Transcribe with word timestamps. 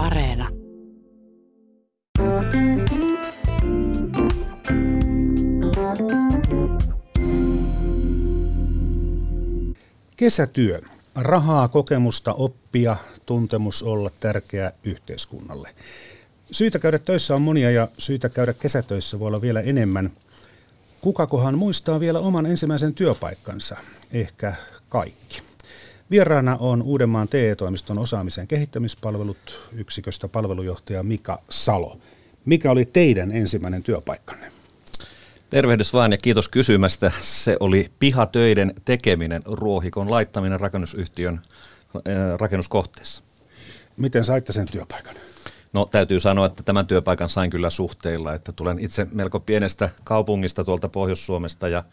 Areena. 0.00 0.48
Kesätyö. 10.16 10.80
Rahaa, 11.14 11.68
kokemusta, 11.68 12.32
oppia, 12.32 12.96
tuntemus 13.26 13.82
olla 13.82 14.10
tärkeä 14.20 14.72
yhteiskunnalle. 14.84 15.74
Syitä 16.50 16.78
käydä 16.78 16.98
töissä 16.98 17.34
on 17.34 17.42
monia 17.42 17.70
ja 17.70 17.88
syitä 17.98 18.28
käydä 18.28 18.52
kesätöissä 18.52 19.18
voi 19.18 19.26
olla 19.26 19.40
vielä 19.40 19.60
enemmän. 19.60 20.10
Kukakohan 21.00 21.58
muistaa 21.58 22.00
vielä 22.00 22.18
oman 22.18 22.46
ensimmäisen 22.46 22.94
työpaikkansa? 22.94 23.76
Ehkä 24.12 24.52
kaikki. 24.88 25.49
Vieraana 26.10 26.56
on 26.60 26.82
Uudenmaan 26.82 27.28
TE-toimiston 27.28 27.98
osaamisen 27.98 28.46
kehittämispalvelut 28.46 29.70
yksiköstä 29.72 30.28
palvelujohtaja 30.28 31.02
Mika 31.02 31.42
Salo. 31.50 31.98
Mikä 32.44 32.70
oli 32.70 32.84
teidän 32.84 33.32
ensimmäinen 33.32 33.82
työpaikkanne? 33.82 34.52
Tervehdys 35.50 35.92
vaan 35.92 36.12
ja 36.12 36.18
kiitos 36.18 36.48
kysymästä. 36.48 37.12
Se 37.20 37.56
oli 37.60 37.90
pihatöiden 37.98 38.74
tekeminen, 38.84 39.42
ruohikon 39.46 40.10
laittaminen 40.10 40.60
rakennusyhtiön 40.60 41.40
äh, 41.96 42.02
rakennuskohteessa. 42.38 43.22
Miten 43.96 44.24
saitte 44.24 44.52
sen 44.52 44.66
työpaikan? 44.72 45.14
No 45.72 45.86
täytyy 45.86 46.20
sanoa, 46.20 46.46
että 46.46 46.62
tämän 46.62 46.86
työpaikan 46.86 47.28
sain 47.28 47.50
kyllä 47.50 47.70
suhteilla, 47.70 48.34
että 48.34 48.52
tulen 48.52 48.78
itse 48.78 49.06
melko 49.12 49.40
pienestä 49.40 49.90
kaupungista 50.04 50.64
tuolta 50.64 50.88
Pohjois-Suomesta 50.88 51.68
ja 51.68 51.84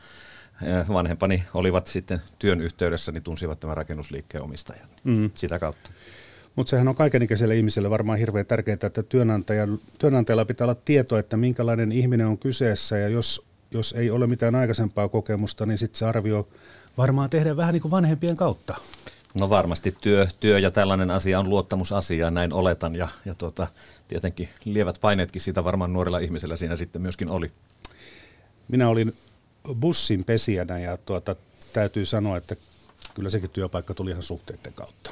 vanhempani 0.88 1.44
olivat 1.54 1.88
sitten 1.88 2.22
työn 2.40 2.62
yhteydessä, 2.62 3.12
niin 3.12 3.24
tunsivat 3.24 3.60
tämän 3.60 3.78
rakennusliikkeen 3.78 4.44
omistajan 4.44 4.90
mm. 5.04 5.32
sitä 5.34 5.60
kautta. 5.60 5.92
Mutta 6.56 6.70
sehän 6.70 6.88
on 6.88 6.96
kaikenikäiselle 6.96 7.56
ihmiselle 7.56 7.90
varmaan 7.90 8.20
hirveän 8.20 8.46
tärkeää, 8.46 8.78
että 8.84 9.04
työnantajalla 10.00 10.46
pitää 10.46 10.66
olla 10.66 10.76
tieto, 10.86 11.18
että 11.18 11.38
minkälainen 11.38 11.92
ihminen 11.92 12.28
on 12.28 12.38
kyseessä 12.38 12.98
ja 12.98 13.08
jos 13.08 13.48
jos 13.72 13.94
ei 13.98 14.12
ole 14.12 14.28
mitään 14.28 14.56
aikaisempaa 14.56 15.10
kokemusta, 15.10 15.66
niin 15.66 15.78
sitten 15.78 16.00
se 16.00 16.06
arvio 16.06 16.48
varmaan 16.98 17.30
tehdään 17.30 17.58
vähän 17.58 17.74
niin 17.74 17.82
kuin 17.82 17.92
vanhempien 17.92 18.36
kautta. 18.36 18.76
No 19.34 19.50
varmasti 19.50 19.96
työ, 20.02 20.28
työ 20.40 20.60
ja 20.60 20.72
tällainen 20.72 21.12
asia 21.12 21.40
on 21.40 21.50
luottamusasia, 21.50 22.32
näin 22.32 22.54
oletan, 22.54 22.96
ja, 22.96 23.08
ja 23.26 23.36
tuota, 23.36 23.68
tietenkin 24.08 24.50
lievät 24.66 24.98
paineetkin 25.02 25.42
siitä 25.42 25.64
varmaan 25.64 25.94
nuorella 25.94 26.20
ihmisellä 26.20 26.56
siinä 26.56 26.78
sitten 26.78 27.02
myöskin 27.02 27.30
oli. 27.30 27.52
Minä 28.68 28.90
olin 28.90 29.14
bussin 29.76 30.26
pesijänä 30.26 30.80
ja 30.80 30.98
tuota, 30.98 31.36
täytyy 31.74 32.06
sanoa, 32.06 32.38
että 32.38 32.56
kyllä 33.14 33.30
sekin 33.30 33.50
työpaikka 33.50 33.94
tuli 33.94 34.12
ihan 34.12 34.24
suhteiden 34.24 34.74
kautta. 34.74 35.12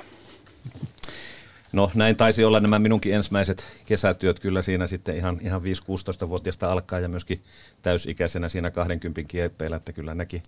No 1.72 1.92
näin 1.94 2.16
taisi 2.16 2.44
olla 2.44 2.60
nämä 2.60 2.80
minunkin 2.80 3.14
ensimmäiset 3.14 3.66
kesätyöt 3.86 4.40
kyllä 4.40 4.62
siinä 4.62 4.88
sitten 4.88 5.18
ihan, 5.18 5.40
ihan 5.42 5.62
5-16-vuotiaasta 5.62 6.72
alkaa 6.72 7.00
ja 7.00 7.08
myöskin 7.08 7.42
täysikäisenä 7.82 8.50
siinä 8.50 8.72
20 8.72 9.22
kieppeillä, 9.28 9.76
että 9.76 9.94
kyllä 9.94 10.16
näki 10.16 10.44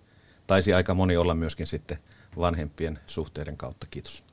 taisi 0.47 0.73
aika 0.73 0.93
moni 0.93 1.17
olla 1.17 1.35
myöskin 1.35 1.67
sitten 1.67 1.97
vanhempien 2.37 2.99
suhteiden 3.05 3.57
kautta. 3.57 3.87
Kiitos. 3.89 4.23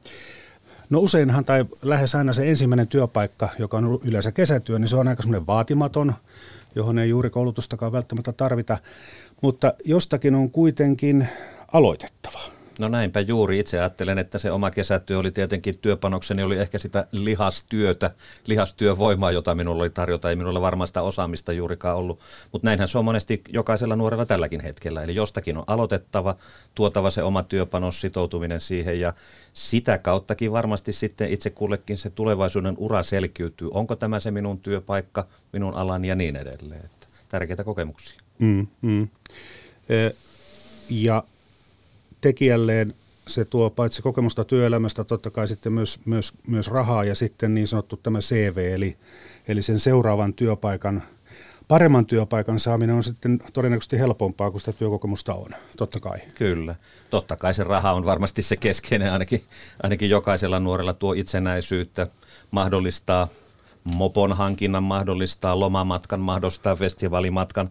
No 0.90 1.00
useinhan 1.00 1.44
tai 1.44 1.64
lähes 1.82 2.14
aina 2.14 2.32
se 2.32 2.50
ensimmäinen 2.50 2.88
työpaikka, 2.88 3.48
joka 3.58 3.76
on 3.76 4.00
yleensä 4.04 4.32
kesätyö, 4.32 4.78
niin 4.78 4.88
se 4.88 4.96
on 4.96 5.08
aika 5.08 5.22
semmoinen 5.22 5.46
vaatimaton, 5.46 6.14
johon 6.74 6.98
ei 6.98 7.08
juuri 7.08 7.30
koulutustakaan 7.30 7.92
välttämättä 7.92 8.32
tarvita, 8.32 8.78
mutta 9.42 9.74
jostakin 9.84 10.34
on 10.34 10.50
kuitenkin 10.50 11.28
aloitettava. 11.72 12.53
No 12.78 12.88
näinpä 12.88 13.20
juuri. 13.20 13.58
Itse 13.58 13.78
ajattelen, 13.78 14.18
että 14.18 14.38
se 14.38 14.50
oma 14.50 14.70
kesätyö 14.70 15.18
oli 15.18 15.30
tietenkin 15.30 15.78
työpanokseni, 15.78 16.42
oli 16.42 16.56
ehkä 16.58 16.78
sitä 16.78 17.06
lihastyötä, 17.12 18.10
lihastyövoimaa, 18.46 19.30
jota 19.30 19.54
minulla 19.54 19.82
oli 19.82 19.90
tarjota. 19.90 20.30
Ei 20.30 20.36
minulla 20.36 20.60
varmaan 20.60 20.86
sitä 20.86 21.02
osaamista 21.02 21.52
juurikaan 21.52 21.96
ollut, 21.96 22.20
mutta 22.52 22.66
näinhän 22.66 22.88
se 22.88 22.98
on 22.98 23.04
monesti 23.04 23.42
jokaisella 23.48 23.96
nuorella 23.96 24.26
tälläkin 24.26 24.60
hetkellä. 24.60 25.02
Eli 25.02 25.14
jostakin 25.14 25.56
on 25.58 25.64
aloitettava, 25.66 26.36
tuotava 26.74 27.10
se 27.10 27.22
oma 27.22 27.42
työpanos, 27.42 28.00
sitoutuminen 28.00 28.60
siihen 28.60 29.00
ja 29.00 29.14
sitä 29.54 29.98
kauttakin 29.98 30.52
varmasti 30.52 30.92
sitten 30.92 31.32
itse 31.32 31.50
kullekin 31.50 31.98
se 31.98 32.10
tulevaisuuden 32.10 32.74
ura 32.78 33.02
selkiytyy. 33.02 33.68
Onko 33.70 33.96
tämä 33.96 34.20
se 34.20 34.30
minun 34.30 34.60
työpaikka, 34.60 35.26
minun 35.52 35.74
alani 35.74 36.08
ja 36.08 36.14
niin 36.14 36.36
edelleen. 36.36 36.84
Että 36.84 37.06
tärkeitä 37.28 37.64
kokemuksia. 37.64 38.20
Mm, 38.38 38.66
mm. 38.82 39.08
E- 39.88 40.10
ja 40.90 41.24
tekijälleen 42.24 42.94
se 43.28 43.44
tuo 43.44 43.70
paitsi 43.70 44.02
kokemusta 44.02 44.44
työelämästä, 44.44 45.04
totta 45.04 45.30
kai 45.30 45.48
sitten 45.48 45.72
myös, 45.72 46.00
myös, 46.04 46.32
myös 46.46 46.68
rahaa 46.68 47.04
ja 47.04 47.14
sitten 47.14 47.54
niin 47.54 47.68
sanottu 47.68 47.96
tämä 47.96 48.18
CV, 48.18 48.72
eli, 48.74 48.96
eli 49.48 49.62
sen 49.62 49.80
seuraavan 49.80 50.34
työpaikan, 50.34 51.02
paremman 51.68 52.06
työpaikan 52.06 52.60
saaminen 52.60 52.96
on 52.96 53.04
sitten 53.04 53.38
todennäköisesti 53.52 53.98
helpompaa 53.98 54.50
kuin 54.50 54.60
sitä 54.60 54.72
työkokemusta 54.72 55.34
on, 55.34 55.50
totta 55.76 56.00
kai. 56.00 56.18
Kyllä, 56.34 56.74
totta 57.10 57.36
kai 57.36 57.54
se 57.54 57.64
raha 57.64 57.92
on 57.92 58.04
varmasti 58.04 58.42
se 58.42 58.56
keskeinen, 58.56 59.12
ainakin, 59.12 59.44
ainakin 59.82 60.10
jokaisella 60.10 60.60
nuorella 60.60 60.92
tuo 60.92 61.12
itsenäisyyttä, 61.12 62.06
mahdollistaa 62.50 63.28
mopon 63.96 64.32
hankinnan, 64.32 64.82
mahdollistaa 64.82 65.60
lomamatkan, 65.60 66.20
mahdollistaa 66.20 66.76
festivaalimatkan 66.76 67.70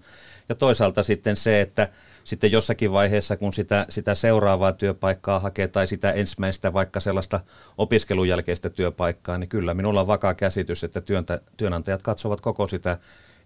ja 0.49 0.55
toisaalta 0.55 1.03
sitten 1.03 1.35
se, 1.35 1.61
että 1.61 1.89
sitten 2.25 2.51
jossakin 2.51 2.91
vaiheessa, 2.91 3.37
kun 3.37 3.53
sitä, 3.53 3.85
sitä 3.89 4.15
seuraavaa 4.15 4.71
työpaikkaa 4.71 5.39
hakee 5.39 5.67
tai 5.67 5.87
sitä 5.87 6.11
ensimmäistä 6.11 6.73
vaikka 6.73 6.99
sellaista 6.99 7.39
opiskelun 7.77 8.27
jälkeistä 8.27 8.69
työpaikkaa, 8.69 9.37
niin 9.37 9.49
kyllä 9.49 9.73
minulla 9.73 10.01
on 10.01 10.07
vakaa 10.07 10.33
käsitys, 10.33 10.83
että 10.83 11.01
työntä, 11.01 11.39
työnantajat 11.57 12.01
katsovat 12.01 12.41
koko 12.41 12.67
sitä 12.67 12.97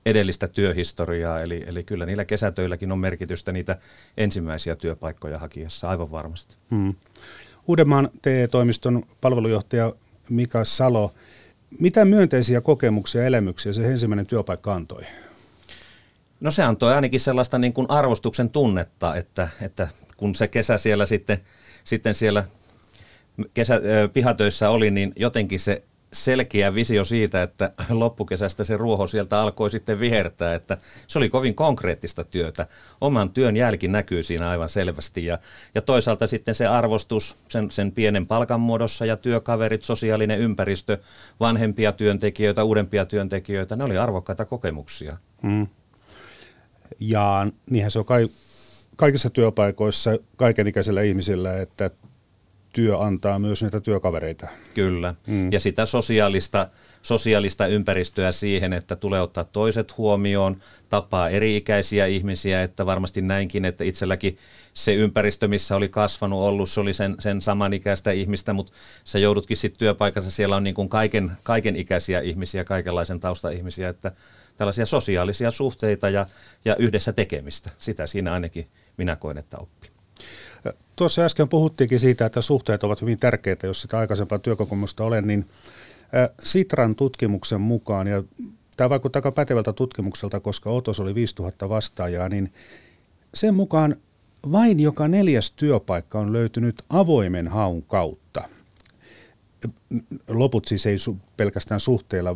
edellistä 0.06 0.47
työhistoriaa, 0.47 1.41
eli, 1.41 1.63
eli 1.68 1.84
kyllä 1.84 2.06
niillä 2.06 2.25
kesätöilläkin 2.25 2.91
on 2.91 3.00
merkitystä 3.00 3.52
niitä 3.52 3.78
ensimmäisiä 4.18 4.75
työpaikkoja 4.75 5.40
hakiessa, 5.40 5.88
aivan 5.88 6.12
varmasti. 6.12 6.56
Hmm. 6.72 6.94
Uudenmaan 7.68 8.09
TE-toimiston 8.22 9.03
palvelujohtaja 9.22 9.94
Mika 10.29 10.66
Salo, 10.66 11.14
mitä 11.79 12.06
myönteisiä 12.06 12.62
kokemuksia 12.62 13.22
ja 13.22 13.28
elämyksiä 13.28 13.74
se 13.74 13.85
ensimmäinen 13.85 14.25
työpaikka 14.25 14.74
antoi? 14.74 15.02
No 16.40 16.52
se 16.52 16.64
antoi 16.64 16.94
ainakin 16.94 17.20
sellaista 17.20 17.58
niin 17.58 17.74
kuin 17.74 17.90
arvostuksen 17.90 18.50
tunnetta, 18.50 19.16
että, 19.16 19.48
että 19.62 19.88
kun 20.18 20.36
se 20.36 20.48
kesä 20.48 20.78
siellä 20.78 21.06
sitten, 21.06 21.38
sitten 21.84 22.14
siellä 22.14 22.44
kesä, 23.53 23.81
pihatöissä 24.14 24.70
oli, 24.70 24.92
niin 24.92 25.14
jotenkin 25.16 25.59
se 25.59 25.84
selkeä 26.14 26.76
visio 26.76 27.03
siitä, 27.03 27.44
että 27.44 27.72
loppukesästä 27.90 28.64
se 28.64 28.78
ruoho 28.78 29.08
sieltä 29.08 29.42
alkoi 29.42 29.70
sitten 29.70 30.00
vihertää, 30.00 30.56
että 30.56 30.78
se 31.08 31.20
oli 31.20 31.30
kovin 31.30 31.56
konkreettista 31.56 32.24
työtä. 32.24 32.68
Oman 33.02 33.30
työn 33.30 33.58
jälki 33.58 33.88
näkyy 33.88 34.24
siinä 34.24 34.50
aivan 34.50 34.70
selvästi 34.70 35.26
ja, 35.26 35.38
ja 35.76 35.81
toisaalta 35.81 36.28
sitten 36.28 36.56
se 36.56 36.68
arvostus 36.68 37.36
sen, 37.50 37.72
sen 37.72 37.92
pienen 37.92 38.28
palkan 38.28 38.59
muodossa 38.59 39.06
ja 39.06 39.18
työkaverit, 39.18 39.84
sosiaalinen 39.84 40.40
ympäristö, 40.40 40.97
vanhempia 41.40 41.92
työntekijöitä, 41.92 42.64
uudempia 42.64 43.06
työntekijöitä, 43.06 43.76
ne 43.76 43.84
oli 43.84 43.97
arvokkaita 43.97 44.46
kokemuksia. 44.46 45.18
Mm. 45.44 45.68
Ja 47.00 47.48
niinhän 47.70 47.92
se 47.92 48.00
on 48.00 48.06
kai, 48.06 48.28
kaikissa 48.96 49.30
työpaikoissa 49.30 50.18
kaikenikäisillä 50.36 51.02
ihmisillä, 51.02 51.62
että 51.62 51.90
työ 52.74 53.00
antaa 53.00 53.40
myös 53.40 53.64
niitä 53.64 53.80
työkavereita. 53.80 54.48
Kyllä, 54.74 55.16
mm. 55.28 55.52
ja 55.52 55.59
sitä 55.59 55.86
sosiaalista, 55.86 56.68
sosiaalista 57.02 57.68
ympäristöä 57.68 58.31
siihen, 58.31 58.74
että 58.74 58.96
tulee 58.96 59.22
ottaa 59.22 59.44
toiset 59.44 59.97
huomioon, 59.97 60.58
tapaa 60.90 61.30
eri-ikäisiä 61.30 62.06
ihmisiä, 62.06 62.64
että 62.64 62.86
varmasti 62.86 63.22
näinkin, 63.22 63.66
että 63.66 63.84
itselläkin 63.84 64.38
se 64.74 64.94
ympäristö, 64.94 65.47
missä 65.47 65.76
oli 65.76 65.90
kasvanut 65.90 66.40
ollut, 66.40 66.70
se 66.70 66.80
oli 66.80 66.94
sen, 66.94 67.16
sen 67.20 67.42
samanikäistä 67.42 68.12
ihmistä, 68.12 68.53
mutta 68.53 68.74
sä 69.03 69.20
joudutkin 69.20 69.58
sitten 69.58 69.80
työpaikassa, 69.80 70.31
siellä 70.31 70.56
on 70.56 70.64
niin 70.64 70.76
kuin 70.76 70.90
kaiken, 70.90 71.31
kaiken 71.44 71.76
ikäisiä 71.76 72.20
ihmisiä, 72.20 72.64
kaikenlaisen 72.64 73.20
tausta-ihmisiä, 73.20 73.90
että 73.90 74.11
tällaisia 74.58 74.86
sosiaalisia 74.86 75.52
suhteita 75.52 76.09
ja, 76.09 76.26
ja 76.66 76.76
yhdessä 76.76 77.14
tekemistä. 77.14 77.70
Sitä 77.80 78.08
siinä 78.08 78.34
ainakin 78.34 78.68
minä 78.98 79.16
koen, 79.16 79.38
että 79.38 79.58
oppii. 79.58 79.90
Tuossa 80.96 81.26
äsken 81.26 81.50
puhuttiinkin 81.50 82.00
siitä, 82.00 82.26
että 82.26 82.42
suhteet 82.42 82.84
ovat 82.84 83.02
hyvin 83.02 83.20
tärkeitä, 83.20 83.68
jos 83.68 83.82
sitä 83.82 83.98
aikaisempaa 83.98 84.40
työkokemusta 84.40 85.04
olen, 85.04 85.28
niin 85.28 85.46
Sitran 86.44 86.96
tutkimuksen 86.96 87.62
mukaan, 87.62 88.08
ja 88.08 88.24
tämä 88.78 88.90
vaikuttaa 88.90 89.18
aika 89.18 89.32
pätevältä 89.32 89.74
tutkimukselta, 89.74 90.40
koska 90.40 90.70
Otos 90.70 91.00
oli 91.00 91.16
5000 91.16 91.70
vastaajaa, 91.70 92.30
niin 92.30 92.54
sen 93.34 93.56
mukaan 93.56 93.96
vain 94.52 94.80
joka 94.80 95.08
neljäs 95.08 95.54
työpaikka 95.54 96.20
on 96.20 96.34
löytynyt 96.34 96.84
avoimen 96.90 97.48
haun 97.48 97.84
kautta. 97.84 98.44
Loput 100.28 100.68
siis 100.68 100.86
ei 100.86 100.98
pelkästään 101.38 101.80
suhteilla, 101.80 102.36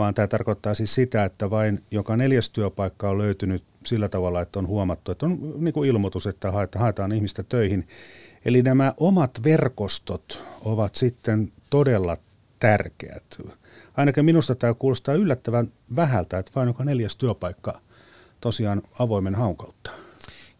vaan 0.00 0.14
tämä 0.14 0.26
tarkoittaa 0.26 0.74
siis 0.74 0.94
sitä, 0.94 1.24
että 1.24 1.50
vain 1.50 1.80
joka 1.90 2.16
neljäs 2.16 2.50
työpaikka 2.50 3.10
on 3.10 3.18
löytynyt 3.18 3.62
sillä 3.86 4.08
tavalla, 4.08 4.40
että 4.40 4.58
on 4.58 4.66
huomattu, 4.66 5.12
että 5.12 5.26
on 5.26 5.54
niin 5.58 5.74
kuin 5.74 5.88
ilmoitus, 5.88 6.26
että 6.26 6.52
haetaan 6.74 7.12
ihmistä 7.12 7.42
töihin. 7.42 7.88
Eli 8.44 8.62
nämä 8.62 8.94
omat 8.96 9.30
verkostot 9.44 10.44
ovat 10.64 10.94
sitten 10.94 11.52
todella 11.70 12.16
tärkeät. 12.58 13.40
Ainakin 13.96 14.24
minusta 14.24 14.54
tämä 14.54 14.74
kuulostaa 14.74 15.14
yllättävän 15.14 15.72
vähältä, 15.96 16.38
että 16.38 16.52
vain 16.54 16.68
joka 16.68 16.84
neljäs 16.84 17.16
työpaikka 17.16 17.80
tosiaan 18.40 18.82
avoimen 18.98 19.34
haun 19.34 19.56
kautta. 19.56 19.90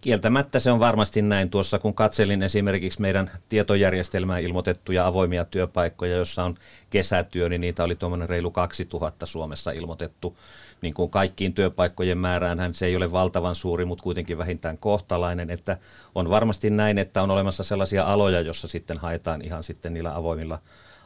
Kieltämättä 0.01 0.61
se 0.61 0.71
on 0.71 0.81
varmasti 0.81 1.23
näin. 1.23 1.51
Tuossa 1.51 1.79
kun 1.79 1.95
katselin 1.95 2.43
esimerkiksi 2.43 3.01
meidän 3.01 3.31
tietojärjestelmään 3.49 4.43
ilmoitettuja 4.43 5.07
avoimia 5.07 5.45
työpaikkoja, 5.45 6.17
jossa 6.17 6.45
on 6.45 6.55
kesätyö, 6.91 7.49
niin 7.49 7.61
niitä 7.61 7.85
oli 7.85 7.97
tuommoinen 7.97 8.29
reilu 8.29 8.51
2000 8.51 9.27
Suomessa 9.27 9.71
ilmoitettu. 9.71 10.37
Niin 10.83 10.95
kuin 10.95 11.11
kaikkiin 11.11 11.55
työpaikkojen 11.55 12.19
määrään 12.19 12.75
se 12.75 12.87
ei 12.87 12.97
ole 12.97 13.13
valtavan 13.13 13.55
suuri, 13.55 13.85
mutta 13.85 14.03
kuitenkin 14.03 14.39
vähintään 14.39 14.79
kohtalainen. 14.79 15.51
Että 15.51 15.77
on 16.15 16.31
varmasti 16.31 16.71
näin, 16.71 16.99
että 16.99 17.23
on 17.23 17.31
olemassa 17.31 17.65
sellaisia 17.65 18.05
aloja, 18.05 18.41
jossa 18.41 18.69
sitten 18.69 18.99
haetaan 18.99 19.43
ihan 19.43 19.65
sitten 19.65 19.95
niillä 19.95 20.17
avoimilla 20.17 20.59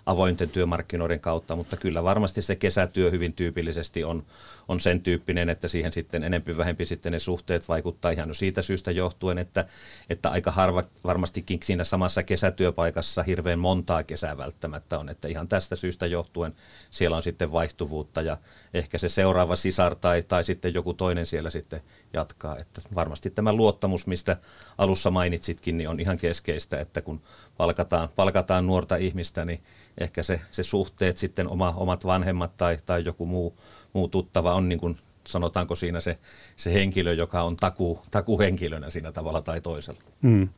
avointen 0.07 0.51
työmarkkinoiden 0.51 1.21
kautta, 1.21 1.57
mutta 1.57 1.77
kyllä 1.77 2.05
varmasti 2.05 2.43
se 2.43 2.57
kesätyö 2.57 3.11
hyvin 3.11 3.33
tyypillisesti 3.33 4.05
on, 4.05 4.25
on 4.69 4.81
sen 4.81 5.01
tyyppinen, 5.01 5.49
että 5.49 5.69
siihen 5.69 5.93
sitten 5.93 6.25
enempi 6.25 6.57
vähempi 6.57 6.87
sitten 6.87 7.13
ne 7.13 7.19
suhteet 7.19 7.69
vaikuttaa 7.69 8.11
ihan 8.11 8.35
siitä 8.35 8.63
syystä 8.63 8.91
johtuen, 8.91 9.39
että, 9.39 9.65
että 10.11 10.31
aika 10.31 10.51
harva 10.51 10.85
varmastikin 11.05 11.61
siinä 11.65 11.85
samassa 11.85 12.23
kesätyöpaikassa 12.23 13.23
hirveän 13.23 13.59
montaa 13.59 14.03
kesää 14.03 14.39
välttämättä 14.39 14.99
on, 14.99 15.09
että 15.09 15.29
ihan 15.29 15.49
tästä 15.49 15.77
syystä 15.77 16.07
johtuen 16.07 16.55
siellä 16.91 17.17
on 17.17 17.23
sitten 17.23 17.53
vaihtuvuutta 17.53 18.23
ja 18.23 18.37
ehkä 18.75 18.99
se 18.99 19.09
seuraava 19.09 19.57
sisar 19.57 19.95
tai, 19.95 20.23
tai 20.23 20.45
sitten 20.45 20.75
joku 20.75 20.95
toinen 20.95 21.27
siellä 21.27 21.51
sitten 21.51 21.81
jatkaa, 22.13 22.59
että 22.59 22.81
varmasti 22.95 23.31
tämä 23.31 23.53
luottamus, 23.53 24.07
mistä 24.07 24.37
alussa 24.79 25.11
mainitsitkin, 25.11 25.77
niin 25.77 25.89
on 25.89 26.01
ihan 26.01 26.19
keskeistä, 26.19 26.81
että 26.81 27.03
kun 27.03 27.21
palkataan, 27.57 28.09
palkataan 28.17 28.67
nuorta 28.67 28.97
ihmistä, 28.97 29.45
niin 29.45 29.63
ehkä 29.99 30.23
se, 30.23 30.41
se 30.51 30.63
suhteet 30.63 31.17
sitten 31.17 31.49
oma, 31.49 31.75
omat 31.77 32.05
vanhemmat 32.05 32.57
tai, 32.57 32.79
tai 32.87 33.05
joku 33.05 33.27
muu, 33.27 33.57
muu 33.93 34.09
tuttava 34.09 34.55
on 34.55 34.69
niin 34.69 34.79
kuin 34.79 34.97
sanotaanko 35.27 35.75
siinä 35.75 36.01
se, 36.01 36.19
se 36.57 36.73
henkilö, 36.73 37.13
joka 37.13 37.43
on 37.43 37.57
taku, 37.57 37.99
takuhenkilönä 38.11 38.91
siinä 38.91 39.13
tavalla 39.13 39.43
tai 39.43 39.61
toisella. 39.61 40.01
Hmm. 40.23 40.49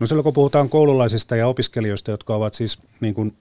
No 0.00 0.06
silloin 0.06 0.24
kun 0.24 0.34
puhutaan 0.34 0.68
koululaisista 0.68 1.36
ja 1.36 1.46
opiskelijoista, 1.46 2.10
jotka 2.10 2.34
ovat 2.34 2.54
siis 2.54 2.78
niin 3.00 3.14
kuin 3.14 3.36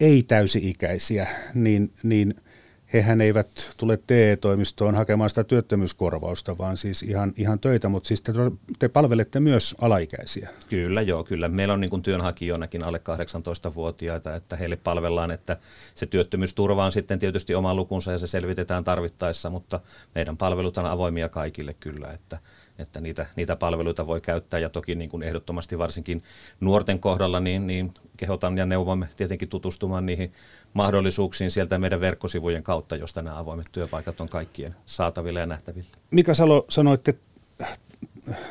ei-täysi-ikäisiä, 0.00 1.28
niin, 1.54 1.92
niin– 2.02 2.34
hehän 2.92 3.20
eivät 3.20 3.74
tule 3.76 3.98
TE-toimistoon 4.06 4.94
hakemaan 4.94 5.30
sitä 5.30 5.44
työttömyyskorvausta, 5.44 6.58
vaan 6.58 6.76
siis 6.76 7.02
ihan, 7.02 7.32
ihan 7.36 7.58
töitä, 7.58 7.88
mutta 7.88 8.08
siis 8.08 8.22
te, 8.22 8.32
te 8.78 8.88
palvelette 8.88 9.40
myös 9.40 9.76
alaikäisiä. 9.80 10.48
Kyllä, 10.68 11.02
joo, 11.02 11.24
kyllä. 11.24 11.48
Meillä 11.48 11.74
on 11.74 11.80
niin 11.80 12.02
työnhakijoinakin 12.02 12.82
alle 12.82 13.00
18-vuotiaita, 13.08 14.34
että 14.34 14.56
heille 14.56 14.76
palvellaan, 14.76 15.30
että 15.30 15.56
se 15.94 16.06
työttömyysturva 16.06 16.84
on 16.84 16.92
sitten 16.92 17.18
tietysti 17.18 17.54
oma 17.54 17.74
lukunsa 17.74 18.12
ja 18.12 18.18
se 18.18 18.26
selvitetään 18.26 18.84
tarvittaessa, 18.84 19.50
mutta 19.50 19.80
meidän 20.14 20.36
palvelut 20.36 20.78
on 20.78 20.86
avoimia 20.86 21.28
kaikille 21.28 21.74
kyllä, 21.74 22.10
että 22.12 22.38
että 22.80 23.00
niitä, 23.00 23.26
niitä 23.36 23.56
palveluita 23.56 24.06
voi 24.06 24.20
käyttää 24.20 24.60
ja 24.60 24.68
toki 24.70 24.94
niin 24.94 25.10
kuin 25.10 25.22
ehdottomasti 25.22 25.78
varsinkin 25.78 26.22
nuorten 26.60 26.98
kohdalla 26.98 27.40
niin, 27.40 27.66
niin 27.66 27.94
kehotan 28.16 28.58
ja 28.58 28.66
neuvomme 28.66 29.08
tietenkin 29.16 29.48
tutustumaan 29.48 30.06
niihin 30.06 30.32
mahdollisuuksiin 30.74 31.50
sieltä 31.50 31.78
meidän 31.78 32.00
verkkosivujen 32.00 32.62
kautta, 32.62 32.96
josta 32.96 33.22
nämä 33.22 33.38
avoimet 33.38 33.66
työpaikat 33.72 34.20
on 34.20 34.28
kaikkien 34.28 34.76
saatavilla 34.86 35.40
ja 35.40 35.46
nähtävillä. 35.46 35.88
Mika 36.10 36.34
Salo, 36.34 36.64
sanoitte 36.68 37.14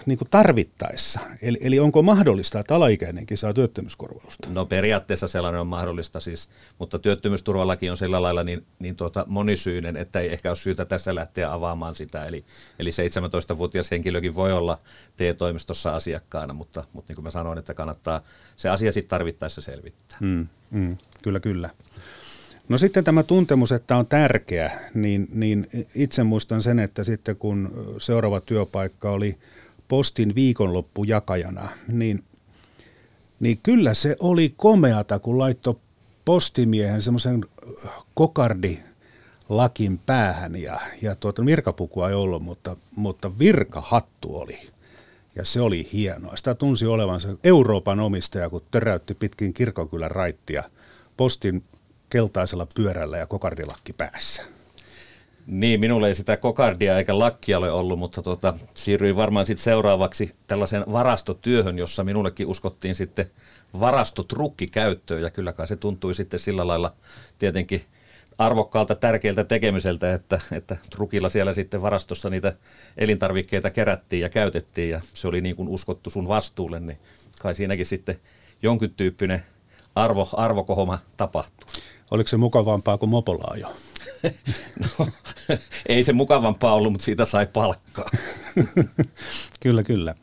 niin 0.06 0.18
kuin 0.18 0.28
tarvittaessa? 0.32 1.20
Eli, 1.42 1.58
eli 1.62 1.80
onko 1.80 2.02
mahdollista, 2.02 2.60
että 2.60 2.76
alaikäinenkin 2.76 3.38
saa 3.38 3.54
työttömyyskorvausta? 3.54 4.50
No 4.50 4.66
periaatteessa 4.66 5.28
sellainen 5.28 5.62
on 5.62 5.68
mahdollista 5.68 6.20
siis, 6.20 6.50
mutta 6.80 7.00
työttömyysturvalaki 7.00 7.90
on 7.90 7.98
sillä 7.98 8.22
lailla 8.22 8.44
niin, 8.44 8.66
niin 8.80 8.96
tuota 8.96 9.26
monisyinen, 9.28 9.98
että 9.98 10.20
ei 10.20 10.34
ehkä 10.34 10.50
ole 10.50 10.56
syytä 10.56 10.86
tässä 10.86 11.16
lähteä 11.16 11.54
avaamaan 11.54 11.96
sitä. 11.96 12.26
Eli, 12.26 12.46
eli 12.80 12.90
17-vuotias 12.90 13.92
henkilökin 13.92 14.36
voi 14.36 14.54
olla 14.54 14.80
TE-toimistossa 15.16 15.90
asiakkaana, 15.90 16.54
mutta, 16.54 16.84
mutta 16.94 17.12
niin 17.12 17.16
kuin 17.16 17.24
mä 17.24 17.32
sanoin, 17.32 17.58
että 17.58 17.74
kannattaa 17.74 18.22
se 18.58 18.70
asia 18.70 18.92
sitten 18.92 19.10
tarvittaessa 19.10 19.62
selvittää. 19.62 20.18
Mm, 20.22 20.48
mm, 20.72 20.98
kyllä, 21.24 21.40
kyllä. 21.40 21.70
No 22.70 22.78
sitten 22.78 23.04
tämä 23.04 23.24
tuntemus, 23.24 23.72
että 23.72 23.98
on 23.98 24.06
tärkeä, 24.06 24.72
niin, 24.94 25.28
niin 25.34 25.68
itse 25.96 26.24
muistan 26.24 26.62
sen, 26.62 26.80
että 26.80 27.04
sitten 27.04 27.36
kun 27.36 27.72
seuraava 27.98 28.42
työpaikka 28.42 29.12
oli 29.12 29.38
postin 29.90 30.36
viikonloppujakajana, 30.36 31.70
niin, 31.88 32.24
niin 33.40 33.60
kyllä 33.64 33.94
se 33.94 34.16
oli 34.20 34.54
komeata, 34.58 35.20
kun 35.20 35.38
laittoi 35.38 35.76
postimiehen 36.26 37.02
semmoisen 37.02 37.46
kokardi 38.14 38.80
lakin 39.50 40.00
päähän 40.06 40.56
ja, 40.56 40.80
ja 41.02 41.16
tuota, 41.16 41.46
virkapukua 41.46 42.10
ei 42.10 42.16
ollut, 42.16 42.44
mutta, 42.44 42.78
mutta 42.96 43.40
virkahattu 43.40 44.38
oli. 44.38 44.60
Ja 45.36 45.46
se 45.46 45.62
oli 45.62 45.90
hienoa. 45.94 46.36
Sitä 46.36 46.56
tunsi 46.56 46.86
olevansa 46.86 47.30
Euroopan 47.44 48.00
omistaja, 48.00 48.50
kun 48.50 48.62
töräytti 48.72 49.14
pitkin 49.14 49.54
kirkonkylän 49.54 50.12
raittia 50.12 50.64
postin 51.18 51.64
keltaisella 52.10 52.68
pyörällä 52.76 53.18
ja 53.18 53.28
kokardilakki 53.28 53.94
päässä. 53.94 54.59
Niin, 55.50 55.80
minulla 55.80 56.08
ei 56.08 56.16
sitä 56.16 56.38
kokardia 56.38 56.98
eikä 56.98 57.20
lakkia 57.20 57.58
ole 57.58 57.72
ollut, 57.72 58.00
mutta 58.00 58.22
tota, 58.22 58.54
siirryin 58.74 59.16
varmaan 59.16 59.46
sitten 59.46 59.64
seuraavaksi 59.64 60.36
tällaiseen 60.48 60.84
varastotyöhön, 60.92 61.78
jossa 61.78 62.04
minullekin 62.04 62.48
uskottiin 62.48 62.96
sitten 62.96 63.32
varastotrukki 63.80 64.68
käyttöön 64.68 65.22
ja 65.22 65.30
kyllä 65.30 65.54
kai 65.54 65.68
se 65.68 65.76
tuntui 65.76 66.14
sitten 66.14 66.40
sillä 66.40 66.68
lailla 66.68 66.94
tietenkin 67.40 67.82
arvokkaalta, 68.38 68.96
tärkeältä 68.96 69.44
tekemiseltä, 69.44 70.14
että, 70.14 70.42
että 70.52 70.78
trukilla 70.90 71.30
siellä 71.30 71.54
sitten 71.54 71.82
varastossa 71.82 72.30
niitä 72.30 72.54
elintarvikkeita 72.98 73.70
kerättiin 73.70 74.22
ja 74.22 74.30
käytettiin 74.30 74.90
ja 74.90 75.02
se 75.14 75.28
oli 75.28 75.42
niin 75.42 75.56
kuin 75.56 75.70
uskottu 75.70 76.10
sun 76.10 76.28
vastuulle, 76.28 76.80
niin 76.80 76.98
kai 77.42 77.56
siinäkin 77.56 77.86
sitten 77.86 78.20
jonkin 78.62 78.94
tyyppinen 78.94 79.44
arvo, 79.96 80.30
arvokohoma 80.34 81.00
tapahtuu. 81.18 81.70
Oliko 82.12 82.28
se 82.28 82.38
mukavampaa 82.38 82.98
kuin 82.98 83.10
mopolaajo? 83.10 83.74
no, 85.00 85.08
ei 85.88 86.04
se 86.04 86.14
mukavampaa 86.14 86.74
ollut, 86.74 86.92
mutta 86.92 87.06
siitä 87.06 87.26
sai 87.26 87.48
palkkaa. 87.54 88.10
kyllä, 89.64 89.84
kyllä. 89.84 90.16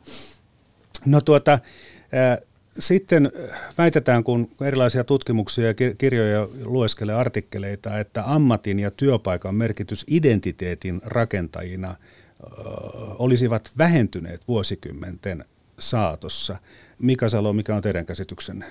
No 1.05 1.21
tuota, 1.21 1.53
äh, 1.53 2.37
sitten 2.79 3.31
väitetään, 3.77 4.23
kun 4.23 4.49
erilaisia 4.61 5.03
tutkimuksia 5.03 5.67
ja 5.67 5.73
kirjoja 5.97 6.47
lueskelee 6.63 7.15
artikkeleita, 7.15 7.99
että 7.99 8.23
ammatin 8.25 8.79
ja 8.79 8.91
työpaikan 8.91 9.55
merkitys 9.55 10.05
identiteetin 10.07 11.01
rakentajina 11.05 11.95
olisivat 13.19 13.71
vähentyneet 13.77 14.47
vuosikymmenten 14.47 15.45
saatossa. 15.79 16.57
Mika 16.99 17.29
Salo, 17.29 17.53
mikä 17.53 17.75
on 17.75 17.81
teidän 17.81 18.05
käsityksenne? 18.05 18.65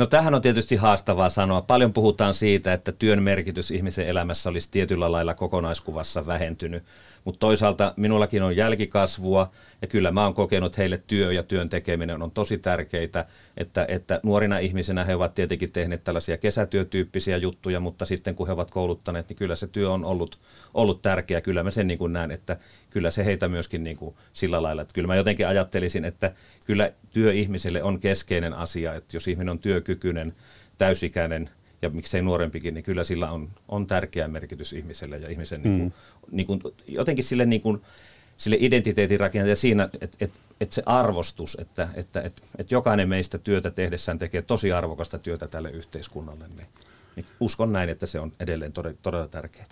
No 0.00 0.06
tähän 0.06 0.34
on 0.34 0.42
tietysti 0.42 0.76
haastavaa 0.76 1.30
sanoa. 1.30 1.62
Paljon 1.62 1.92
puhutaan 1.92 2.34
siitä, 2.34 2.72
että 2.72 2.92
työn 2.92 3.22
merkitys 3.22 3.70
ihmisen 3.70 4.06
elämässä 4.06 4.50
olisi 4.50 4.68
tietyllä 4.70 5.12
lailla 5.12 5.34
kokonaiskuvassa 5.34 6.26
vähentynyt. 6.26 6.84
Mutta 7.24 7.38
toisaalta 7.38 7.94
minullakin 7.96 8.42
on 8.42 8.56
jälkikasvua 8.56 9.50
ja 9.82 9.88
kyllä 9.88 10.10
mä 10.10 10.24
oon 10.24 10.34
kokenut 10.34 10.78
heille 10.78 11.02
työ 11.06 11.32
ja 11.32 11.42
työn 11.42 11.68
tekeminen 11.68 12.22
on 12.22 12.30
tosi 12.30 12.58
tärkeitä, 12.58 13.26
että, 13.56 13.84
että 13.88 14.20
nuorina 14.22 14.58
ihmisinä 14.58 15.04
he 15.04 15.14
ovat 15.14 15.34
tietenkin 15.34 15.72
tehneet 15.72 16.04
tällaisia 16.04 16.36
kesätyötyyppisiä 16.36 17.36
juttuja, 17.36 17.80
mutta 17.80 18.06
sitten 18.06 18.34
kun 18.34 18.46
he 18.46 18.52
ovat 18.52 18.70
kouluttaneet, 18.70 19.28
niin 19.28 19.36
kyllä 19.36 19.56
se 19.56 19.66
työ 19.66 19.90
on 19.90 20.04
ollut, 20.04 20.38
ollut 20.74 21.02
tärkeä. 21.02 21.40
Kyllä 21.40 21.62
mä 21.62 21.70
sen 21.70 21.86
niin 21.86 21.98
kuin 21.98 22.12
näen, 22.12 22.30
että 22.30 22.56
kyllä 22.90 23.10
se 23.10 23.24
heitä 23.24 23.48
myöskin 23.48 23.84
niin 23.84 23.96
kuin 23.96 24.14
sillä 24.32 24.62
lailla, 24.62 24.82
että 24.82 24.94
kyllä 24.94 25.06
mä 25.06 25.16
jotenkin 25.16 25.48
ajattelisin, 25.48 26.04
että 26.04 26.32
kyllä 26.66 26.92
työ 27.12 27.32
ihmiselle 27.32 27.82
on 27.82 28.00
keskeinen 28.00 28.54
asia, 28.54 28.94
että 28.94 29.16
jos 29.16 29.28
ihminen 29.28 29.48
on 29.48 29.58
työkykyinen, 29.58 30.34
täysikäinen, 30.78 31.50
ja 31.82 31.90
miksei 31.90 32.22
nuorempikin, 32.22 32.74
niin 32.74 32.84
kyllä 32.84 33.04
sillä 33.04 33.30
on, 33.30 33.48
on 33.68 33.86
tärkeä 33.86 34.28
merkitys 34.28 34.72
ihmiselle 34.72 35.18
ja 35.18 35.28
ihmisen 35.28 35.60
mm. 35.60 35.68
niin 35.68 35.78
kuin, 35.80 35.92
niin 36.30 36.46
kuin, 36.46 36.60
jotenkin 36.88 37.24
sille, 37.24 37.46
niin 37.46 37.60
kuin, 37.60 37.82
sille 38.36 38.56
identiteetin 38.60 39.20
rakenteelle 39.20 39.56
siinä, 39.56 39.88
että 40.00 40.16
et, 40.20 40.32
et 40.60 40.72
se 40.72 40.82
arvostus, 40.86 41.56
että 41.60 41.88
että 41.94 42.20
et, 42.20 42.42
et 42.58 42.70
jokainen 42.70 43.08
meistä 43.08 43.38
työtä 43.38 43.70
tehdessään 43.70 44.18
tekee 44.18 44.42
tosi 44.42 44.72
arvokasta 44.72 45.18
työtä 45.18 45.48
tälle 45.48 45.70
yhteiskunnalle, 45.70 46.48
niin 46.48 46.66
niin 47.16 47.26
uskon 47.40 47.72
näin, 47.72 47.88
että 47.88 48.06
se 48.06 48.20
on 48.20 48.32
edelleen 48.40 48.72
todella, 48.72 48.98
todella 49.02 49.28
tärkeää. 49.28 49.66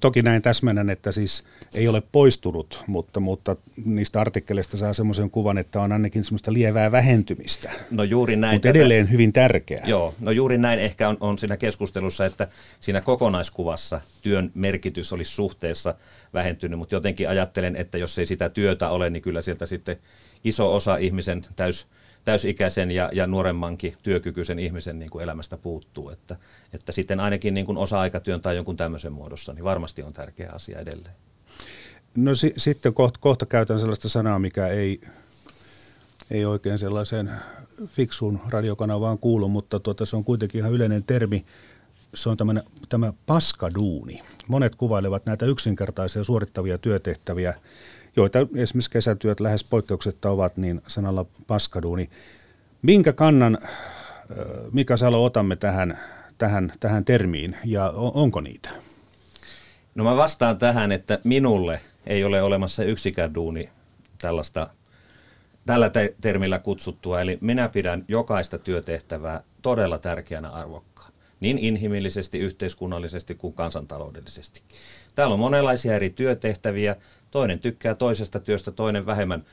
Toki 0.00 0.22
näin 0.22 0.42
täsmennän, 0.42 0.90
että 0.90 1.12
siis 1.12 1.44
ei 1.74 1.88
ole 1.88 2.02
poistunut, 2.12 2.84
mutta, 2.86 3.20
mutta 3.20 3.56
niistä 3.84 4.20
artikkeleista 4.20 4.76
saa 4.76 4.94
semmoisen 4.94 5.30
kuvan, 5.30 5.58
että 5.58 5.80
on 5.80 5.92
ainakin 5.92 6.24
semmoista 6.24 6.52
lievää 6.52 6.92
vähentymistä. 6.92 7.70
No 7.90 8.02
juuri 8.02 8.36
näin. 8.36 8.54
Mutta 8.54 8.68
edelleen 8.68 9.04
tätä, 9.06 9.12
hyvin 9.12 9.32
tärkeää. 9.32 9.86
Joo, 9.86 10.14
no 10.20 10.30
juuri 10.30 10.58
näin 10.58 10.78
ehkä 10.78 11.08
on, 11.08 11.16
on 11.20 11.38
siinä 11.38 11.56
keskustelussa, 11.56 12.26
että 12.26 12.48
siinä 12.80 13.00
kokonaiskuvassa 13.00 14.00
työn 14.22 14.50
merkitys 14.54 15.12
olisi 15.12 15.32
suhteessa 15.32 15.94
vähentynyt, 16.34 16.78
mutta 16.78 16.94
jotenkin 16.94 17.28
ajattelen, 17.28 17.76
että 17.76 17.98
jos 17.98 18.18
ei 18.18 18.26
sitä 18.26 18.48
työtä 18.48 18.90
ole, 18.90 19.10
niin 19.10 19.22
kyllä 19.22 19.42
sieltä 19.42 19.66
sitten 19.66 19.96
iso 20.44 20.74
osa 20.74 20.96
ihmisen 20.96 21.42
täys 21.56 21.86
täysikäisen 22.28 22.90
ja, 22.90 23.10
ja 23.12 23.26
nuoremmankin 23.26 23.96
työkykyisen 24.02 24.58
ihmisen 24.58 24.98
niin 24.98 25.10
kuin 25.10 25.22
elämästä 25.22 25.56
puuttuu. 25.56 26.10
Että, 26.10 26.36
että 26.72 26.92
sitten 26.92 27.20
ainakin 27.20 27.54
niin 27.54 27.66
kuin 27.66 27.78
osa-aikatyön 27.78 28.40
tai 28.40 28.56
jonkun 28.56 28.76
tämmöisen 28.76 29.12
muodossa, 29.12 29.52
niin 29.52 29.64
varmasti 29.64 30.02
on 30.02 30.12
tärkeä 30.12 30.50
asia 30.52 30.78
edelleen. 30.78 31.14
No 32.16 32.34
si- 32.34 32.54
sitten 32.56 32.94
kohta, 32.94 33.20
kohta 33.20 33.46
käytän 33.46 33.80
sellaista 33.80 34.08
sanaa, 34.08 34.38
mikä 34.38 34.66
ei, 34.66 35.00
ei 36.30 36.44
oikein 36.44 36.78
sellaiseen 36.78 37.30
fiksuun 37.86 38.40
radiokanavaan 38.48 39.18
kuulu, 39.18 39.48
mutta 39.48 39.80
tuota, 39.80 40.06
se 40.06 40.16
on 40.16 40.24
kuitenkin 40.24 40.58
ihan 40.58 40.72
yleinen 40.72 41.04
termi. 41.04 41.44
Se 42.14 42.28
on 42.28 42.36
tämmönen, 42.36 42.62
tämä 42.88 43.12
paskaduuni. 43.26 44.20
Monet 44.48 44.74
kuvailevat 44.74 45.26
näitä 45.26 45.46
yksinkertaisia 45.46 46.24
suorittavia 46.24 46.78
työtehtäviä, 46.78 47.54
joita 48.16 48.38
esimerkiksi 48.54 48.90
kesätyöt 48.90 49.40
lähes 49.40 49.64
poikkeuksetta 49.64 50.30
ovat, 50.30 50.56
niin 50.56 50.82
sanalla 50.86 51.26
paskaduuni. 51.46 52.10
Minkä 52.82 53.12
kannan, 53.12 53.58
Mika 54.72 54.96
Salo, 54.96 55.24
otamme 55.24 55.56
tähän, 55.56 55.98
tähän, 56.38 56.72
tähän 56.80 57.04
termiin 57.04 57.56
ja 57.64 57.92
onko 57.96 58.40
niitä? 58.40 58.70
No 59.94 60.04
mä 60.04 60.16
vastaan 60.16 60.58
tähän, 60.58 60.92
että 60.92 61.18
minulle 61.24 61.80
ei 62.06 62.24
ole 62.24 62.42
olemassa 62.42 62.84
yksikään 62.84 63.34
duuni 63.34 63.70
tällaista 64.18 64.68
tällä 65.66 65.90
te- 65.90 66.14
termillä 66.20 66.58
kutsuttua. 66.58 67.20
Eli 67.20 67.38
minä 67.40 67.68
pidän 67.68 68.04
jokaista 68.08 68.58
työtehtävää 68.58 69.42
todella 69.62 69.98
tärkeänä 69.98 70.50
arvokkaan, 70.50 71.12
niin 71.40 71.58
inhimillisesti, 71.58 72.38
yhteiskunnallisesti 72.38 73.34
kuin 73.34 73.54
kansantaloudellisesti. 73.54 74.62
Täällä 75.14 75.32
on 75.32 75.40
monenlaisia 75.40 75.94
eri 75.94 76.10
työtehtäviä. 76.10 76.96
Toinen 77.30 77.58
tykkää 77.58 77.94
toisesta 77.94 78.40
työstä, 78.40 78.70
toinen 78.70 79.06
vähemmän, 79.06 79.44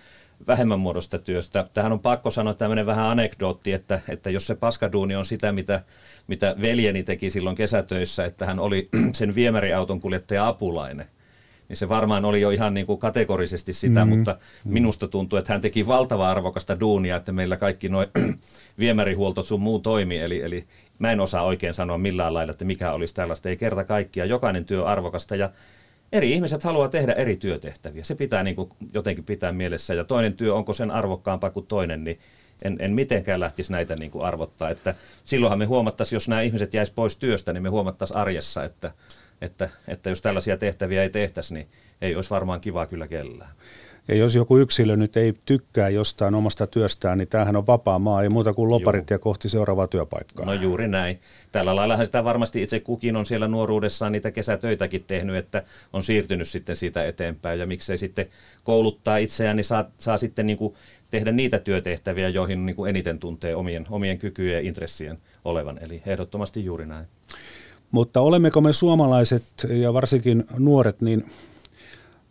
vähemmän 0.47 0.79
muodosta 0.79 1.19
työstä. 1.19 1.67
Tähän 1.73 1.91
on 1.91 1.99
pakko 1.99 2.31
sanoa 2.31 2.53
tämmöinen 2.53 2.85
vähän 2.85 3.05
anekdootti, 3.05 3.73
että, 3.73 4.01
että 4.09 4.29
jos 4.29 4.47
se 4.47 4.55
paskaduuni 4.55 5.15
on 5.15 5.25
sitä, 5.25 5.51
mitä, 5.51 5.83
mitä 6.27 6.55
veljeni 6.61 7.03
teki 7.03 7.29
silloin 7.29 7.55
kesätöissä, 7.55 8.25
että 8.25 8.45
hän 8.45 8.59
oli 8.59 8.89
sen 9.13 9.35
viemäriauton 9.35 9.99
kuljettaja 9.99 10.47
apulainen, 10.47 11.05
niin 11.69 11.77
se 11.77 11.89
varmaan 11.89 12.25
oli 12.25 12.41
jo 12.41 12.49
ihan 12.49 12.73
niin 12.73 12.85
kuin 12.85 12.99
kategorisesti 12.99 13.73
sitä, 13.73 14.05
mm-hmm. 14.05 14.17
mutta 14.17 14.37
minusta 14.63 15.07
tuntuu, 15.07 15.39
että 15.39 15.53
hän 15.53 15.61
teki 15.61 15.87
valtava 15.87 16.29
arvokasta 16.29 16.79
duunia, 16.79 17.15
että 17.15 17.31
meillä 17.31 17.57
kaikki 17.57 17.89
noin 17.89 18.07
viemärihuoltot 18.79 19.47
sun 19.47 19.61
muu 19.61 19.79
toimi, 19.79 20.17
eli, 20.17 20.41
eli 20.41 20.65
mä 20.99 21.11
en 21.11 21.19
osaa 21.19 21.43
oikein 21.43 21.73
sanoa 21.73 21.97
millään 21.97 22.33
lailla, 22.33 22.51
että 22.51 22.65
mikä 22.65 22.91
olisi 22.91 23.13
tällaista, 23.13 23.49
ei 23.49 23.57
kerta 23.57 23.83
kaikkia, 23.83 24.25
jokainen 24.25 24.65
työ 24.65 24.85
arvokasta 24.85 25.35
ja 25.35 25.49
eri 26.11 26.31
ihmiset 26.31 26.63
haluaa 26.63 26.89
tehdä 26.89 27.13
eri 27.13 27.35
työtehtäviä, 27.35 28.03
se 28.03 28.15
pitää 28.15 28.43
niin 28.43 28.55
kuin 28.55 28.69
jotenkin 28.93 29.23
pitää 29.23 29.51
mielessä. 29.51 29.93
Ja 29.93 30.03
toinen 30.03 30.33
työ, 30.33 30.55
onko 30.55 30.73
sen 30.73 30.91
arvokkaampaa 30.91 31.49
kuin 31.49 31.67
toinen, 31.67 32.03
niin 32.03 32.19
en, 32.63 32.77
en 32.79 32.93
mitenkään 32.93 33.39
lähtisi 33.39 33.71
näitä 33.71 33.95
niin 33.95 34.11
kuin 34.11 34.25
arvottaa, 34.25 34.69
että 34.69 34.95
silloinhan 35.25 35.59
me 35.59 35.65
huomattaisiin, 35.65 36.15
jos 36.15 36.27
nämä 36.27 36.41
ihmiset 36.41 36.73
jäisi 36.73 36.93
pois 36.95 37.15
työstä, 37.15 37.53
niin 37.53 37.63
me 37.63 37.69
huomattaisiin 37.69 38.17
arjessa, 38.17 38.63
että 38.63 38.91
että, 39.41 39.69
että 39.87 40.09
jos 40.09 40.21
tällaisia 40.21 40.57
tehtäviä 40.57 41.03
ei 41.03 41.09
tehtäisi, 41.09 41.53
niin 41.53 41.67
ei 42.01 42.15
olisi 42.15 42.29
varmaan 42.29 42.61
kiva 42.61 42.85
kyllä 42.85 43.07
kellään. 43.07 43.51
Ja 44.07 44.15
jos 44.15 44.35
joku 44.35 44.57
yksilö 44.57 44.95
nyt 44.95 45.17
ei 45.17 45.33
tykkää 45.45 45.89
jostain 45.89 46.35
omasta 46.35 46.67
työstään, 46.67 47.17
niin 47.17 47.27
tämähän 47.27 47.55
on 47.55 47.67
vapaa 47.67 47.99
maa, 47.99 48.23
ei 48.23 48.29
muuta 48.29 48.53
kuin 48.53 48.69
loparit 48.69 49.09
Joo. 49.09 49.15
ja 49.15 49.19
kohti 49.19 49.49
seuraavaa 49.49 49.87
työpaikkaa. 49.87 50.45
No 50.45 50.53
juuri 50.53 50.87
näin. 50.87 51.19
Tällä 51.51 51.75
laillahan 51.75 52.05
sitä 52.05 52.23
varmasti 52.23 52.63
itse 52.63 52.79
kukin 52.79 53.15
on 53.15 53.25
siellä 53.25 53.47
nuoruudessaan 53.47 54.11
niitä 54.11 54.31
kesätöitäkin 54.31 55.03
tehnyt, 55.07 55.35
että 55.35 55.63
on 55.93 56.03
siirtynyt 56.03 56.47
sitten 56.47 56.75
siitä 56.75 57.05
eteenpäin. 57.05 57.59
Ja 57.59 57.65
miksei 57.65 57.97
sitten 57.97 58.25
kouluttaa 58.63 59.17
itseään, 59.17 59.55
niin 59.55 59.65
saa, 59.65 59.85
saa 59.97 60.17
sitten 60.17 60.47
niin 60.47 60.57
kuin 60.57 60.73
tehdä 61.09 61.31
niitä 61.31 61.59
työtehtäviä, 61.59 62.29
joihin 62.29 62.65
niin 62.65 62.75
kuin 62.75 62.89
eniten 62.89 63.19
tuntee 63.19 63.55
omien, 63.55 63.85
omien 63.89 64.17
kykyjen 64.17 64.63
ja 64.63 64.67
intressien 64.67 65.17
olevan. 65.45 65.79
Eli 65.83 66.01
ehdottomasti 66.05 66.65
juuri 66.65 66.85
näin. 66.85 67.05
Mutta 67.91 68.21
olemmeko 68.21 68.61
me 68.61 68.73
suomalaiset 68.73 69.43
ja 69.69 69.93
varsinkin 69.93 70.43
nuoret 70.57 71.01
niin 71.01 71.25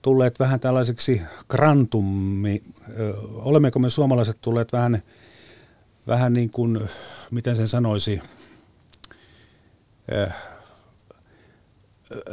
tulleet 0.05 0.39
vähän 0.39 0.61
tällaiseksi 0.61 1.23
krantummi, 1.49 2.63
olemmeko 3.35 3.79
me 3.79 3.91
suomalaiset 3.91 4.37
tulleet 4.41 4.73
vähän, 4.73 5.03
vähän 6.07 6.33
niin 6.33 6.51
kuin, 6.51 6.81
miten 7.31 7.57
sen 7.57 7.69
sanoisi, 7.69 8.21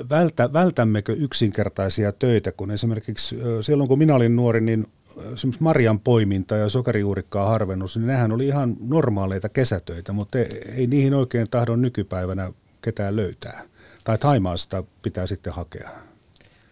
vältä, 0.09 0.53
vältämmekö 0.53 1.13
yksinkertaisia 1.13 2.11
töitä, 2.11 2.51
kun 2.51 2.71
esimerkiksi 2.71 3.37
silloin 3.61 3.89
kun 3.89 3.97
minä 3.97 4.15
olin 4.15 4.35
nuori, 4.35 4.61
niin 4.61 4.87
esimerkiksi 5.33 5.63
marjan 5.63 5.99
poiminta 5.99 6.55
ja 6.55 6.69
sokerijuurikkaa 6.69 7.49
harvennus, 7.49 7.97
niin 7.97 8.07
nehän 8.07 8.31
oli 8.31 8.47
ihan 8.47 8.75
normaaleita 8.79 9.49
kesätöitä, 9.49 10.13
mutta 10.13 10.39
ei, 10.39 10.87
niihin 10.87 11.13
oikein 11.13 11.47
tahdon 11.51 11.81
nykypäivänä 11.81 12.51
ketään 12.81 13.15
löytää. 13.15 13.63
Tai 14.03 14.17
Taimaasta 14.17 14.83
pitää 15.03 15.27
sitten 15.27 15.53
hakea. 15.53 15.89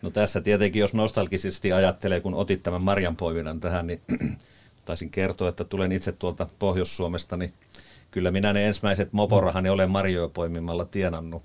No 0.01 0.09
tässä 0.09 0.41
tietenkin, 0.41 0.79
jos 0.79 0.93
nostalgisesti 0.93 1.73
ajattelee, 1.73 2.19
kun 2.19 2.33
otit 2.33 2.63
tämän 2.63 2.83
marjanpoiminnan 2.83 3.59
tähän, 3.59 3.87
niin 3.87 4.01
taisin 4.85 5.09
kertoa, 5.09 5.49
että 5.49 5.63
tulen 5.63 5.91
itse 5.91 6.11
tuolta 6.11 6.47
Pohjois-Suomesta, 6.59 7.37
niin 7.37 7.53
kyllä 8.11 8.31
minä 8.31 8.53
ne 8.53 8.67
ensimmäiset 8.67 9.13
moporahani 9.13 9.69
olen 9.69 9.89
marjoja 9.89 10.29
poimimalla 10.29 10.85
tienannut. 10.85 11.43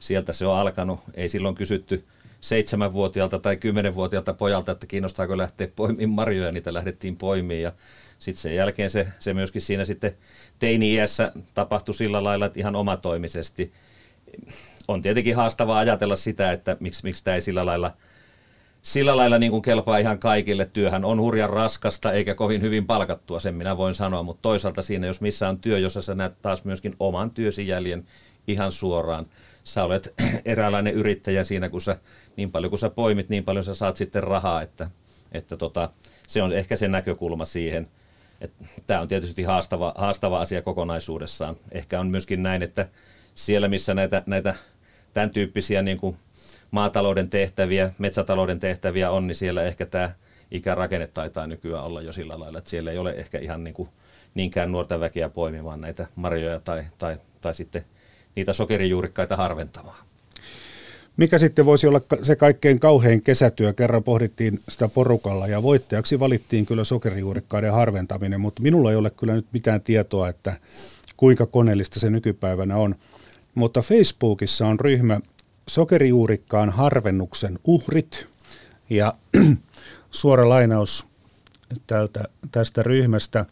Sieltä 0.00 0.32
se 0.32 0.46
on 0.46 0.56
alkanut. 0.56 1.00
Ei 1.14 1.28
silloin 1.28 1.54
kysytty 1.54 2.04
seitsemänvuotiaalta 2.40 3.38
tai 3.38 3.56
kymmenenvuotiaalta 3.56 4.34
pojalta, 4.34 4.72
että 4.72 4.86
kiinnostaako 4.86 5.38
lähteä 5.38 5.68
poimimaan 5.76 6.10
marjoja, 6.10 6.52
niitä 6.52 6.74
lähdettiin 6.74 7.16
poimimaan. 7.16 7.62
Ja 7.62 7.72
sitten 8.18 8.42
sen 8.42 8.54
jälkeen 8.54 8.90
se, 8.90 9.08
se 9.18 9.34
myöskin 9.34 9.62
siinä 9.62 9.84
sitten 9.84 10.16
teini-iässä 10.58 11.32
tapahtui 11.54 11.94
sillä 11.94 12.24
lailla, 12.24 12.46
että 12.46 12.60
ihan 12.60 12.76
omatoimisesti– 12.76 13.72
on 14.88 15.02
tietenkin 15.02 15.36
haastavaa 15.36 15.78
ajatella 15.78 16.16
sitä, 16.16 16.52
että 16.52 16.76
miksi, 16.80 17.02
miksi 17.04 17.24
tämä 17.24 17.34
ei 17.34 17.40
sillä 17.40 17.66
lailla, 17.66 17.92
sillä 18.82 19.16
lailla 19.16 19.38
niin 19.38 19.50
kuin 19.50 19.62
kelpaa 19.62 19.98
ihan 19.98 20.18
kaikille. 20.18 20.66
Työhän 20.72 21.04
on 21.04 21.20
hurjan 21.20 21.50
raskasta 21.50 22.12
eikä 22.12 22.34
kovin 22.34 22.62
hyvin 22.62 22.86
palkattua, 22.86 23.40
sen 23.40 23.54
minä 23.54 23.76
voin 23.76 23.94
sanoa, 23.94 24.22
mutta 24.22 24.42
toisaalta 24.42 24.82
siinä, 24.82 25.06
jos 25.06 25.20
missä 25.20 25.48
on 25.48 25.58
työ, 25.58 25.78
jossa 25.78 26.02
sä 26.02 26.14
näet 26.14 26.42
taas 26.42 26.64
myöskin 26.64 26.94
oman 27.00 27.30
työsi 27.30 27.68
jäljen 27.68 28.06
ihan 28.46 28.72
suoraan, 28.72 29.26
sä 29.64 29.84
olet 29.84 30.14
eräänlainen 30.44 30.94
yrittäjä 30.94 31.44
siinä, 31.44 31.68
kun 31.68 31.80
sä 31.80 31.98
niin 32.36 32.52
paljon 32.52 32.70
kun 32.70 32.78
sä 32.78 32.90
poimit, 32.90 33.28
niin 33.28 33.44
paljon 33.44 33.64
sä 33.64 33.74
saat 33.74 33.96
sitten 33.96 34.22
rahaa, 34.22 34.62
että, 34.62 34.90
että 35.32 35.56
tota, 35.56 35.90
se 36.28 36.42
on 36.42 36.52
ehkä 36.52 36.76
se 36.76 36.88
näkökulma 36.88 37.44
siihen. 37.44 37.88
Tämä 38.86 39.00
on 39.00 39.08
tietysti 39.08 39.42
haastava, 39.42 39.94
haastava 39.96 40.40
asia 40.40 40.62
kokonaisuudessaan. 40.62 41.56
Ehkä 41.72 42.00
on 42.00 42.06
myöskin 42.06 42.42
näin, 42.42 42.62
että 42.62 42.88
siellä, 43.34 43.68
missä 43.68 43.94
näitä, 43.94 44.22
näitä 44.26 44.54
tämän 45.18 45.30
tyyppisiä 45.30 45.82
niin 45.82 45.98
kuin 45.98 46.16
maatalouden 46.70 47.30
tehtäviä, 47.30 47.92
metsätalouden 47.98 48.60
tehtäviä 48.60 49.10
on, 49.10 49.26
niin 49.26 49.34
siellä 49.34 49.62
ehkä 49.62 49.86
tämä 49.86 50.10
ikärakenne 50.50 51.06
taitaa 51.06 51.46
nykyään 51.46 51.84
olla 51.84 52.02
jo 52.02 52.12
sillä 52.12 52.40
lailla, 52.40 52.58
että 52.58 52.70
siellä 52.70 52.90
ei 52.90 52.98
ole 52.98 53.10
ehkä 53.10 53.38
ihan 53.38 53.64
niin 53.64 53.74
kuin 53.74 53.88
niinkään 54.34 54.72
nuorta 54.72 55.00
väkeä 55.00 55.28
poimimaan 55.28 55.80
näitä 55.80 56.06
marjoja 56.16 56.60
tai, 56.60 56.84
tai, 56.98 57.16
tai 57.40 57.54
sitten 57.54 57.84
niitä 58.34 58.52
sokerijuurikkaita 58.52 59.36
harventamaan. 59.36 60.04
Mikä 61.16 61.38
sitten 61.38 61.66
voisi 61.66 61.86
olla 61.86 62.00
se 62.22 62.36
kaikkein 62.36 62.80
kauhein 62.80 63.20
kesätyö? 63.20 63.72
Kerran 63.72 64.04
pohdittiin 64.04 64.60
sitä 64.68 64.88
porukalla 64.88 65.46
ja 65.46 65.62
voittajaksi 65.62 66.20
valittiin 66.20 66.66
kyllä 66.66 66.84
sokerijuurikkaiden 66.84 67.72
harventaminen, 67.72 68.40
mutta 68.40 68.62
minulla 68.62 68.90
ei 68.90 68.96
ole 68.96 69.10
kyllä 69.10 69.34
nyt 69.34 69.46
mitään 69.52 69.80
tietoa, 69.80 70.28
että 70.28 70.56
kuinka 71.16 71.46
koneellista 71.46 72.00
se 72.00 72.10
nykypäivänä 72.10 72.76
on. 72.76 72.94
Mutta 73.58 73.82
Facebookissa 73.82 74.66
on 74.66 74.80
ryhmä 74.80 75.20
sokerijuurikkaan 75.68 76.70
harvennuksen 76.70 77.58
uhrit 77.64 78.26
ja 78.90 79.14
suora 80.10 80.48
lainaus 80.48 81.06
tältä, 81.86 82.24
tästä 82.52 82.82
ryhmästä. 82.82 83.46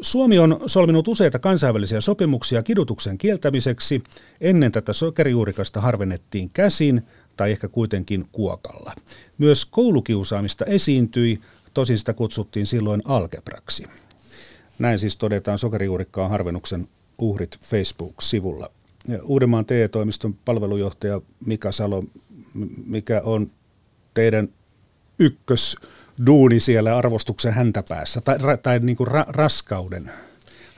Suomi 0.00 0.38
on 0.38 0.60
solminut 0.66 1.08
useita 1.08 1.38
kansainvälisiä 1.38 2.00
sopimuksia 2.00 2.62
kidutuksen 2.62 3.18
kieltämiseksi. 3.18 4.02
Ennen 4.40 4.72
tätä 4.72 4.92
sokerijuurikasta 4.92 5.80
harvennettiin 5.80 6.50
käsin 6.50 7.02
tai 7.36 7.50
ehkä 7.50 7.68
kuitenkin 7.68 8.28
kuokalla. 8.32 8.92
Myös 9.38 9.64
koulukiusaamista 9.64 10.64
esiintyi, 10.64 11.40
tosin 11.74 11.98
sitä 11.98 12.12
kutsuttiin 12.12 12.66
silloin 12.66 13.02
algebraksi. 13.04 13.86
Näin 14.78 14.98
siis 14.98 15.16
todetaan 15.16 15.58
sokerijuurikkaan 15.58 16.30
harvennuksen 16.30 16.88
uhrit 17.18 17.58
Facebook-sivulla. 17.60 18.70
Uudenmaan 19.22 19.66
TE-toimiston 19.66 20.34
palvelujohtaja 20.44 21.20
Mika 21.46 21.72
Salo, 21.72 22.02
mikä 22.86 23.20
on 23.24 23.50
teidän 24.14 24.48
ykkös 25.18 25.76
duuni 26.26 26.60
siellä 26.60 26.96
arvostuksen 26.96 27.52
häntäpäässä, 27.52 28.20
tai, 28.20 28.38
tai 28.62 28.78
niin 28.78 28.96
kuin 28.96 29.06
ra, 29.06 29.24
raskauden, 29.28 30.10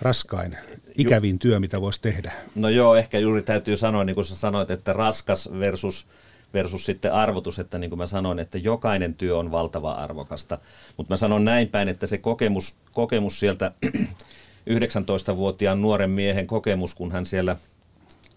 raskain, 0.00 0.56
ikävin 0.98 1.38
työ, 1.38 1.60
mitä 1.60 1.80
voisi 1.80 2.02
tehdä? 2.02 2.32
No 2.54 2.68
joo, 2.68 2.96
ehkä 2.96 3.18
juuri 3.18 3.42
täytyy 3.42 3.76
sanoa, 3.76 4.04
niin 4.04 4.14
kuin 4.14 4.24
sä 4.24 4.36
sanoit, 4.36 4.70
että 4.70 4.92
raskas 4.92 5.48
versus 5.58 6.06
versus 6.54 6.86
sitten 6.86 7.12
arvotus, 7.12 7.58
että 7.58 7.78
niin 7.78 7.90
kuin 7.90 7.98
mä 7.98 8.06
sanoin, 8.06 8.38
että 8.38 8.58
jokainen 8.58 9.14
työ 9.14 9.36
on 9.38 9.50
valtava 9.50 9.92
arvokasta. 9.92 10.58
Mutta 10.96 11.12
mä 11.12 11.16
sanon 11.16 11.44
näin 11.44 11.68
päin, 11.68 11.88
että 11.88 12.06
se 12.06 12.18
kokemus, 12.18 12.74
kokemus 12.92 13.40
sieltä 13.40 13.72
19-vuotiaan 14.70 15.82
nuoren 15.82 16.10
miehen 16.10 16.46
kokemus, 16.46 16.94
kun 16.94 17.12
hän 17.12 17.26
siellä 17.26 17.56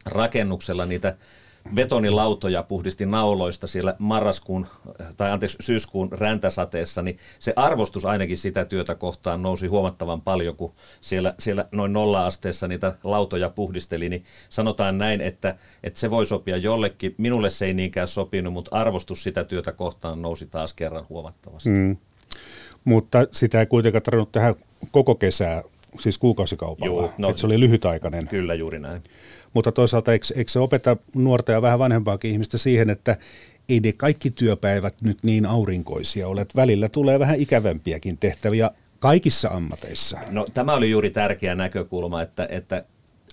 rakennuksella 0.06 0.86
niitä 0.86 1.16
betonilautoja 1.74 2.64
puhdisti 2.64 3.06
nauloista 3.06 3.68
siellä 3.68 3.96
marraskuun, 4.00 4.68
tai 5.18 5.32
anteeksi, 5.32 5.58
syyskuun 5.62 6.12
räntäsateessa, 6.12 7.02
niin 7.02 7.18
se 7.40 7.54
arvostus 7.56 8.06
ainakin 8.06 8.38
sitä 8.38 8.66
työtä 8.66 8.96
kohtaan 8.96 9.42
nousi 9.42 9.68
huomattavan 9.68 10.22
paljon, 10.22 10.56
kun 10.56 10.74
siellä, 11.02 11.36
siellä 11.40 11.66
noin 11.72 11.94
nolla-asteessa 11.94 12.68
niitä 12.68 12.96
lautoja 13.04 13.50
puhdisteli, 13.50 14.10
niin 14.10 14.24
sanotaan 14.50 14.98
näin, 14.98 15.22
että, 15.22 15.56
että 15.84 16.00
se 16.00 16.10
voi 16.10 16.26
sopia 16.26 16.58
jollekin. 16.58 17.16
Minulle 17.18 17.50
se 17.50 17.66
ei 17.66 17.74
niinkään 17.74 18.08
sopinut, 18.08 18.54
mutta 18.54 18.76
arvostus 18.76 19.24
sitä 19.24 19.44
työtä 19.44 19.72
kohtaan 19.72 20.22
nousi 20.22 20.46
taas 20.46 20.74
kerran 20.74 21.06
huomattavasti. 21.10 21.70
Mm. 21.70 21.98
Mutta 22.86 23.28
sitä 23.32 23.60
ei 23.60 23.66
kuitenkaan 23.66 24.04
tarvinnut 24.04 24.32
tehdä 24.32 24.56
koko 24.92 25.16
kesää, 25.16 25.64
siis 26.00 26.18
kuukausikaupalla, 26.18 27.02
Joo, 27.02 27.14
no, 27.18 27.30
että 27.30 27.40
se 27.40 27.48
oli 27.48 27.60
lyhytaikainen. 27.60 28.28
Kyllä, 28.28 28.54
juuri 28.54 28.80
näin. 28.80 29.02
Mutta 29.54 29.72
toisaalta 29.72 30.12
eikö, 30.12 30.26
eikö 30.36 30.52
se 30.52 30.60
opeta 30.60 30.98
nuorta 31.16 31.52
ja 31.52 31.62
vähän 31.62 31.80
vanhempaakin 31.80 32.32
ihmistä 32.32 32.58
siihen, 32.58 32.90
että 32.90 33.18
ei 33.70 33.80
ne 33.80 33.94
kaikki 33.94 34.32
työpäivät 34.32 35.02
nyt 35.02 35.18
niin 35.24 35.46
aurinkoisia 35.46 36.28
ole. 36.28 36.42
Että 36.42 36.62
välillä 36.62 36.90
tulee 36.90 37.20
vähän 37.20 37.40
ikävämpiäkin 37.40 38.18
tehtäviä 38.18 38.72
kaikissa 39.00 39.50
ammateissa. 39.50 40.20
No 40.30 40.46
tämä 40.54 40.74
oli 40.74 40.92
juuri 40.92 41.10
tärkeä 41.10 41.56
näkökulma, 41.56 42.22
että, 42.22 42.48
että 42.52 42.86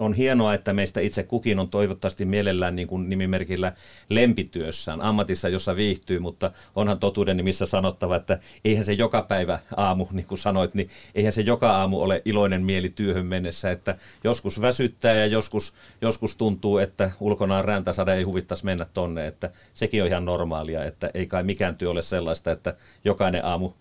on 0.03 0.15
hienoa, 0.15 0.55
että 0.55 0.73
meistä 0.73 1.01
itse 1.01 1.23
kukin 1.23 1.59
on 1.59 1.69
toivottavasti 1.69 2.25
mielellään 2.25 2.77
niin 2.77 2.89
kuin 2.89 3.09
nimimerkillä 3.09 3.73
lempityössään, 4.09 5.05
ammatissa, 5.05 5.49
jossa 5.49 5.77
viihtyy, 5.77 6.19
mutta 6.19 6.51
onhan 6.77 6.99
totuuden 6.99 7.37
nimissä 7.37 7.67
sanottava, 7.67 8.17
että 8.17 8.39
eihän 8.65 8.85
se 8.85 8.93
joka 8.93 9.23
päivä 9.23 9.59
aamu, 9.77 10.07
niin 10.13 10.27
kuin 10.27 10.39
sanoit, 10.39 10.75
niin 10.75 10.89
eihän 11.15 11.33
se 11.33 11.43
joka 11.43 11.71
aamu 11.71 12.01
ole 12.03 12.23
iloinen 12.25 12.63
mieli 12.63 12.89
työhön 12.89 13.27
mennessä, 13.27 13.71
että 13.71 13.97
joskus 14.25 14.61
väsyttää 14.61 15.15
ja 15.15 15.27
joskus, 15.27 15.75
joskus 16.01 16.37
tuntuu, 16.37 16.79
että 16.79 17.11
ulkonaan 17.21 17.65
räntäsade 17.65 18.15
ei 18.15 18.23
huvittaisi 18.23 18.65
mennä 18.65 18.87
tonne, 18.95 19.27
että 19.27 19.51
sekin 19.75 20.03
on 20.03 20.09
ihan 20.09 20.25
normaalia, 20.25 20.85
että 20.85 21.11
ei 21.15 21.27
kai 21.27 21.43
mikään 21.43 21.77
työ 21.77 21.91
ole 21.91 22.03
sellaista, 22.03 22.51
että 22.51 22.75
jokainen 23.05 23.45
aamu 23.45 23.73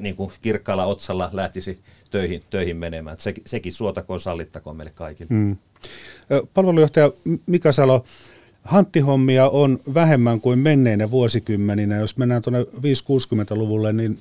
niin 0.00 0.16
kuin 0.16 0.32
kirkkaalla 0.42 0.84
otsalla 0.84 1.30
lähtisi 1.32 1.78
töihin, 2.16 2.42
töihin 2.50 2.76
menemään. 2.76 3.18
Se, 3.18 3.34
sekin 3.46 3.72
suotakoon, 3.72 4.20
sallittakoon 4.20 4.76
meille 4.76 4.92
kaikille. 4.94 5.30
Mm. 5.30 5.56
Palvelujohtaja 6.54 7.10
Mika 7.46 7.72
Salo, 7.72 8.04
hanttihommia 8.64 9.48
on 9.48 9.78
vähemmän 9.94 10.40
kuin 10.40 10.58
menneinä 10.58 11.10
vuosikymmeninä. 11.10 11.96
Jos 11.96 12.16
mennään 12.16 12.42
tuonne 12.42 12.62
5-60-luvulle, 12.62 13.92
niin, 13.92 14.20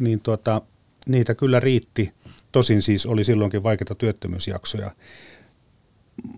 niin 0.00 0.20
tuota, 0.20 0.62
niitä 1.08 1.34
kyllä 1.34 1.60
riitti. 1.60 2.12
Tosin 2.52 2.82
siis 2.82 3.06
oli 3.06 3.24
silloinkin 3.24 3.62
vaikeita 3.62 3.94
työttömyysjaksoja. 3.94 4.90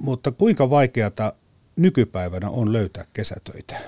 Mutta 0.01 0.31
kuinka 0.31 0.71
vaikeata 0.71 1.33
nykypäivänä 1.77 2.51
on 2.51 2.73
löytää 2.73 3.05
kesätöitä? 3.13 3.81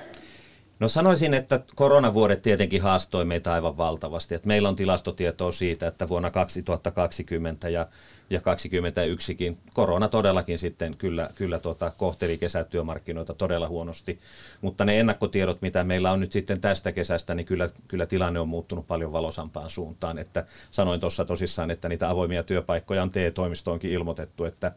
No 0.80 0.88
sanoisin, 0.88 1.34
että 1.34 1.60
koronavuodet 1.74 2.42
tietenkin 2.42 2.82
haastoi 2.82 3.24
meitä 3.24 3.52
aivan 3.52 3.76
valtavasti. 3.76 4.34
Että 4.34 4.48
meillä 4.48 4.68
on 4.68 4.76
tilastotietoa 4.76 5.52
siitä, 5.52 5.86
että 5.86 6.08
vuonna 6.08 6.30
2020 6.30 7.68
ja, 7.68 7.86
ja 8.30 8.40
2021kin 8.40 9.56
korona 9.74 10.08
todellakin 10.08 10.58
sitten 10.58 10.96
kyllä, 10.96 11.30
kyllä 11.34 11.58
tuota, 11.58 11.92
kohteli 11.96 12.38
kesätyömarkkinoita 12.38 13.34
todella 13.34 13.68
huonosti. 13.68 14.18
Mutta 14.60 14.84
ne 14.84 15.00
ennakkotiedot, 15.00 15.62
mitä 15.62 15.84
meillä 15.84 16.12
on 16.12 16.20
nyt 16.20 16.32
sitten 16.32 16.60
tästä 16.60 16.92
kesästä, 16.92 17.34
niin 17.34 17.46
kyllä, 17.46 17.68
kyllä 17.88 18.06
tilanne 18.06 18.40
on 18.40 18.48
muuttunut 18.48 18.86
paljon 18.86 19.12
valosampaan 19.12 19.70
suuntaan. 19.70 20.18
Että 20.18 20.44
sanoin 20.70 21.00
tuossa 21.00 21.24
tosissaan, 21.24 21.70
että 21.70 21.88
niitä 21.88 22.10
avoimia 22.10 22.42
työpaikkoja 22.42 23.02
on 23.02 23.10
TE-toimistoonkin 23.10 23.92
ilmoitettu, 23.92 24.44
että 24.44 24.72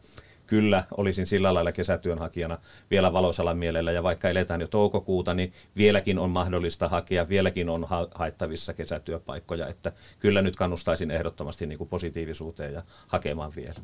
kyllä 0.52 0.84
olisin 0.96 1.26
sillä 1.26 1.54
lailla 1.54 1.72
kesätyönhakijana 1.72 2.58
vielä 2.90 3.12
valoisalla 3.12 3.54
mielellä 3.54 3.92
ja 3.92 4.02
vaikka 4.02 4.28
eletään 4.28 4.60
jo 4.60 4.66
toukokuuta, 4.66 5.34
niin 5.34 5.52
vieläkin 5.76 6.18
on 6.18 6.30
mahdollista 6.30 6.88
hakea, 6.88 7.28
vieläkin 7.28 7.68
on 7.68 7.84
ha- 7.84 8.08
haettavissa 8.14 8.72
kesätyöpaikkoja, 8.72 9.66
että 9.66 9.92
kyllä 10.18 10.42
nyt 10.42 10.56
kannustaisin 10.56 11.10
ehdottomasti 11.10 11.66
niin 11.66 11.78
kuin 11.78 11.88
positiivisuuteen 11.88 12.74
ja 12.74 12.82
hakemaan 13.08 13.52
vielä. 13.56 13.74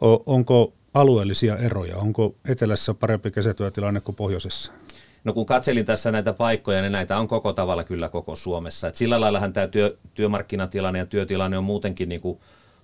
O- 0.00 0.22
onko 0.26 0.72
alueellisia 0.94 1.56
eroja? 1.56 1.96
Onko 1.96 2.34
etelässä 2.48 2.94
parempi 2.94 3.30
kesätyötilanne 3.30 4.00
kuin 4.00 4.16
pohjoisessa? 4.16 4.72
No 5.24 5.32
kun 5.32 5.46
katselin 5.46 5.84
tässä 5.84 6.12
näitä 6.12 6.32
paikkoja, 6.32 6.82
niin 6.82 6.92
näitä 6.92 7.18
on 7.18 7.28
koko 7.28 7.52
tavalla 7.52 7.84
kyllä 7.84 8.08
koko 8.08 8.36
Suomessa. 8.36 8.88
Et 8.88 8.96
sillä 8.96 9.20
laillahan 9.20 9.52
tämä 9.52 9.66
työ, 9.66 9.96
työmarkkinatilanne 10.14 10.98
ja 10.98 11.06
työtilanne 11.06 11.58
on 11.58 11.64
muutenkin 11.64 12.08
niin 12.08 12.20
kuin 12.20 12.38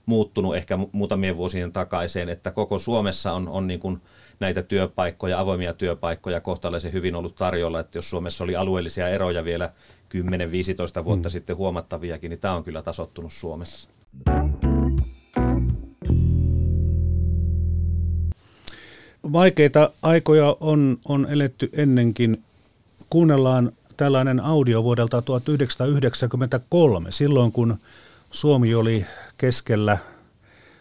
muuttunut 0.09 0.57
ehkä 0.57 0.79
muutamien 0.93 1.37
vuosien 1.37 1.73
takaiseen, 1.73 2.29
että 2.29 2.51
koko 2.51 2.79
Suomessa 2.79 3.33
on, 3.33 3.49
on 3.49 3.67
niin 3.67 3.81
kuin 3.81 4.01
näitä 4.41 4.63
työpaikkoja, 4.63 5.41
avoimia 5.41 5.75
työpaikkoja 5.75 6.41
kohtalaisen 6.41 6.93
hyvin 6.93 7.17
ollut 7.17 7.37
tarjolla, 7.37 7.81
että 7.81 7.99
jos 7.99 8.11
Suomessa 8.11 8.45
oli 8.45 8.57
alueellisia 8.57 9.09
eroja 9.09 9.45
vielä 9.45 9.73
10-15 11.01 11.05
vuotta 11.05 11.29
mm. 11.29 11.31
sitten 11.31 11.57
huomattaviakin, 11.57 12.31
niin 12.31 12.41
tämä 12.41 12.55
on 12.55 12.65
kyllä 12.65 12.83
tasottunut 12.83 13.33
Suomessa. 13.33 13.91
Vaikeita 19.33 19.91
aikoja 20.03 20.57
on, 20.61 20.99
on 21.05 21.27
eletty 21.31 21.71
ennenkin. 21.73 22.43
Kuunnellaan 23.11 23.73
tällainen 23.97 24.41
audio 24.41 24.85
vuodelta 24.85 25.23
1993, 25.23 27.13
silloin 27.13 27.53
kun 27.53 27.77
Suomi 28.31 28.75
oli 28.75 29.07
keskellä 29.39 29.99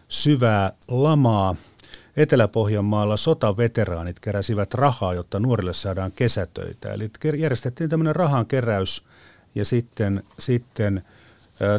syvää 0.10 0.72
lamaa. 0.88 1.56
Etelä-Pohjanmaalla 2.18 3.18
sotaveteraanit 3.18 4.20
keräsivät 4.20 4.74
rahaa, 4.74 5.14
jotta 5.14 5.40
nuorille 5.40 5.74
saadaan 5.74 6.12
kesätöitä. 6.16 6.94
Eli 6.94 7.12
järjestettiin 7.38 7.90
tämmöinen 7.90 8.16
rahankeräys 8.16 9.06
ja 9.56 9.66
sitten, 9.66 10.24
sitten 10.40 11.04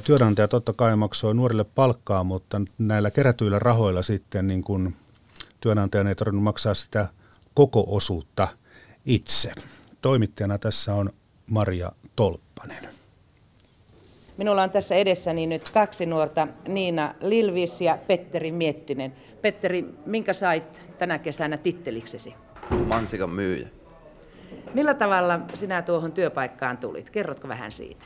työnantaja 0.04 0.48
totta 0.48 0.72
kai 0.72 0.96
maksoi 0.96 1.34
nuorille 1.34 1.64
palkkaa, 1.64 2.24
mutta 2.24 2.60
näillä 2.78 3.10
kerätyillä 3.10 3.58
rahoilla 3.58 4.02
sitten 4.02 4.48
niin 4.48 4.62
kun 4.62 4.94
työnantajan 5.60 6.06
ei 6.06 6.14
tarvinnut 6.14 6.44
maksaa 6.44 6.74
sitä 6.74 7.08
koko 7.54 7.84
osuutta 7.88 8.48
itse. 9.04 9.52
Toimittajana 10.00 10.58
tässä 10.58 10.94
on 10.94 11.10
Maria 11.50 11.92
Tolppanen. 12.16 12.97
Minulla 14.38 14.62
on 14.62 14.70
tässä 14.70 14.94
edessäni 14.94 15.46
nyt 15.46 15.62
kaksi 15.74 16.06
nuorta, 16.06 16.48
Niina 16.68 17.14
Lilvis 17.20 17.80
ja 17.80 17.98
Petteri 18.06 18.52
Miettinen. 18.52 19.12
Petteri, 19.42 19.84
minkä 20.06 20.32
sait 20.32 20.82
tänä 20.98 21.18
kesänä 21.18 21.56
titteliksesi? 21.56 22.34
Mansikan 22.86 23.30
myyjä. 23.30 23.68
Millä 24.74 24.94
tavalla 24.94 25.40
sinä 25.54 25.82
tuohon 25.82 26.12
työpaikkaan 26.12 26.78
tulit? 26.78 27.10
Kerrotko 27.10 27.48
vähän 27.48 27.72
siitä? 27.72 28.04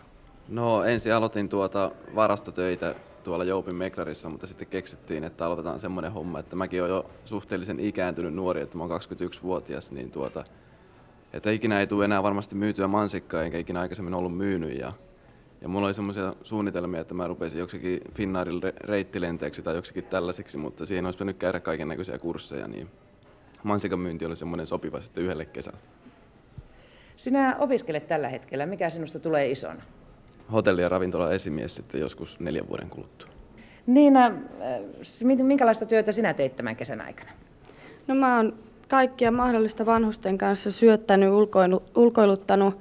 No 0.48 0.84
ensin 0.84 1.14
aloitin 1.14 1.48
tuota 1.48 1.90
varastotöitä 2.14 2.94
tuolla 3.24 3.44
Joupin 3.44 3.74
Meklarissa, 3.74 4.28
mutta 4.28 4.46
sitten 4.46 4.68
keksittiin, 4.68 5.24
että 5.24 5.46
aloitetaan 5.46 5.80
semmoinen 5.80 6.12
homma, 6.12 6.38
että 6.38 6.56
mäkin 6.56 6.82
olen 6.82 6.90
jo 6.90 7.10
suhteellisen 7.24 7.80
ikääntynyt 7.80 8.34
nuori, 8.34 8.60
että 8.60 8.78
mä 8.78 8.84
oon 8.84 9.00
21-vuotias, 9.00 9.92
niin 9.92 10.10
tuota, 10.10 10.44
että 11.32 11.50
ikinä 11.50 11.80
ei 11.80 11.86
tule 11.86 12.04
enää 12.04 12.22
varmasti 12.22 12.54
myytyä 12.54 12.88
mansikkaa, 12.88 13.42
enkä 13.42 13.58
ikinä 13.58 13.80
aikaisemmin 13.80 14.14
ollut 14.14 14.36
myynyt. 14.36 14.78
Ja 14.78 14.92
ja 15.62 15.68
mulla 15.68 15.86
oli 15.86 15.94
semmoisia 15.94 16.34
suunnitelmia, 16.42 17.00
että 17.00 17.14
mä 17.14 17.26
rupesin 17.26 17.58
joksikin 17.58 18.00
Finnaarin 18.14 18.60
reittilenteeksi 18.80 19.62
tai 19.62 19.74
joksikin 19.74 20.04
tällaiseksi, 20.04 20.58
mutta 20.58 20.86
siihen 20.86 21.04
olisi 21.04 21.16
pitänyt 21.16 21.36
käydä 21.36 21.60
kaiken 21.60 21.88
näköisiä 21.88 22.18
kursseja, 22.18 22.68
niin 22.68 22.88
mansikan 23.62 23.98
myynti 23.98 24.26
oli 24.26 24.36
semmoinen 24.36 24.66
sopiva 24.66 25.00
sitten 25.00 25.24
yhdelle 25.24 25.44
kesällä. 25.44 25.78
Sinä 27.16 27.56
opiskelet 27.58 28.06
tällä 28.06 28.28
hetkellä. 28.28 28.66
Mikä 28.66 28.90
sinusta 28.90 29.18
tulee 29.18 29.50
isona? 29.50 29.82
Hotelli- 30.52 30.82
ja 30.82 30.88
ravintola 30.88 31.32
esimies 31.32 31.76
sitten 31.76 32.00
joskus 32.00 32.40
neljän 32.40 32.68
vuoden 32.68 32.90
kuluttua. 32.90 33.28
Niina, 33.86 34.26
äh, 34.26 34.32
minkälaista 35.42 35.86
työtä 35.86 36.12
sinä 36.12 36.34
teit 36.34 36.56
tämän 36.56 36.76
kesän 36.76 37.00
aikana? 37.00 37.30
No 38.06 38.14
mä 38.14 38.36
oon 38.36 38.58
kaikkia 38.88 39.30
mahdollista 39.30 39.86
vanhusten 39.86 40.38
kanssa 40.38 40.72
syöttänyt, 40.72 41.30
ulkoilu, 41.30 41.82
ulkoiluttanut 41.94 42.78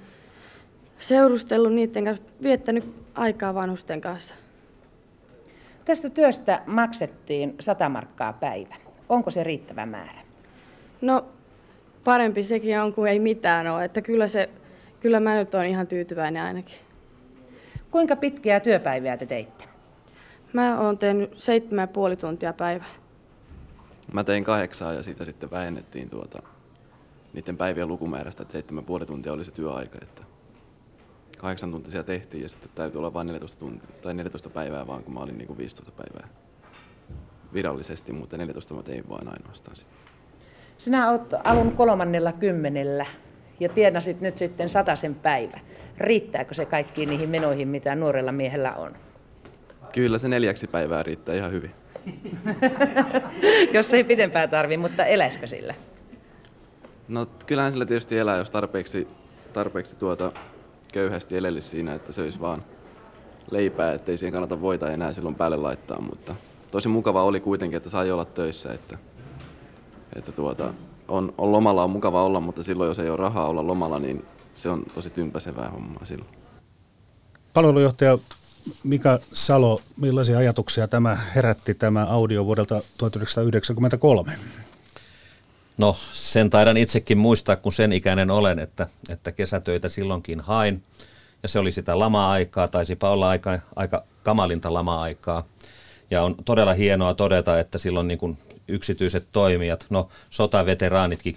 seurustellut 1.02 1.74
niiden 1.74 2.06
kanssa, 2.06 2.24
viettänyt 2.44 3.04
aikaa 3.16 3.54
vanhusten 3.54 4.02
kanssa. 4.02 4.34
Tästä 5.86 6.10
työstä 6.10 6.62
maksettiin 6.66 7.56
100 7.60 7.90
markkaa 7.90 8.34
päivä. 8.34 8.76
Onko 9.10 9.32
se 9.32 9.44
riittävä 9.44 9.86
määrä? 9.86 10.22
No 11.02 11.26
parempi 12.04 12.44
sekin 12.44 12.80
on 12.80 12.94
kuin 12.94 13.12
ei 13.12 13.20
mitään 13.20 13.68
ole, 13.68 13.86
että 13.86 14.02
kyllä, 14.02 14.28
se, 14.28 14.50
kyllä 15.00 15.20
mä 15.20 15.36
nyt 15.36 15.56
olen 15.56 15.70
ihan 15.70 15.88
tyytyväinen 15.88 16.44
ainakin. 16.44 16.78
Kuinka 17.92 18.16
pitkiä 18.16 18.60
työpäiviä 18.60 19.18
te 19.18 19.26
teitte? 19.26 19.66
Mä 20.54 20.80
oon 20.80 20.98
tehnyt 20.98 21.40
seitsemän 21.40 21.90
puoli 21.90 22.16
tuntia 22.16 22.54
päivää. 22.54 22.90
Mä 24.14 24.24
tein 24.24 24.44
kahdeksaa 24.44 24.94
ja 24.94 25.04
siitä 25.04 25.26
sitten 25.26 25.52
vähennettiin 25.52 26.10
tuota 26.10 26.44
niiden 27.34 27.58
päivien 27.58 27.88
lukumäärästä, 27.88 28.44
että 28.44 28.60
7,5 29.00 29.06
tuntia 29.06 29.34
oli 29.34 29.46
se 29.46 29.52
työaika. 29.52 30.00
Että 30.02 30.22
kahdeksan 31.42 31.72
tuntisia 31.72 32.04
tehtiin 32.04 32.44
ja 32.44 32.50
sitten 32.50 32.70
täytyy 32.76 33.00
olla 33.00 33.14
vain 33.14 33.28
14, 33.28 33.60
tuntia, 33.60 33.90
tai 34.02 34.14
14 34.14 34.50
päivää 34.50 34.88
vaan, 34.88 35.04
kun 35.04 35.14
mä 35.14 35.20
olin 35.20 35.38
niin 35.38 35.48
kuin 35.48 35.58
15 35.58 35.92
päivää 35.92 36.28
virallisesti, 37.54 38.14
mutta 38.14 38.38
14 38.38 38.74
mä 38.74 38.84
tein 38.84 39.10
vain 39.10 39.28
ainoastaan 39.28 39.76
sitten. 39.76 39.98
Sinä 40.78 41.10
olet 41.10 41.34
alun 41.44 41.72
kolmannella 41.72 42.32
kymmenellä 42.32 43.06
ja 43.60 43.70
tienasit 43.70 44.22
nyt 44.22 44.38
sitten 44.38 44.70
sataisen 44.70 45.16
päivä. 45.16 45.60
Riittääkö 45.98 46.54
se 46.54 46.66
kaikkiin 46.66 47.10
niihin 47.10 47.30
menoihin, 47.30 47.68
mitä 47.68 47.96
nuorella 47.96 48.32
miehellä 48.32 48.74
on? 48.74 48.92
Kyllä 49.94 50.18
se 50.18 50.28
neljäksi 50.28 50.68
päivää 50.68 51.04
riittää 51.04 51.36
ihan 51.36 51.52
hyvin. 51.52 51.72
jos 53.74 53.94
ei 53.94 54.04
pidempää 54.04 54.48
tarvi, 54.48 54.78
mutta 54.78 55.06
eläisikö 55.06 55.48
sillä? 55.48 55.76
No 57.08 57.26
kyllähän 57.46 57.72
sillä 57.72 57.86
tietysti 57.86 58.20
elää, 58.20 58.38
jos 58.38 58.52
tarpeeksi, 58.52 59.08
tarpeeksi 59.54 59.96
tuota 59.96 60.32
köyhästi 60.92 61.38
elelisi 61.38 61.70
siinä, 61.70 61.94
että 61.96 62.12
söisi 62.12 62.40
vaan 62.40 62.64
leipää, 63.52 63.94
ettei 63.94 64.18
siihen 64.18 64.34
kannata 64.34 64.62
voita 64.62 64.92
enää 64.92 65.14
silloin 65.14 65.36
päälle 65.36 65.58
laittaa, 65.58 66.02
mutta 66.02 66.36
tosi 66.72 66.88
mukava 66.88 67.24
oli 67.24 67.40
kuitenkin, 67.40 67.78
että 67.78 67.90
sai 67.90 68.12
olla 68.12 68.26
töissä, 68.26 68.74
että, 68.74 68.98
että 70.16 70.32
tuota, 70.32 70.74
on, 71.08 71.34
on 71.38 71.52
lomalla 71.52 71.84
on 71.84 71.90
mukava 71.90 72.24
olla, 72.24 72.40
mutta 72.40 72.64
silloin 72.64 72.88
jos 72.88 73.00
ei 73.00 73.10
ole 73.10 73.18
rahaa 73.18 73.48
olla 73.48 73.68
lomalla, 73.68 74.00
niin 74.00 74.26
se 74.54 74.70
on 74.70 74.84
tosi 74.96 75.10
tympäsevää 75.10 75.70
hommaa 75.70 76.06
silloin. 76.06 76.32
Palvelujohtaja 77.54 78.18
Mika 78.84 79.20
Salo, 79.34 79.80
millaisia 79.98 80.38
ajatuksia 80.38 80.88
tämä 80.88 81.18
herätti 81.36 81.74
tämä 81.74 82.06
audio 82.06 82.46
vuodelta 82.46 82.82
1993? 82.98 84.32
No 85.82 85.98
sen 86.12 86.50
taidan 86.50 86.78
itsekin 86.78 87.18
muistaa, 87.18 87.56
kun 87.56 87.74
sen 87.74 87.94
ikäinen 87.94 88.32
olen, 88.32 88.60
että, 88.60 88.88
että 89.10 89.32
kesätöitä 89.32 89.90
silloinkin 89.90 90.40
hain. 90.40 90.84
Ja 91.44 91.50
se 91.50 91.60
oli 91.60 91.72
sitä 91.72 92.00
lama-aikaa, 92.00 92.68
taisipa 92.68 93.10
olla 93.10 93.30
aika, 93.30 93.60
aika 93.76 94.04
kamalinta 94.24 94.74
lama-aikaa. 94.74 95.44
Ja 96.12 96.24
on 96.24 96.36
todella 96.46 96.74
hienoa 96.74 97.14
todeta, 97.14 97.60
että 97.60 97.78
silloin 97.78 98.08
niin 98.08 98.18
kuin 98.18 98.38
yksityiset 98.68 99.28
toimijat, 99.32 99.86
no 99.90 100.10
sotaveteraanitkin 100.30 101.36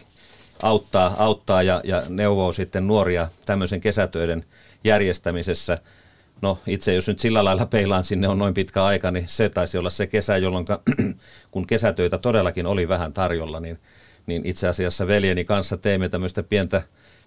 auttaa, 0.63 1.15
auttaa 1.19 1.63
ja, 1.63 1.81
ja 1.85 2.03
neuvoo 2.09 2.53
sitten 2.53 2.87
nuoria 2.87 3.29
tämmöisen 3.45 3.81
kesätöiden 3.81 4.45
järjestämisessä. 4.85 5.79
No 6.43 6.59
itse 6.67 6.95
jos 6.95 7.09
nyt 7.09 7.19
sillä 7.19 7.45
lailla 7.45 7.67
peilaan 7.67 8.05
sinne 8.05 8.29
on 8.29 8.39
noin 8.39 8.55
pitkä 8.55 8.85
aika, 8.85 9.11
niin 9.11 9.29
se 9.29 9.49
taisi 9.49 9.79
olla 9.79 9.91
se 9.91 10.07
kesä, 10.07 10.37
jolloin 10.37 10.67
kun 11.51 11.67
kesätöitä 11.67 12.19
todellakin 12.19 12.67
oli 12.67 12.89
vähän 12.89 13.13
tarjolla, 13.13 13.61
niin, 13.61 13.79
niin 14.27 14.47
itse 14.47 14.69
asiassa 14.69 15.07
veljeni 15.07 15.45
kanssa 15.45 15.77
teimme 15.77 16.09
tämmöistä 16.09 16.43
pientä, 16.43 16.83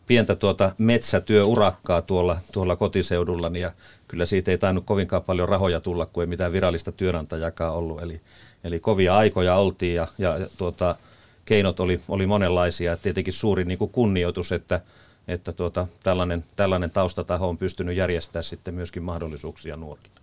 pientä 0.08 0.36
tuota 0.36 0.72
metsätyöurakkaa 0.78 2.02
tuolla, 2.02 2.38
tuolla 2.52 2.76
kotiseudullani 2.76 3.60
ja 3.60 3.72
kyllä 4.08 4.26
siitä 4.26 4.52
ei 4.52 4.58
tainnut 4.58 4.86
kovinkaan 4.86 5.24
paljon 5.24 5.50
rahoja 5.50 5.80
tulla, 5.80 6.06
kun 6.06 6.24
ei 6.24 6.28
mitään 6.28 6.52
virallista 6.52 6.92
työnantajakaan 6.92 7.74
ollut. 7.74 8.02
Eli, 8.02 8.22
eli 8.64 8.80
kovia 8.80 9.18
aikoja 9.18 9.56
oltiin 9.56 9.96
ja, 9.96 10.08
ja 10.18 10.38
tuota, 10.58 10.96
keinot 11.46 11.80
oli, 11.80 12.02
oli 12.08 12.26
monenlaisia. 12.26 12.98
Tietenkin 12.98 13.34
suuri 13.34 13.66
niin 13.66 13.78
kuin 13.78 13.92
kunnioitus, 13.92 14.52
että, 14.52 14.82
että 15.28 15.54
tuota, 15.54 15.88
tällainen, 16.04 16.46
tällainen 16.56 16.92
taustataho 16.92 17.50
on 17.50 17.58
pystynyt 17.58 17.96
järjestämään 17.96 18.44
sitten 18.44 18.74
myöskin 18.74 19.04
mahdollisuuksia 19.04 19.78
nuorille. 19.78 20.17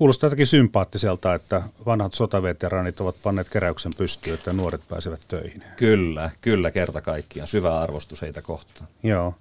Kuulostaa 0.00 0.26
jotenkin 0.26 0.46
sympaattiselta, 0.46 1.34
että 1.34 1.62
vanhat 1.86 2.14
sotaveteraanit 2.14 3.00
ovat 3.00 3.16
panneet 3.22 3.48
keräyksen 3.48 3.92
pystyyn, 3.98 4.34
että 4.34 4.52
nuoret 4.52 4.80
pääsevät 4.88 5.20
töihin. 5.28 5.62
Kyllä, 5.76 6.30
kyllä 6.40 6.70
kerta 6.70 7.00
kaikkiaan. 7.00 7.48
Syvä 7.48 7.80
arvostus 7.80 8.22
heitä 8.22 8.42
kohtaan. 8.42 8.90
Joo. 9.02 9.34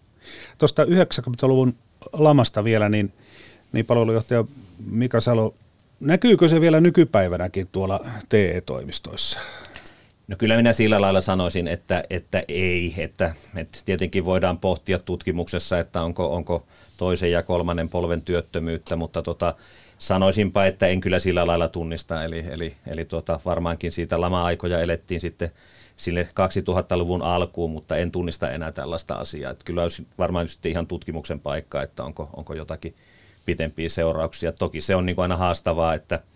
Tuosta 0.58 0.84
90-luvun 0.84 1.74
lamasta 2.13 2.63
vielä, 2.63 2.89
niin, 2.89 3.13
niin 3.72 3.86
palvelujohtaja 3.86 4.45
Mika 4.91 5.22
Salo, 5.22 5.54
näkyykö 6.00 6.48
se 6.48 6.62
vielä 6.62 6.80
nykypäivänäkin 6.80 7.67
tuolla 7.72 8.00
TE-toimistoissa? 8.30 9.39
No 10.28 10.36
kyllä 10.38 10.58
minä 10.58 10.74
sillä 10.74 11.02
lailla 11.02 11.22
sanoisin, 11.22 11.67
että, 11.67 12.04
että 12.10 12.43
ei. 12.48 12.95
Että, 12.98 13.36
että 13.56 13.80
tietenkin 13.86 14.26
voidaan 14.26 14.58
pohtia 14.58 15.00
tutkimuksessa, 15.00 15.80
että 15.80 16.02
onko, 16.02 16.36
onko 16.36 16.65
toisen 16.99 17.31
ja 17.31 17.43
kolmannen 17.43 17.89
polven 17.89 18.21
työttömyyttä, 18.21 18.95
mutta 18.95 19.21
tota, 19.21 19.53
sanoisinpa, 19.97 20.65
että 20.65 20.88
en 20.88 21.01
kyllä 21.01 21.19
sillä 21.19 21.47
lailla 21.47 21.67
tunnista. 21.67 22.23
Eli, 22.23 22.45
eli, 22.49 22.75
eli 22.88 23.05
tota, 23.05 23.39
varmaankin 23.45 23.91
siitä 23.91 24.21
lama-aikoja 24.21 24.79
elettiin 24.79 25.21
sitten 25.21 25.51
sille 25.97 26.27
2000-luvun 26.29 27.21
alkuun, 27.21 27.71
mutta 27.71 27.97
en 27.97 28.12
tunnista 28.12 28.51
enää 28.51 28.71
tällaista 28.71 29.15
asiaa. 29.15 29.51
Että 29.51 29.65
kyllä 29.65 29.81
olisi 29.81 30.07
varmaan 30.17 30.47
sitten 30.47 30.71
ihan 30.71 30.88
tutkimuksen 30.88 31.39
paikka, 31.39 31.81
että 31.81 32.03
onko, 32.03 32.29
onko 32.35 32.53
jotakin 32.53 32.95
pitempiä 33.45 33.89
seurauksia. 33.89 34.51
Toki 34.51 34.81
se 34.81 34.95
on 34.95 35.05
niin 35.05 35.15
kuin 35.15 35.23
aina 35.23 35.38
haastavaa, 35.38 35.93
että– 35.93 36.19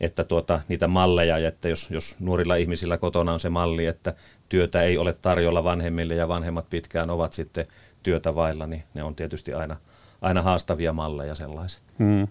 että 0.00 0.24
tuota, 0.24 0.60
niitä 0.68 0.86
malleja, 0.86 1.48
että 1.48 1.68
jos, 1.68 1.90
jos 1.90 2.16
nuorilla 2.20 2.56
ihmisillä 2.56 2.98
kotona 2.98 3.32
on 3.32 3.40
se 3.40 3.50
malli, 3.50 3.86
että 3.86 4.14
työtä 4.48 4.82
ei 4.82 4.98
ole 4.98 5.12
tarjolla 5.12 5.64
vanhemmille 5.64 6.14
ja 6.14 6.28
vanhemmat 6.28 6.70
pitkään 6.70 7.10
ovat 7.10 7.32
sitten 7.32 7.66
työtä 8.02 8.34
vailla, 8.34 8.66
niin 8.66 8.82
ne 8.94 9.02
on 9.02 9.14
tietysti 9.14 9.52
aina, 9.52 9.76
aina 10.20 10.42
haastavia 10.42 10.92
malleja 10.92 11.34
sellaiset. 11.34 11.82
Hmm. 11.98 12.28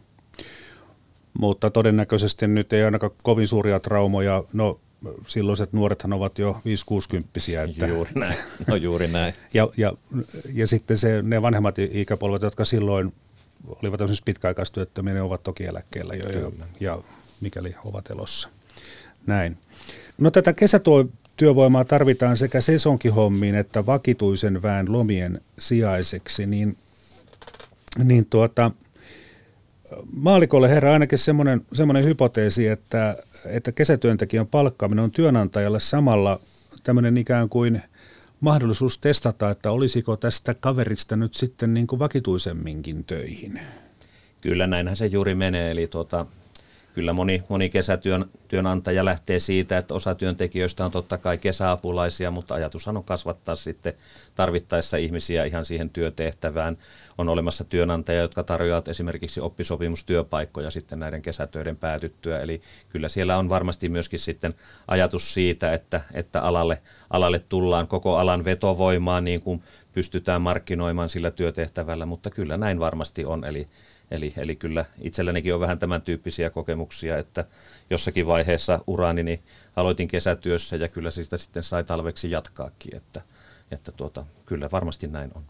Mutta 1.39 1.69
todennäköisesti 1.69 2.47
nyt 2.47 2.73
ei 2.73 2.83
ainakaan 2.83 3.11
kovin 3.23 3.47
suuria 3.47 3.79
traumoja, 3.79 4.43
no 4.53 4.79
silloiset 5.27 5.73
nuorethan 5.73 6.13
ovat 6.13 6.39
jo 6.39 6.61
5-60 7.63 7.69
että 7.69 7.87
Juuri 7.87 8.11
näin, 8.15 8.35
no 8.67 8.75
juuri 8.75 9.07
näin. 9.07 9.33
ja, 9.53 9.69
ja, 9.77 9.93
ja 10.53 10.67
sitten 10.67 10.97
se, 10.97 11.21
ne 11.21 11.41
vanhemmat 11.41 11.79
ikäpolvet, 11.79 12.41
jotka 12.41 12.65
silloin 12.65 13.13
olivat 13.67 14.01
esimerkiksi 14.01 14.23
pitkäaikaistyöttömiä, 14.25 15.13
ne 15.13 15.21
ovat 15.21 15.43
toki 15.43 15.65
eläkkeellä 15.65 16.13
jo 16.13 16.29
ja, 16.29 16.51
ja 16.79 16.99
mikäli 17.41 17.75
ovat 17.85 18.09
elossa. 18.09 18.49
Näin. 19.27 19.57
No 20.17 20.31
tätä 20.31 20.53
kesätyövoimaa 20.53 21.85
tarvitaan 21.85 22.37
sekä 22.37 22.61
sesonkihommiin 22.61 23.55
että 23.55 23.85
vakituisen 23.85 24.61
väen 24.61 24.91
lomien 24.91 25.41
sijaiseksi, 25.59 26.45
niin, 26.45 26.77
niin 28.03 28.25
tuota, 28.25 28.71
maalikolle 30.13 30.69
herää 30.69 30.93
ainakin 30.93 31.17
semmoinen, 31.17 31.61
semmoinen 31.73 32.05
hypoteesi, 32.05 32.67
että, 32.67 33.15
että 33.45 33.71
kesätyöntekijän 33.71 34.47
palkkaaminen 34.47 35.03
on 35.03 35.11
työnantajalle 35.11 35.79
samalla 35.79 36.39
tämmöinen 36.83 37.17
ikään 37.17 37.49
kuin 37.49 37.81
mahdollisuus 38.39 38.97
testata, 38.97 39.49
että 39.49 39.71
olisiko 39.71 40.17
tästä 40.17 40.53
kaverista 40.53 41.15
nyt 41.15 41.35
sitten 41.35 41.73
niin 41.73 41.87
kuin 41.87 41.99
vakituisemminkin 41.99 43.03
töihin. 43.03 43.59
Kyllä 44.41 44.67
näinhän 44.67 44.95
se 44.95 45.05
juuri 45.05 45.35
menee, 45.35 45.71
eli 45.71 45.87
tuota, 45.87 46.25
kyllä 46.93 47.13
moni, 47.13 47.43
moni 47.49 47.69
kesätyönantaja 47.69 49.05
lähtee 49.05 49.39
siitä, 49.39 49.77
että 49.77 49.93
osa 49.93 50.15
työntekijöistä 50.15 50.85
on 50.85 50.91
totta 50.91 51.17
kai 51.17 51.37
kesäapulaisia, 51.37 52.31
mutta 52.31 52.55
ajatushan 52.55 52.97
on 52.97 53.03
kasvattaa 53.03 53.55
sitten 53.55 53.93
tarvittaessa 54.35 54.97
ihmisiä 54.97 55.45
ihan 55.45 55.65
siihen 55.65 55.89
työtehtävään. 55.89 56.77
On 57.17 57.29
olemassa 57.29 57.63
työnantajia, 57.63 58.21
jotka 58.21 58.43
tarjoavat 58.43 58.87
esimerkiksi 58.87 59.41
oppisopimustyöpaikkoja 59.41 60.71
sitten 60.71 60.99
näiden 60.99 61.21
kesätöiden 61.21 61.77
päätyttyä. 61.77 62.39
Eli 62.39 62.61
kyllä 62.89 63.09
siellä 63.09 63.37
on 63.37 63.49
varmasti 63.49 63.89
myöskin 63.89 64.19
sitten 64.19 64.53
ajatus 64.87 65.33
siitä, 65.33 65.73
että, 65.73 66.01
että 66.13 66.41
alalle, 66.41 66.81
alalle 67.09 67.39
tullaan 67.39 67.87
koko 67.87 68.17
alan 68.17 68.45
vetovoimaa 68.45 69.21
niin 69.21 69.41
kuin 69.41 69.63
pystytään 69.93 70.41
markkinoimaan 70.41 71.09
sillä 71.09 71.31
työtehtävällä, 71.31 72.05
mutta 72.05 72.29
kyllä 72.29 72.57
näin 72.57 72.79
varmasti 72.79 73.25
on. 73.25 73.43
Eli 73.43 73.67
Eli, 74.11 74.33
eli 74.37 74.55
kyllä 74.55 74.85
itsellänikin 75.01 75.53
on 75.53 75.59
vähän 75.59 75.79
tämän 75.79 76.01
tyyppisiä 76.01 76.49
kokemuksia, 76.49 77.17
että 77.17 77.45
jossakin 77.89 78.27
vaiheessa 78.27 78.79
uraani 78.87 79.23
niin 79.23 79.39
aloitin 79.75 80.07
kesätyössä 80.07 80.75
ja 80.75 80.89
kyllä 80.89 81.11
sitä 81.11 81.37
sitten 81.37 81.63
sai 81.63 81.83
talveksi 81.83 82.31
jatkaakin, 82.31 82.95
että, 82.95 83.21
että 83.71 83.91
tuota, 83.91 84.25
kyllä 84.45 84.69
varmasti 84.71 85.07
näin 85.07 85.31
on. 85.35 85.43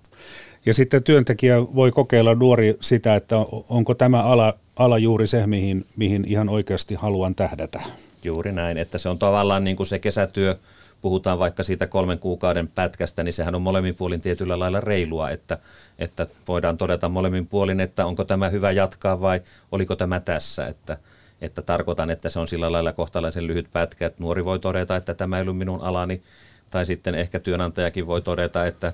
Ja 0.66 0.74
sitten 0.74 1.04
työntekijä 1.04 1.62
voi 1.62 1.92
kokeilla 1.92 2.36
nuori 2.36 2.78
sitä, 2.82 3.16
että 3.16 3.36
onko 3.70 3.94
tämä 3.94 4.24
ala, 4.24 4.54
ala 4.76 4.98
juuri 4.98 5.28
se, 5.28 5.48
mihin, 5.48 5.86
mihin 5.96 6.26
ihan 6.28 6.50
oikeasti 6.50 6.96
haluan 6.96 7.36
tähdätä. 7.36 7.82
Juuri 8.24 8.52
näin, 8.52 8.78
että 8.78 8.98
se 8.98 9.10
on 9.10 9.20
tavallaan 9.20 9.64
niin 9.64 9.76
kuin 9.76 9.88
se 9.88 10.00
kesätyö, 10.00 10.56
puhutaan 11.02 11.40
vaikka 11.40 11.64
siitä 11.64 11.88
kolmen 11.88 12.20
kuukauden 12.20 12.68
pätkästä, 12.68 13.24
niin 13.24 13.34
sehän 13.34 13.56
on 13.56 13.62
molemmin 13.62 13.96
puolin 13.96 14.22
tietyllä 14.22 14.60
lailla 14.60 14.82
reilua, 14.82 15.30
että, 15.30 15.58
että 16.00 16.28
voidaan 16.48 16.78
todeta 16.78 17.10
molemmin 17.10 17.48
puolin, 17.48 17.80
että 17.80 18.06
onko 18.06 18.24
tämä 18.24 18.50
hyvä 18.50 18.72
jatkaa 18.72 19.22
vai 19.22 19.42
oliko 19.72 19.96
tämä 19.96 20.20
tässä, 20.20 20.68
että, 20.68 20.98
että 21.42 21.62
tarkoitan, 21.62 22.10
että 22.10 22.30
se 22.30 22.40
on 22.40 22.48
sillä 22.48 22.72
lailla 22.72 22.94
kohtalaisen 22.94 23.48
lyhyt 23.48 23.68
pätkä, 23.74 24.06
että 24.06 24.24
nuori 24.24 24.46
voi 24.46 24.60
todeta, 24.60 24.96
että 24.96 25.14
tämä 25.14 25.38
ei 25.38 25.42
ollut 25.42 25.58
minun 25.58 25.82
alani, 25.82 26.22
tai 26.70 26.86
sitten 26.86 27.16
ehkä 27.16 27.40
työnantajakin 27.40 28.08
voi 28.08 28.22
todeta, 28.22 28.66
että, 28.66 28.94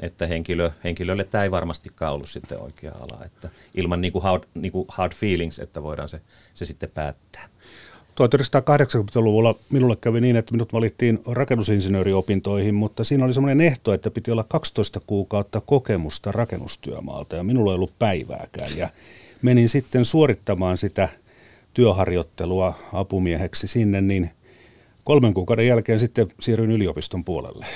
että 0.00 0.26
henkilö, 0.26 0.70
henkilölle 0.84 1.24
tämä 1.24 1.44
ei 1.44 1.50
varmastikaan 1.50 2.14
ollut 2.14 2.28
sitten 2.28 2.60
oikea 2.60 2.92
ala, 3.00 3.24
että 3.24 3.48
ilman 3.74 4.00
niin 4.00 4.12
kuin 4.12 4.22
hard, 4.22 4.42
niin 4.54 4.72
kuin 4.72 4.86
hard 4.88 5.12
feelings, 5.14 5.58
että 5.58 5.82
voidaan 5.82 6.08
se, 6.08 6.20
se 6.54 6.64
sitten 6.64 6.90
päättää. 6.90 7.48
1980-luvulla 8.20 9.54
minulle 9.70 9.96
kävi 9.96 10.20
niin, 10.20 10.36
että 10.36 10.52
minut 10.52 10.72
valittiin 10.72 11.18
rakennusinsinööriopintoihin, 11.26 12.74
mutta 12.74 13.04
siinä 13.04 13.24
oli 13.24 13.32
semmoinen 13.32 13.60
ehto, 13.60 13.92
että 13.92 14.10
piti 14.10 14.30
olla 14.30 14.44
12 14.48 15.00
kuukautta 15.06 15.60
kokemusta 15.60 16.32
rakennustyömaalta 16.32 17.36
ja 17.36 17.44
minulla 17.44 17.70
ei 17.70 17.74
ollut 17.74 17.98
päivääkään. 17.98 18.70
Ja 18.76 18.88
menin 19.42 19.68
sitten 19.68 20.04
suorittamaan 20.04 20.78
sitä 20.78 21.08
työharjoittelua 21.74 22.74
apumieheksi 22.92 23.66
sinne, 23.66 24.00
niin 24.00 24.30
kolmen 25.04 25.34
kuukauden 25.34 25.66
jälkeen 25.66 26.00
sitten 26.00 26.28
siirryin 26.40 26.70
yliopiston 26.70 27.24
puolelle. 27.24 27.66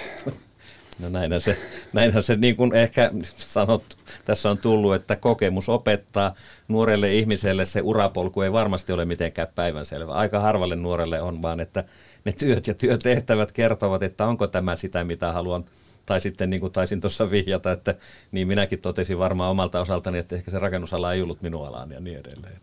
No 1.01 1.09
näinhän 1.09 1.41
se, 1.41 1.57
näinhän 1.93 2.23
se 2.23 2.37
niin 2.37 2.57
kuin 2.57 2.75
ehkä 2.75 3.11
sanottu, 3.37 3.97
tässä 4.25 4.51
on 4.51 4.59
tullut, 4.59 4.95
että 4.95 5.17
kokemus 5.17 5.69
opettaa. 5.69 6.35
Nuorelle 6.69 7.15
ihmiselle 7.15 7.65
se 7.65 7.81
urapolku 7.81 8.43
ei 8.43 8.53
varmasti 8.53 8.93
ole 8.93 9.05
mitenkään 9.05 9.49
päivänselvä. 9.55 10.13
Aika 10.13 10.41
harvalle 10.41 10.77
nuorelle 10.77 11.21
on 11.21 11.43
vaan, 11.43 11.61
että 11.61 11.85
ne 12.25 12.33
työt 12.33 12.67
ja 12.67 12.75
työtehtävät 12.75 13.53
kertovat, 13.53 14.03
että 14.03 14.27
onko 14.27 14.47
tämä 14.47 14.77
sitä, 14.77 15.05
mitä 15.05 15.33
haluan 15.33 15.65
tai 16.07 16.21
sitten 16.21 16.51
niin 16.51 16.61
kuin 16.61 16.73
taisin 16.73 17.01
tuossa 17.01 17.31
vihjata, 17.31 17.73
että 17.73 17.95
niin 18.33 18.49
minäkin 18.49 18.81
totesin 18.81 19.19
varmaan 19.19 19.51
omalta 19.51 19.81
osaltani, 19.81 20.19
että 20.19 20.37
ehkä 20.37 20.51
se 20.51 20.59
rakennusala 20.59 21.13
ei 21.13 21.23
ollut 21.23 21.43
minun 21.43 21.67
alani 21.67 21.95
ja 21.95 22.01
niin 22.01 22.19
edelleen. 22.19 22.61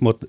Mutta 0.00 0.26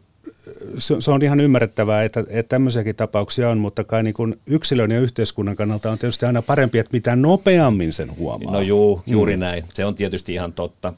se, 0.78 0.96
se 1.00 1.12
on 1.12 1.24
ihan 1.24 1.40
ymmärrettävää, 1.40 2.04
että, 2.04 2.24
että 2.30 2.50
tämmöisiäkin 2.50 2.96
tapauksia 2.96 3.50
on, 3.50 3.58
mutta 3.58 3.84
kai 3.84 4.04
niin 4.04 4.14
kuin 4.14 4.40
yksilön 4.46 4.92
ja 4.92 5.00
yhteiskunnan 5.00 5.56
kannalta 5.56 5.92
on 5.92 5.98
tietysti 5.98 6.26
aina 6.26 6.42
parempi, 6.42 6.80
että 6.80 6.94
mitä 6.94 7.16
nopeammin 7.16 7.94
sen 7.94 8.18
huomaa. 8.18 8.52
No 8.52 8.62
juu, 8.62 9.02
juuri 9.06 9.36
mm. 9.36 9.40
näin. 9.40 9.64
Se 9.74 9.86
on 9.86 9.96
tietysti 9.96 10.34
ihan 10.34 10.54
totta, 10.54 10.94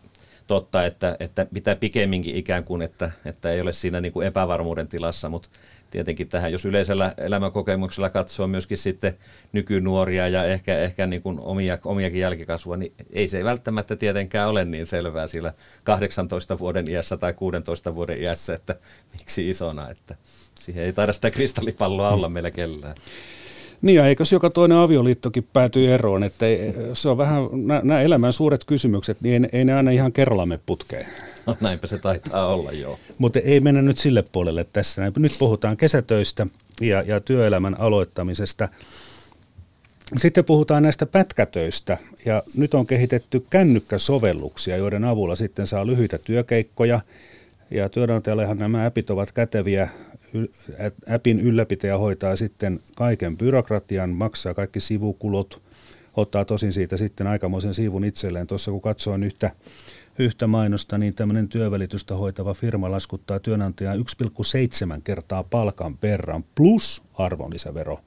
totta 0.48 0.86
että, 0.86 1.18
että 1.20 1.48
mitä 1.52 1.76
pikemminkin 1.76 2.36
ikään 2.36 2.64
kuin, 2.64 2.82
että, 2.82 3.12
että 3.26 3.52
ei 3.52 3.62
ole 3.62 3.74
siinä 3.74 4.02
niin 4.02 4.14
kuin 4.14 4.28
epävarmuuden 4.28 4.88
tilassa, 4.88 5.30
mutta 5.30 5.50
tietenkin 5.90 6.30
tähän, 6.30 6.52
jos 6.52 6.66
yleisellä 6.66 7.14
elämänkokemuksella 7.18 8.10
katsoo 8.10 8.48
myöskin 8.48 8.78
sitten 8.78 9.18
nykynuoria 9.52 10.28
ja 10.28 10.46
ehkä, 10.46 10.80
ehkä 10.80 11.08
niin 11.08 11.22
kuin 11.22 11.40
omia, 11.40 11.78
omiakin 11.86 12.20
jälkikasvua, 12.20 12.78
niin 12.78 12.94
ei 13.12 13.28
se 13.28 13.44
välttämättä 13.44 13.96
tietenkään 13.96 14.50
ole 14.50 14.66
niin 14.66 14.88
selvää 14.88 15.28
sillä 15.28 15.54
18 15.84 16.60
vuoden 16.60 16.88
iässä 16.88 17.18
tai 17.18 17.34
16 17.34 17.96
vuoden 17.96 18.22
iässä, 18.22 18.54
että 18.54 18.76
miksi 19.20 19.50
isona, 19.50 19.90
että 19.90 20.16
siihen 20.60 20.84
ei 20.84 20.94
taida 20.94 21.14
sitä 21.14 21.32
kristallipalloa 21.32 22.10
olla 22.10 22.30
meillä 22.30 22.52
kellään. 22.52 22.96
Niin 23.82 23.96
ja 23.96 24.08
eikös 24.08 24.32
joka 24.32 24.50
toinen 24.50 24.78
avioliittokin 24.78 25.48
päätyy 25.54 25.94
eroon, 25.94 26.24
että 26.24 26.46
ei, 26.46 26.74
se 26.94 27.10
on 27.10 27.18
vähän, 27.18 27.44
nämä 27.84 28.02
elämän 28.02 28.34
suuret 28.34 28.66
kysymykset, 28.66 29.22
niin 29.22 29.44
ei, 29.44 29.60
ei 29.60 29.66
ne 29.66 29.74
aina 29.74 29.92
ihan 29.92 30.12
kerralla 30.12 30.46
me 30.46 30.60
putkeen. 30.66 31.06
No 31.46 31.58
näinpä 31.62 31.88
se 31.88 31.98
taitaa 31.98 32.48
olla, 32.48 32.72
joo. 32.72 33.00
Mutta 33.18 33.40
ei 33.40 33.60
mennä 33.60 33.82
nyt 33.82 33.98
sille 33.98 34.24
puolelle 34.32 34.66
tässä. 34.74 35.12
Nyt 35.18 35.36
puhutaan 35.40 35.78
kesätöistä 35.78 36.48
ja, 36.82 37.02
ja 37.02 37.20
työelämän 37.20 37.80
aloittamisesta. 37.80 38.70
Sitten 40.18 40.46
puhutaan 40.46 40.84
näistä 40.84 41.06
pätkätöistä 41.06 41.98
ja 42.26 42.44
nyt 42.56 42.74
on 42.74 42.88
kehitetty 42.88 43.46
kännykkäsovelluksia, 43.50 44.78
joiden 44.78 45.04
avulla 45.04 45.36
sitten 45.36 45.68
saa 45.68 45.88
lyhyitä 45.88 46.18
työkeikkoja. 46.18 47.00
Ja 47.72 47.90
työnantajallehan 47.90 48.58
nämä 48.58 48.86
appit 48.86 49.10
ovat 49.10 49.32
käteviä. 49.32 49.90
Appin 51.16 51.40
ylläpitäjä 51.40 51.98
hoitaa 51.98 52.36
sitten 52.36 52.80
kaiken 52.96 53.38
byrokratian, 53.38 54.10
maksaa 54.10 54.54
kaikki 54.54 54.80
sivukulut, 54.80 55.62
ottaa 56.16 56.46
tosin 56.46 56.74
siitä 56.74 56.98
sitten 56.98 57.28
aikamoisen 57.28 57.74
siivun 57.74 58.04
itselleen. 58.04 58.48
Tuossa 58.48 58.72
kun 58.72 58.82
katsoin 58.82 59.24
yhtä 59.24 59.52
yhtä 60.20 60.48
mainosta, 60.48 60.98
niin 60.98 61.16
tämmöinen 61.16 61.50
työvälitystä 61.50 62.16
hoitava 62.16 62.54
firma 62.54 62.92
laskuttaa 62.92 63.40
työnantajaa 63.40 63.96
1,7 63.96 64.02
kertaa 65.04 65.44
palkan 65.44 65.98
perran 65.98 66.44
plus 66.56 67.04
arvonlisävero. 67.14 68.00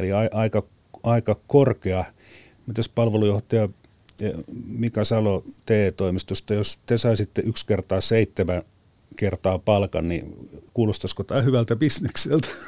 Eli 0.00 0.12
a- 0.12 0.30
aika, 0.32 0.62
aika 1.02 1.36
korkea. 1.46 2.04
Mitäs 2.66 2.88
palvelujohtaja 2.88 3.68
eh, 4.20 4.32
Mika 4.68 5.04
Salo 5.04 5.44
TE-toimistosta, 5.66 6.54
jos 6.54 6.78
te 6.86 6.98
saisitte 6.98 7.42
yksi 7.42 7.66
kertaa 7.66 8.00
seitsemän 8.00 8.62
kertaa 9.16 9.58
palkan, 9.58 10.08
niin 10.08 10.50
kuulostaisiko 10.74 11.24
tämä 11.24 11.40
hyvältä 11.40 11.76
bisnekseltä? 11.76 12.48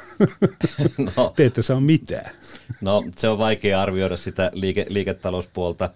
No, 1.17 1.33
te 1.35 1.45
ette 1.45 1.61
saa 1.61 1.79
mitään. 1.79 2.31
No 2.81 3.03
se 3.17 3.29
on 3.29 3.37
vaikea 3.37 3.81
arvioida 3.81 4.17
sitä 4.17 4.51
liike, 4.53 4.85
liiketalouspuolta. 4.89 5.89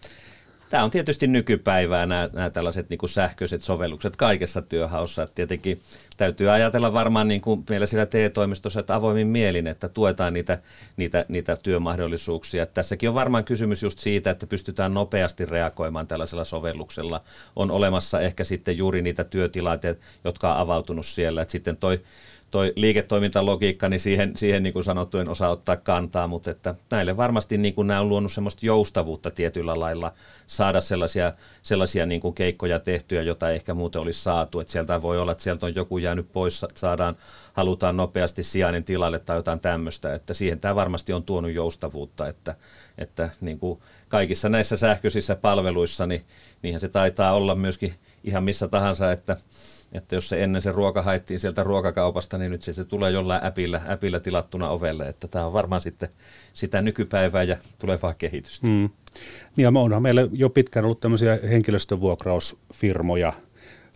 Tämä 0.70 0.84
on 0.84 0.92
tietysti 0.92 1.28
nykypäivää 1.28 2.06
nämä, 2.06 2.30
nämä 2.34 2.50
tällaiset 2.50 2.90
niin 2.90 3.10
sähköiset 3.10 3.62
sovellukset 3.62 4.16
kaikessa 4.16 4.62
työhaussa. 4.62 5.28
Tietenkin 5.36 5.82
täytyy 6.18 6.52
ajatella 6.52 6.94
varmaan 6.94 7.28
niin 7.28 7.42
kuin 7.42 7.64
meillä 7.70 7.86
siellä 7.86 8.06
TE-toimistossa, 8.06 8.80
että 8.80 8.96
avoimin 8.96 9.28
mielin, 9.28 9.68
että 9.68 9.90
tuetaan 9.90 10.34
niitä, 10.34 10.60
niitä, 10.98 11.26
niitä 11.28 11.56
työmahdollisuuksia. 11.56 12.66
Tässäkin 12.66 13.10
on 13.10 13.16
varmaan 13.16 13.44
kysymys 13.44 13.84
just 13.84 14.00
siitä, 14.00 14.32
että 14.32 14.48
pystytään 14.48 14.94
nopeasti 14.94 15.46
reagoimaan 15.46 16.08
tällaisella 16.08 16.44
sovelluksella. 16.44 17.22
On 17.56 17.72
olemassa 17.72 18.20
ehkä 18.20 18.44
sitten 18.44 18.78
juuri 18.78 19.02
niitä 19.02 19.24
työtilanteita, 19.24 20.02
jotka 20.24 20.54
on 20.54 20.60
avautunut 20.60 21.06
siellä. 21.06 21.42
Että 21.42 21.52
sitten 21.52 21.78
toi 21.78 22.02
toi 22.56 22.74
liiketoimintalogiikka, 22.76 23.90
niin 23.90 24.00
siihen, 24.00 24.38
siihen 24.38 24.64
niin 24.64 24.74
kuin 24.74 24.84
sanottu 24.84 25.18
en 25.18 25.30
osaa 25.30 25.50
ottaa 25.50 25.78
kantaa, 25.78 26.28
mutta 26.28 26.52
että 26.52 26.76
näille 26.92 27.18
varmasti 27.18 27.58
niin 27.58 27.74
kuin 27.74 27.88
nämä 27.88 28.00
on 28.02 28.10
luonut 28.10 28.32
semmoista 28.32 28.66
joustavuutta 28.66 29.32
tietyllä 29.32 29.80
lailla 29.80 30.12
saada 30.48 30.82
sellaisia, 30.82 31.34
sellaisia 31.64 32.06
niin 32.06 32.22
kuin 32.22 32.36
keikkoja 32.36 32.80
tehtyä, 32.80 33.22
jota 33.22 33.50
ehkä 33.50 33.74
muuten 33.74 34.02
olisi 34.02 34.24
saatu. 34.24 34.60
Että 34.60 34.72
sieltä 34.72 35.02
voi 35.02 35.20
olla, 35.20 35.32
että 35.32 35.44
sieltä 35.44 35.66
on 35.66 35.76
joku 35.76 35.98
jäänyt 36.06 36.32
pois, 36.34 36.66
saadaan, 36.76 37.16
halutaan 37.54 37.98
nopeasti 37.98 38.44
sijainen 38.44 38.84
tilalle 38.84 39.20
tai 39.20 39.36
jotain 39.36 39.60
tämmöistä, 39.60 40.14
että 40.14 40.34
siihen 40.34 40.60
tämä 40.60 40.76
varmasti 40.76 41.14
on 41.14 41.24
tuonut 41.24 41.52
joustavuutta, 41.52 42.28
että, 42.28 42.56
että 42.98 43.30
niin 43.42 43.60
kuin 43.60 43.80
kaikissa 44.08 44.50
näissä 44.50 44.78
sähköisissä 44.78 45.36
palveluissa, 45.36 46.08
niin 46.08 46.26
niinhän 46.62 46.82
se 46.82 46.90
taitaa 46.90 47.34
olla 47.34 47.56
myöskin 47.56 47.94
ihan 48.24 48.44
missä 48.44 48.68
tahansa, 48.68 49.12
että 49.12 49.38
että 49.94 50.16
jos 50.16 50.30
se 50.30 50.44
ennen 50.44 50.62
se 50.62 50.72
ruoka 50.72 51.02
haettiin 51.02 51.40
sieltä 51.40 51.64
ruokakaupasta, 51.64 52.38
niin 52.38 52.52
nyt 52.52 52.62
se, 52.62 52.74
se 52.74 52.86
tulee 52.86 53.12
jollain 53.12 53.46
äpillä, 53.46 53.82
äpillä 53.90 54.20
tilattuna 54.20 54.70
ovelle. 54.70 55.08
Että 55.08 55.28
tämä 55.28 55.46
on 55.46 55.54
varmaan 55.54 55.82
sitten 55.82 56.10
sitä 56.54 56.82
nykypäivää 56.82 57.44
ja 57.44 57.58
tulevaa 57.80 58.14
kehitystä. 58.14 58.68
Mm. 58.68 58.90
Niin 59.58 59.64
ja 59.64 59.72
onhan 59.76 60.02
meillä 60.02 60.28
jo 60.32 60.50
pitkään 60.50 60.86
ollut 60.86 61.00
tämmöisiä 61.00 61.40
henkilöstövuokrausfirmoja 61.50 63.34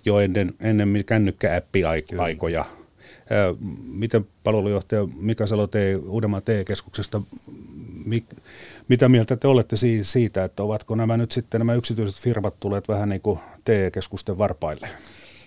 jo 0.06 0.20
ennen, 0.20 0.54
ennen 0.60 1.04
kännykkääppiaikoja. 1.06 2.66
Miten 3.94 4.28
palvelujohtaja 4.44 5.08
Mika 5.20 5.48
Salo 5.48 5.68
tee 5.68 5.96
Uudenmaan 5.96 6.44
TE-keskuksesta, 6.44 7.22
mitä 8.88 9.10
mieltä 9.10 9.36
te 9.36 9.48
olette 9.48 9.76
siitä, 10.02 10.44
että 10.44 10.64
ovatko 10.64 10.96
nämä 10.96 11.18
nyt 11.18 11.32
sitten 11.32 11.60
nämä 11.60 11.74
yksityiset 11.74 12.22
firmat 12.22 12.60
tulleet 12.60 12.88
vähän 12.88 13.10
niin 13.10 13.22
kuin 13.22 13.40
TE-keskusten 13.66 14.38
varpaille? 14.38 14.88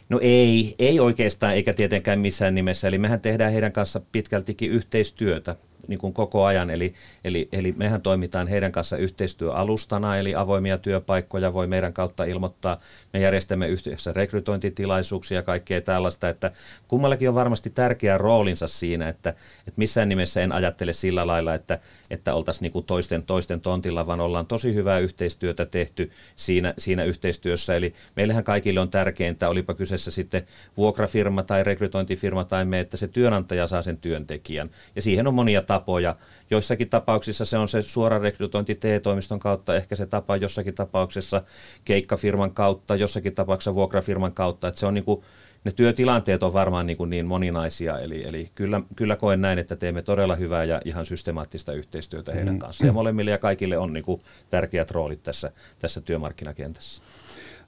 No 0.09 0.19
ei, 0.23 0.75
ei 0.79 1.01
oikeastaan 1.01 1.55
eikä 1.55 1.73
tietenkään 1.73 2.21
missään 2.21 2.55
nimessä. 2.55 2.89
Eli 2.89 2.99
mehän 2.99 3.21
tehdään 3.21 3.53
heidän 3.53 3.73
kanssa 3.73 4.01
pitkältikin 4.13 4.71
yhteistyötä 4.71 5.57
niin 5.89 5.99
kuin 5.99 6.13
koko 6.13 6.45
ajan. 6.45 6.71
Eli, 6.71 6.95
eli, 7.25 7.49
eli 7.53 7.75
mehän 7.77 8.03
toimitaan 8.03 8.49
heidän 8.49 8.73
kanssa 8.73 8.97
yhteistyöalustana, 8.97 10.17
eli 10.17 10.35
avoimia 10.35 10.79
työpaikkoja 10.79 11.53
voi 11.53 11.67
meidän 11.67 11.93
kautta 11.93 12.25
ilmoittaa. 12.25 12.79
Me 13.13 13.21
järjestämme 13.21 13.69
yhteydessä 13.69 14.13
rekrytointitilaisuuksia 14.13 15.39
ja 15.39 15.43
kaikkea 15.43 15.81
tällaista, 15.81 16.29
että 16.29 16.51
kummallakin 16.89 17.29
on 17.29 17.35
varmasti 17.35 17.71
tärkeä 17.71 18.19
roolinsa 18.19 18.67
siinä, 18.67 19.09
että, 19.09 19.31
että 19.59 19.73
missään 19.77 20.09
nimessä 20.09 20.43
en 20.43 20.53
ajattele 20.53 20.93
sillä 20.93 21.27
lailla, 21.27 21.55
että, 21.55 21.79
että 22.11 22.35
oltaisiin 22.35 22.63
niin 22.63 22.73
kuin 22.73 22.85
toisten, 22.85 23.23
toisten 23.23 23.61
tontilla, 23.61 24.07
vaan 24.07 24.21
ollaan 24.21 24.47
tosi 24.47 24.75
hyvää 24.75 24.99
yhteistyötä 24.99 25.67
tehty 25.67 26.11
siinä, 26.37 26.75
siinä 26.79 27.05
yhteistyössä. 27.05 27.75
Eli 27.75 27.95
meillähän 28.17 28.45
kaikille 28.45 28.81
on 28.81 28.91
tärkeintä, 28.91 29.49
olipa 29.49 29.75
kyseessä 29.75 30.11
sitten 30.11 30.47
vuokrafirma 30.77 31.43
tai 31.43 31.65
rekrytointifirma 31.65 32.45
tai 32.45 32.65
me, 32.65 32.81
että 32.81 32.97
se 32.97 33.09
työnantaja 33.09 33.67
saa 33.67 33.83
sen 33.83 33.99
työntekijän. 33.99 34.71
Ja 34.97 35.03
siihen 35.03 35.27
on 35.27 35.35
monia 35.35 35.63
tapoja. 35.73 36.17
Joissakin 36.51 36.89
tapauksissa 36.89 37.45
se 37.45 37.59
on 37.59 37.69
se 37.69 37.83
suora 37.83 38.19
rekrytointi 38.19 38.75
TE-toimiston 38.75 39.39
kautta, 39.39 39.77
ehkä 39.77 39.97
se 39.97 40.07
tapa 40.07 40.37
jossakin 40.37 40.75
tapauksessa 40.75 41.43
keikkafirman 41.85 42.55
kautta, 42.55 42.97
jossakin 42.97 43.35
tapauksessa 43.35 43.75
vuokrafirman 43.75 44.33
kautta. 44.33 44.69
Että 44.69 44.81
se 44.81 44.87
on 44.87 44.95
niin 44.95 45.05
kuin, 45.05 45.23
ne 45.65 45.71
työtilanteet 45.77 46.43
on 46.43 46.53
varmaan 46.53 46.87
niin, 46.87 46.97
kuin 46.97 47.11
niin 47.11 47.27
moninaisia, 47.27 47.99
eli, 47.99 48.25
eli 48.25 48.51
kyllä, 48.55 48.81
kyllä 48.97 49.17
koen 49.17 49.41
näin, 49.41 49.59
että 49.59 49.77
teemme 49.77 50.03
todella 50.03 50.35
hyvää 50.37 50.65
ja 50.65 50.81
ihan 50.85 51.07
systemaattista 51.07 51.73
yhteistyötä 51.73 52.33
heidän 52.33 52.55
mm. 52.55 52.59
kanssaan. 52.59 52.87
Ja 52.87 52.93
molemmille 52.93 53.31
ja 53.31 53.39
kaikille 53.39 53.79
on 53.79 53.93
niin 53.93 54.05
kuin 54.05 54.21
tärkeät 54.51 54.91
roolit 54.91 55.23
tässä, 55.23 55.53
tässä 55.79 56.01
työmarkkinakentässä. 56.01 57.03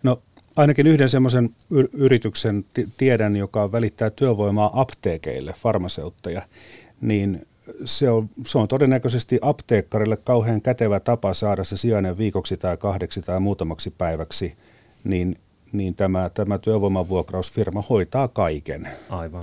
No 0.02 0.22
ainakin 0.56 0.86
yhden 0.86 1.08
semmoisen 1.08 1.50
yrityksen 1.92 2.64
tiedän, 2.96 3.36
joka 3.36 3.72
välittää 3.72 4.10
työvoimaa 4.10 4.80
apteekeille, 4.80 5.54
farmaseutteja, 5.56 6.42
niin 7.00 7.46
se 7.84 8.10
on, 8.10 8.30
se 8.46 8.58
on 8.58 8.68
todennäköisesti 8.68 9.38
apteekkarille 9.42 10.16
kauhean 10.16 10.62
kätevä 10.62 11.00
tapa 11.00 11.34
saada 11.34 11.64
se 11.64 11.76
sijainen 11.76 12.18
viikoksi 12.18 12.56
tai 12.56 12.76
kahdeksi 12.76 13.22
tai 13.22 13.40
muutamaksi 13.40 13.90
päiväksi, 13.90 14.54
niin, 15.04 15.36
niin 15.72 15.94
tämä, 15.94 16.30
tämä 16.34 16.58
työvoimavuokrausfirma 16.58 17.82
hoitaa 17.90 18.28
kaiken. 18.28 18.88
Aivan. 19.10 19.42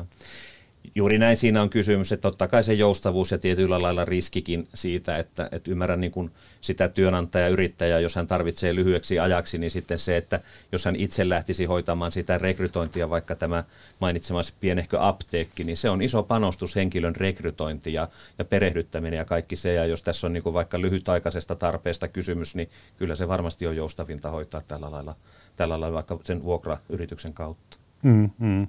Juuri 0.96 1.18
näin 1.18 1.38
siinä 1.38 1.62
on 1.62 1.70
kysymys, 1.70 2.12
että 2.12 2.22
totta 2.22 2.48
kai 2.48 2.64
se 2.64 2.74
joustavuus 2.74 3.32
ja 3.32 3.38
tietyllä 3.38 3.82
lailla 3.82 4.06
riskikin 4.06 4.68
siitä, 4.74 5.18
että, 5.18 5.50
että 5.52 5.72
ymmärrän 5.72 6.02
niin 6.02 6.12
kuin 6.12 6.32
sitä 6.62 6.88
työnantaja 6.90 7.48
yrittäjää, 7.48 8.00
jos 8.00 8.16
hän 8.16 8.28
tarvitsee 8.28 8.76
lyhyeksi 8.76 9.20
ajaksi, 9.20 9.58
niin 9.58 9.72
sitten 9.72 10.00
se, 10.00 10.18
että 10.18 10.40
jos 10.72 10.86
hän 10.86 10.96
itse 10.96 11.30
lähtisi 11.30 11.66
hoitamaan 11.66 12.12
sitä 12.12 12.38
rekrytointia, 12.38 13.10
vaikka 13.10 13.36
tämä 13.36 13.64
mainitsemasi 14.00 14.54
pienehkö 14.60 14.98
apteekki, 15.02 15.64
niin 15.64 15.78
se 15.78 15.90
on 15.90 16.02
iso 16.02 16.24
panostus 16.24 16.76
henkilön 16.76 17.16
rekrytointi 17.16 17.94
ja, 17.94 18.08
ja 18.38 18.46
perehdyttäminen 18.46 19.18
ja 19.18 19.26
kaikki 19.26 19.56
se, 19.56 19.74
ja 19.74 19.86
jos 19.86 20.04
tässä 20.04 20.28
on 20.28 20.34
niin 20.34 20.44
kuin 20.44 20.54
vaikka 20.54 20.82
lyhytaikaisesta 20.82 21.56
tarpeesta 21.56 22.08
kysymys, 22.08 22.56
niin 22.56 22.70
kyllä 22.98 23.16
se 23.16 23.28
varmasti 23.28 23.68
on 23.68 23.76
joustavinta 23.76 24.30
hoitaa 24.30 24.62
tällä 24.68 24.92
lailla, 24.92 25.16
tällä 25.56 25.80
lailla 25.80 25.96
vaikka 25.96 26.20
sen 26.24 26.44
vuokrayrityksen 26.44 27.34
kautta. 27.34 27.78
Mm-hmm. 28.04 28.68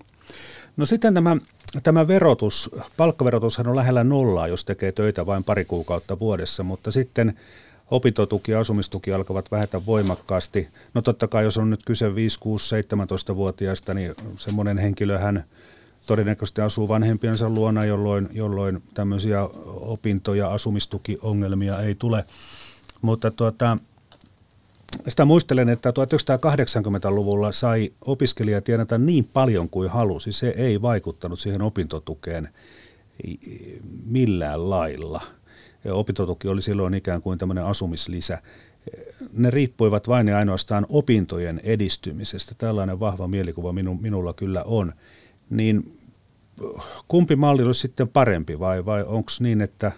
No 0.76 0.86
sitten 0.86 1.14
tämä 1.14 1.36
Tämä 1.82 2.08
verotus, 2.08 2.70
palkkaverotushan 2.96 3.68
on 3.68 3.76
lähellä 3.76 4.04
nollaa, 4.04 4.48
jos 4.48 4.64
tekee 4.64 4.92
töitä 4.92 5.26
vain 5.26 5.44
pari 5.44 5.64
kuukautta 5.64 6.18
vuodessa, 6.18 6.62
mutta 6.62 6.90
sitten 6.90 7.38
opintotuki 7.90 8.52
ja 8.52 8.60
asumistuki 8.60 9.12
alkavat 9.12 9.50
vähetä 9.50 9.86
voimakkaasti. 9.86 10.68
No 10.94 11.02
totta 11.02 11.28
kai, 11.28 11.44
jos 11.44 11.58
on 11.58 11.70
nyt 11.70 11.80
kyse 11.86 12.14
5, 12.14 12.38
6, 12.40 12.76
17-vuotiaista, 12.76 13.94
niin 13.94 14.14
semmoinen 14.36 14.78
henkilö 14.78 15.18
hän 15.18 15.44
todennäköisesti 16.06 16.60
asuu 16.60 16.88
vanhempiensa 16.88 17.50
luona, 17.50 17.84
jolloin, 17.84 18.28
jolloin 18.32 18.82
tämmöisiä 18.94 19.42
opinto- 19.66 20.34
ja 20.34 20.52
asumistukiongelmia 20.52 21.80
ei 21.80 21.94
tule. 21.94 22.24
Mutta 23.02 23.30
tuota, 23.30 23.78
sitä 25.08 25.24
muistelen, 25.24 25.68
että 25.68 25.90
1980-luvulla 25.90 27.52
sai 27.52 27.92
opiskelija 28.00 28.60
tienata 28.60 28.98
niin 28.98 29.28
paljon 29.32 29.68
kuin 29.68 29.90
halusi. 29.90 30.32
Se 30.32 30.48
ei 30.48 30.82
vaikuttanut 30.82 31.40
siihen 31.40 31.62
opintotukeen 31.62 32.48
millään 34.06 34.70
lailla. 34.70 35.20
Opintotuki 35.90 36.48
oli 36.48 36.62
silloin 36.62 36.94
ikään 36.94 37.22
kuin 37.22 37.38
tämmöinen 37.38 37.64
asumislisä. 37.64 38.42
Ne 39.32 39.50
riippuivat 39.50 40.08
vain 40.08 40.28
ja 40.28 40.38
ainoastaan 40.38 40.86
opintojen 40.88 41.60
edistymisestä. 41.64 42.54
Tällainen 42.58 43.00
vahva 43.00 43.28
mielikuva 43.28 43.72
minu, 43.72 43.94
minulla 43.94 44.32
kyllä 44.32 44.62
on. 44.62 44.92
Niin 45.50 45.98
kumpi 47.08 47.36
malli 47.36 47.62
olisi 47.62 47.80
sitten 47.80 48.08
parempi 48.08 48.58
vai, 48.58 48.84
vai 48.84 49.02
onko 49.02 49.30
niin, 49.40 49.60
että 49.60 49.92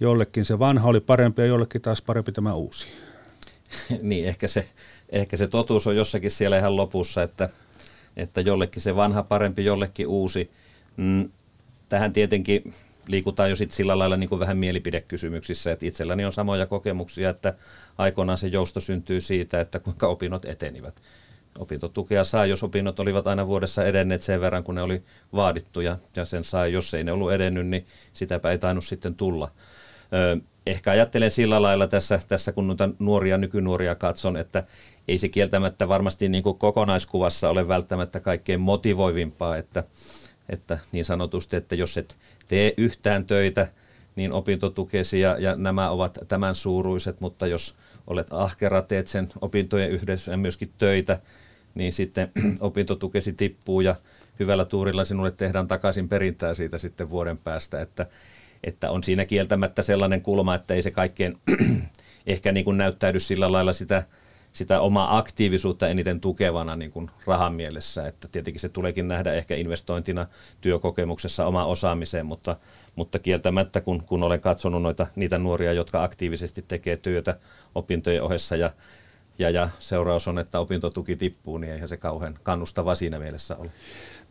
jollekin 0.00 0.44
se 0.44 0.58
vanha 0.58 0.88
oli 0.88 1.00
parempi 1.00 1.42
ja 1.42 1.46
jollekin 1.46 1.82
taas 1.82 2.02
parempi 2.02 2.32
tämä 2.32 2.54
uusi? 2.54 2.86
niin, 4.02 4.28
ehkä 4.28 4.48
se, 4.48 4.66
ehkä 5.08 5.36
se 5.36 5.46
totuus 5.46 5.86
on 5.86 5.96
jossakin 5.96 6.30
siellä 6.30 6.58
ihan 6.58 6.76
lopussa, 6.76 7.22
että, 7.22 7.48
että 8.16 8.40
jollekin 8.40 8.82
se 8.82 8.96
vanha 8.96 9.22
parempi, 9.22 9.64
jollekin 9.64 10.06
uusi. 10.06 10.50
Mm, 10.96 11.30
tähän 11.88 12.12
tietenkin 12.12 12.74
liikutaan 13.08 13.50
jo 13.50 13.56
sitten 13.56 13.76
sillä 13.76 13.98
lailla 13.98 14.16
niin 14.16 14.28
kuin 14.28 14.38
vähän 14.38 14.56
mielipidekysymyksissä, 14.56 15.72
että 15.72 15.86
itselläni 15.86 16.24
on 16.24 16.32
samoja 16.32 16.66
kokemuksia, 16.66 17.30
että 17.30 17.54
aikoinaan 17.98 18.38
se 18.38 18.48
jousto 18.48 18.80
syntyy 18.80 19.20
siitä, 19.20 19.60
että 19.60 19.78
kuinka 19.78 20.08
opinnot 20.08 20.44
etenivät. 20.44 21.02
Opintotukea 21.58 22.24
sai, 22.24 22.50
jos 22.50 22.62
opinnot 22.62 23.00
olivat 23.00 23.26
aina 23.26 23.46
vuodessa 23.46 23.84
edenneet 23.84 24.22
sen 24.22 24.40
verran, 24.40 24.64
kun 24.64 24.74
ne 24.74 24.82
oli 24.82 25.02
vaadittu, 25.32 25.80
ja, 25.80 25.98
sen 26.24 26.44
sai, 26.44 26.72
jos 26.72 26.94
ei 26.94 27.04
ne 27.04 27.12
ollut 27.12 27.32
edennyt, 27.32 27.66
niin 27.66 27.86
sitäpä 28.12 28.50
ei 28.50 28.58
tainnut 28.58 28.84
sitten 28.84 29.14
tulla. 29.14 29.50
Ehkä 30.66 30.90
ajattelen 30.90 31.30
sillä 31.30 31.62
lailla 31.62 31.86
tässä, 31.86 32.20
tässä 32.28 32.52
kun 32.52 32.66
noita 32.66 32.88
nuoria, 32.98 33.38
nykynuoria 33.38 33.94
katson, 33.94 34.36
että 34.36 34.64
ei 35.08 35.18
se 35.18 35.28
kieltämättä 35.28 35.88
varmasti 35.88 36.28
niin 36.28 36.42
kuin 36.42 36.58
kokonaiskuvassa 36.58 37.50
ole 37.50 37.68
välttämättä 37.68 38.20
kaikkein 38.20 38.60
motivoivimpaa, 38.60 39.56
että, 39.56 39.84
että 40.48 40.78
niin 40.92 41.04
sanotusti, 41.04 41.56
että 41.56 41.74
jos 41.74 41.98
et 41.98 42.16
tee 42.48 42.74
yhtään 42.76 43.26
töitä, 43.26 43.68
niin 44.16 44.32
opintotukesi 44.32 45.20
ja, 45.20 45.36
ja 45.38 45.56
nämä 45.56 45.90
ovat 45.90 46.18
tämän 46.28 46.54
suuruiset, 46.54 47.20
mutta 47.20 47.46
jos 47.46 47.74
olet 48.06 48.26
ahkera, 48.30 48.82
teet 48.82 49.06
sen 49.06 49.28
opintojen 49.40 49.90
yhdessä 49.90 50.30
ja 50.30 50.36
myöskin 50.36 50.72
töitä, 50.78 51.20
niin 51.74 51.92
sitten 51.92 52.32
opintotukesi 52.60 53.32
tippuu 53.32 53.80
ja 53.80 53.94
hyvällä 54.38 54.64
tuurilla 54.64 55.04
sinulle 55.04 55.30
tehdään 55.30 55.68
takaisin 55.68 56.08
perintää 56.08 56.54
siitä 56.54 56.78
sitten 56.78 57.10
vuoden 57.10 57.38
päästä, 57.38 57.80
että 57.80 58.06
että 58.64 58.90
on 58.90 59.04
siinä 59.04 59.24
kieltämättä 59.24 59.82
sellainen 59.82 60.22
kulma, 60.22 60.54
että 60.54 60.74
ei 60.74 60.82
se 60.82 60.90
kaikkien 60.90 61.38
ehkä 62.26 62.52
niin 62.52 62.64
kuin 62.64 62.76
näyttäydy 62.76 63.20
sillä 63.20 63.52
lailla 63.52 63.72
sitä, 63.72 64.02
sitä 64.52 64.80
omaa 64.80 65.18
aktiivisuutta 65.18 65.88
eniten 65.88 66.20
tukevana 66.20 66.76
niin 66.76 66.90
kuin 66.90 67.10
rahan 67.26 67.54
mielessä. 67.54 68.06
Että 68.06 68.28
tietenkin 68.28 68.60
se 68.60 68.68
tuleekin 68.68 69.08
nähdä 69.08 69.32
ehkä 69.32 69.54
investointina 69.54 70.26
työkokemuksessa 70.60 71.46
oma 71.46 71.64
osaamiseen, 71.64 72.26
mutta, 72.26 72.56
mutta 72.96 73.18
kieltämättä 73.18 73.80
kun, 73.80 74.02
kun 74.06 74.22
olen 74.22 74.40
katsonut 74.40 74.82
noita, 74.82 75.06
niitä 75.16 75.38
nuoria, 75.38 75.72
jotka 75.72 76.02
aktiivisesti 76.02 76.64
tekee 76.68 76.96
työtä 76.96 77.36
opintojen 77.74 78.22
ohessa 78.22 78.56
ja 78.56 78.70
ja, 79.38 79.50
ja 79.50 79.68
seuraus 79.78 80.28
on, 80.28 80.38
että 80.38 80.60
opintotuki 80.60 81.16
tippuu, 81.16 81.58
niin 81.58 81.72
eihän 81.72 81.88
se 81.88 81.96
kauhean 81.96 82.38
kannustava 82.42 82.94
siinä 82.94 83.18
mielessä 83.18 83.56
ole. 83.56 83.70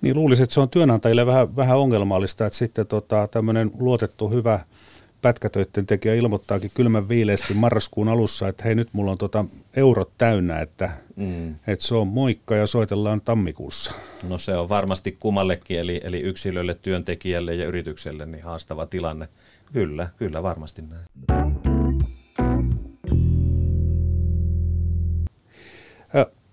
Niin 0.02 0.16
luulisin, 0.16 0.44
että 0.44 0.54
se 0.54 0.60
on 0.60 0.70
työnantajille 0.70 1.26
vähän, 1.26 1.56
vähän 1.56 1.78
ongelmallista, 1.78 2.46
että 2.46 2.60
sitten 2.60 2.88
tota, 2.88 3.28
tämmöinen 3.32 3.72
luotettu 3.80 4.30
hyvä 4.30 4.60
pätkätöiden 5.24 5.86
tekijä 5.86 6.14
ilmoittaakin 6.14 6.72
kylmän 6.76 7.10
viileesti 7.10 7.54
marraskuun 7.54 8.10
alussa, 8.10 8.48
että 8.48 8.64
hei 8.64 8.76
nyt 8.76 8.90
mulla 8.94 9.12
on 9.12 9.18
tota 9.18 9.46
eurot 9.76 10.12
täynnä, 10.18 10.60
että, 10.60 10.92
mm. 11.16 11.56
että 11.68 11.86
se 11.86 11.96
on 11.96 12.08
moikka 12.08 12.56
ja 12.56 12.68
soitellaan 12.68 13.22
tammikuussa. 13.22 13.92
No 14.30 14.38
se 14.38 14.58
on 14.58 14.70
varmasti 14.70 15.12
kummallekin, 15.12 15.80
eli, 15.80 16.02
eli 16.04 16.20
yksilölle, 16.20 16.76
työntekijälle 16.82 17.56
ja 17.56 17.66
yritykselle 17.66 18.26
niin 18.26 18.44
haastava 18.44 18.86
tilanne. 18.86 19.28
Kyllä, 19.74 20.10
kyllä 20.18 20.44
varmasti 20.44 20.82
näin. 20.82 21.73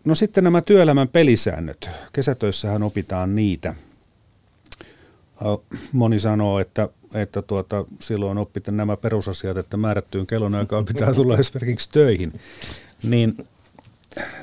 No 0.04 0.14
sitten 0.14 0.44
nämä 0.44 0.60
työelämän 0.60 1.08
pelisäännöt. 1.08 1.90
Kesätöissähän 2.12 2.82
opitaan 2.82 3.34
niitä. 3.34 3.74
Moni 5.92 6.20
sanoo, 6.20 6.58
että, 6.58 6.88
että 7.14 7.42
tuota, 7.42 7.84
silloin 8.00 8.38
oppit 8.38 8.66
nämä 8.66 8.96
perusasiat, 8.96 9.56
että 9.56 9.76
määrättyyn 9.76 10.26
kellonaikaan 10.26 10.84
pitää 10.84 11.14
tulla 11.14 11.38
esimerkiksi 11.38 11.90
töihin. 11.90 12.40
Niin, 13.02 13.46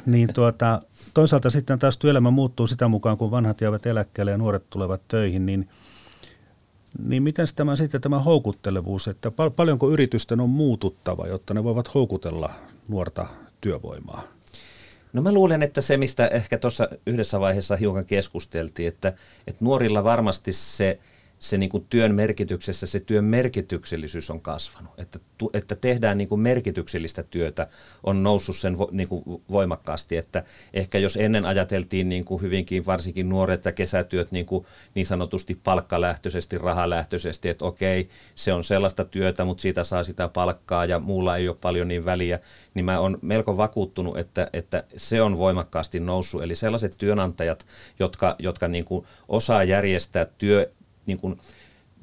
niin 0.05 0.33
tuota, 0.33 0.81
toisaalta 1.13 1.49
sitten 1.49 1.79
taas 1.79 1.97
työelämä 1.97 2.31
muuttuu 2.31 2.67
sitä 2.67 2.87
mukaan, 2.87 3.17
kun 3.17 3.31
vanhat 3.31 3.61
jäävät 3.61 3.85
eläkkeelle 3.85 4.31
ja 4.31 4.37
nuoret 4.37 4.69
tulevat 4.69 5.01
töihin, 5.07 5.45
niin, 5.45 5.69
niin 7.05 7.23
miten 7.23 7.47
tämä 7.55 7.75
sitten 7.75 8.01
tämä 8.01 8.19
houkuttelevuus, 8.19 9.07
että 9.07 9.31
pal- 9.31 9.49
paljonko 9.49 9.91
yritysten 9.91 10.39
on 10.39 10.49
muututtava, 10.49 11.27
jotta 11.27 11.53
ne 11.53 11.63
voivat 11.63 11.93
houkutella 11.93 12.53
nuorta 12.87 13.27
työvoimaa? 13.61 14.36
No 15.13 15.21
mä 15.21 15.31
luulen, 15.31 15.63
että 15.63 15.81
se, 15.81 15.97
mistä 15.97 16.27
ehkä 16.27 16.57
tuossa 16.57 16.89
yhdessä 17.05 17.39
vaiheessa 17.39 17.75
hiukan 17.75 18.05
keskusteltiin, 18.05 18.87
että, 18.87 19.13
että 19.47 19.65
nuorilla 19.65 20.03
varmasti 20.03 20.51
se– 20.51 20.99
se 21.39 21.57
niin 21.57 21.69
kuin 21.69 21.85
työn 21.89 22.15
merkityksessä, 22.15 22.87
se 22.87 22.99
työn 22.99 23.25
merkityksellisyys 23.25 24.29
on 24.29 24.41
kasvanut. 24.41 24.91
Että, 24.97 25.19
että 25.53 25.75
tehdään 25.75 26.17
niin 26.17 26.27
kuin 26.27 26.41
merkityksellistä 26.41 27.23
työtä, 27.23 27.67
on 28.03 28.23
noussut 28.23 28.57
sen 28.57 28.77
vo, 28.77 28.89
niin 28.91 29.07
kuin 29.07 29.43
voimakkaasti. 29.51 30.17
Että 30.17 30.43
ehkä 30.73 30.97
jos 30.97 31.17
ennen 31.17 31.45
ajateltiin 31.45 32.09
niin 32.09 32.25
kuin 32.25 32.41
hyvinkin 32.41 32.85
varsinkin 32.85 33.29
nuoret 33.29 33.65
ja 33.65 33.71
kesätyöt 33.71 34.31
niin, 34.31 34.45
kuin 34.45 34.65
niin 34.95 35.05
sanotusti 35.05 35.59
palkkalähtöisesti, 35.63 36.57
rahalähtöisesti, 36.57 37.49
että 37.49 37.65
okei, 37.65 38.09
se 38.35 38.53
on 38.53 38.63
sellaista 38.63 39.05
työtä, 39.05 39.45
mutta 39.45 39.61
siitä 39.61 39.83
saa 39.83 40.03
sitä 40.03 40.27
palkkaa 40.27 40.85
ja 40.85 40.99
muulla 40.99 41.37
ei 41.37 41.47
ole 41.47 41.57
paljon 41.61 41.87
niin 41.87 42.05
väliä, 42.05 42.39
niin 42.73 42.85
mä 42.85 42.99
oon 42.99 43.19
melko 43.21 43.57
vakuuttunut, 43.57 44.17
että, 44.17 44.49
että 44.53 44.83
se 44.95 45.21
on 45.21 45.37
voimakkaasti 45.37 45.99
noussut. 45.99 46.43
Eli 46.43 46.55
sellaiset 46.55 46.95
työnantajat, 46.97 47.65
jotka, 47.99 48.35
jotka 48.39 48.67
niin 48.67 48.85
kuin 48.85 49.05
osaa 49.27 49.63
järjestää 49.63 50.25
työ 50.37 50.71
niin 51.07 51.19
kuin 51.19 51.39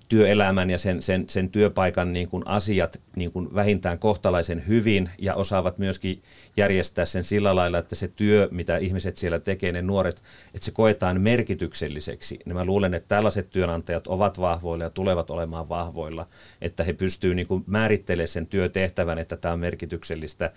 työelämän 0.09 0.71
ja 0.71 0.79
sen, 0.79 1.03
sen, 1.03 1.25
sen 1.29 1.49
työpaikan 1.49 2.13
niin 2.13 2.29
kuin 2.29 2.43
asiat 2.47 3.01
niin 3.17 3.33
kuin 3.33 3.55
vähintään 3.55 3.99
kohtalaisen 3.99 4.69
hyvin 4.69 5.11
ja 5.19 5.35
osaavat 5.35 5.79
myöskin 5.79 6.23
järjestää 6.57 7.05
sen 7.05 7.25
sillä 7.25 7.57
lailla, 7.57 7.79
että 7.79 7.95
se 7.95 8.09
työ, 8.09 8.49
mitä 8.51 8.77
ihmiset 8.77 9.17
siellä 9.17 9.39
tekee, 9.39 9.73
ne 9.73 9.83
nuoret, 9.83 10.23
että 10.55 10.65
se 10.65 10.71
koetaan 10.71 11.21
merkitykselliseksi. 11.21 12.39
Niin 12.45 12.57
mä 12.57 12.65
luulen, 12.65 12.95
että 12.95 13.09
tällaiset 13.09 13.51
työnantajat 13.51 14.07
ovat 14.07 14.41
vahvoilla 14.41 14.85
ja 14.85 14.91
tulevat 14.91 15.31
olemaan 15.31 15.69
vahvoilla, 15.69 16.27
että 16.61 16.85
he 16.85 16.93
pystyvät 16.93 17.37
niin 17.37 17.65
määrittelemään 17.67 18.29
sen 18.29 18.47
työtehtävän, 18.47 19.19
että 19.19 19.37
tämä 19.37 19.55
on 19.55 19.61
merkityksellistä 19.61 20.51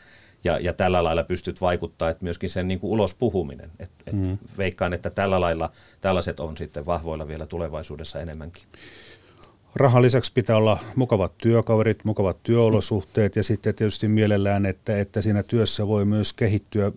ja, 0.43 0.59
ja 0.59 0.73
tällä 0.73 1.03
lailla 1.03 1.23
pystyt 1.23 1.61
vaikuttaa, 1.61 2.09
että 2.09 2.23
myöskin 2.23 2.49
sen 2.49 2.67
niin 2.67 2.79
kuin 2.79 2.91
ulos 2.91 3.13
puhuminen. 3.13 3.71
Et, 3.79 3.91
et 4.07 4.13
mm. 4.13 4.37
Veikkaan, 4.57 4.93
että 4.93 5.09
tällä 5.09 5.41
lailla 5.41 5.71
tällaiset 6.01 6.39
on 6.39 6.57
sitten 6.57 6.85
vahvoilla 6.85 7.27
vielä 7.27 7.45
tulevaisuudessa 7.45 8.19
enemmänkin. 8.19 8.63
Rahan 9.77 10.01
lisäksi 10.01 10.31
pitää 10.33 10.57
olla 10.57 10.77
mukavat 10.95 11.37
työkaverit, 11.37 12.03
mukavat 12.03 12.37
työolosuhteet 12.43 13.35
ja 13.35 13.43
sitten 13.43 13.75
tietysti 13.75 14.07
mielellään, 14.07 14.65
että, 14.65 14.99
että 14.99 15.21
siinä 15.21 15.43
työssä 15.43 15.87
voi 15.87 16.05
myös 16.05 16.33
kehittyä 16.33 16.91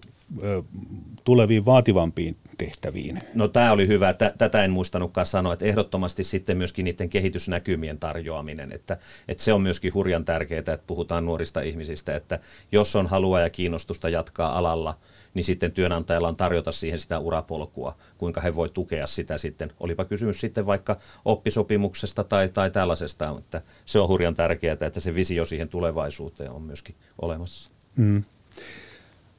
tuleviin 1.25 1.65
vaativampiin 1.65 2.37
työtehtäviin? 2.61 3.23
No 3.35 3.49
tämä 3.49 3.73
oli 3.73 3.87
hyvä. 3.87 4.15
Tätä 4.39 4.65
en 4.65 4.71
muistanutkaan 4.71 5.27
sanoa, 5.27 5.53
että 5.53 5.65
ehdottomasti 5.65 6.25
sitten 6.25 6.57
myöskin 6.57 6.85
niiden 6.85 7.09
kehitysnäkymien 7.09 7.99
tarjoaminen, 7.99 8.73
että, 8.73 8.97
että 9.29 9.43
se 9.45 9.53
on 9.53 9.63
myöskin 9.63 9.95
hurjan 9.95 10.25
tärkeää, 10.25 10.59
että 10.59 10.79
puhutaan 10.87 11.27
nuorista 11.27 11.61
ihmisistä, 11.61 12.17
että 12.17 12.39
jos 12.73 12.97
on 12.97 13.07
halua 13.07 13.41
ja 13.41 13.51
kiinnostusta 13.51 14.09
jatkaa 14.09 14.59
alalla, 14.59 14.99
niin 15.35 15.45
sitten 15.45 15.73
työnantajalla 15.73 16.29
on 16.29 16.37
tarjota 16.37 16.73
siihen 16.73 16.99
sitä 16.99 17.19
urapolkua, 17.19 17.97
kuinka 18.19 18.41
he 18.41 18.55
voi 18.55 18.69
tukea 18.69 19.07
sitä 19.07 19.39
sitten. 19.39 19.73
Olipa 19.81 20.05
kysymys 20.05 20.41
sitten 20.41 20.67
vaikka 20.67 20.97
oppisopimuksesta 21.25 22.25
tai, 22.25 22.49
tai 22.49 22.71
tällaisesta, 22.71 23.35
mutta 23.35 23.61
se 23.87 23.99
on 23.99 24.09
hurjan 24.09 24.35
tärkeää, 24.35 24.77
että 24.81 25.01
se 25.01 25.15
visio 25.15 25.45
siihen 25.45 25.69
tulevaisuuteen 25.69 26.51
on 26.51 26.63
myöskin 26.63 26.95
olemassa. 27.23 27.71
Mm. 27.97 28.23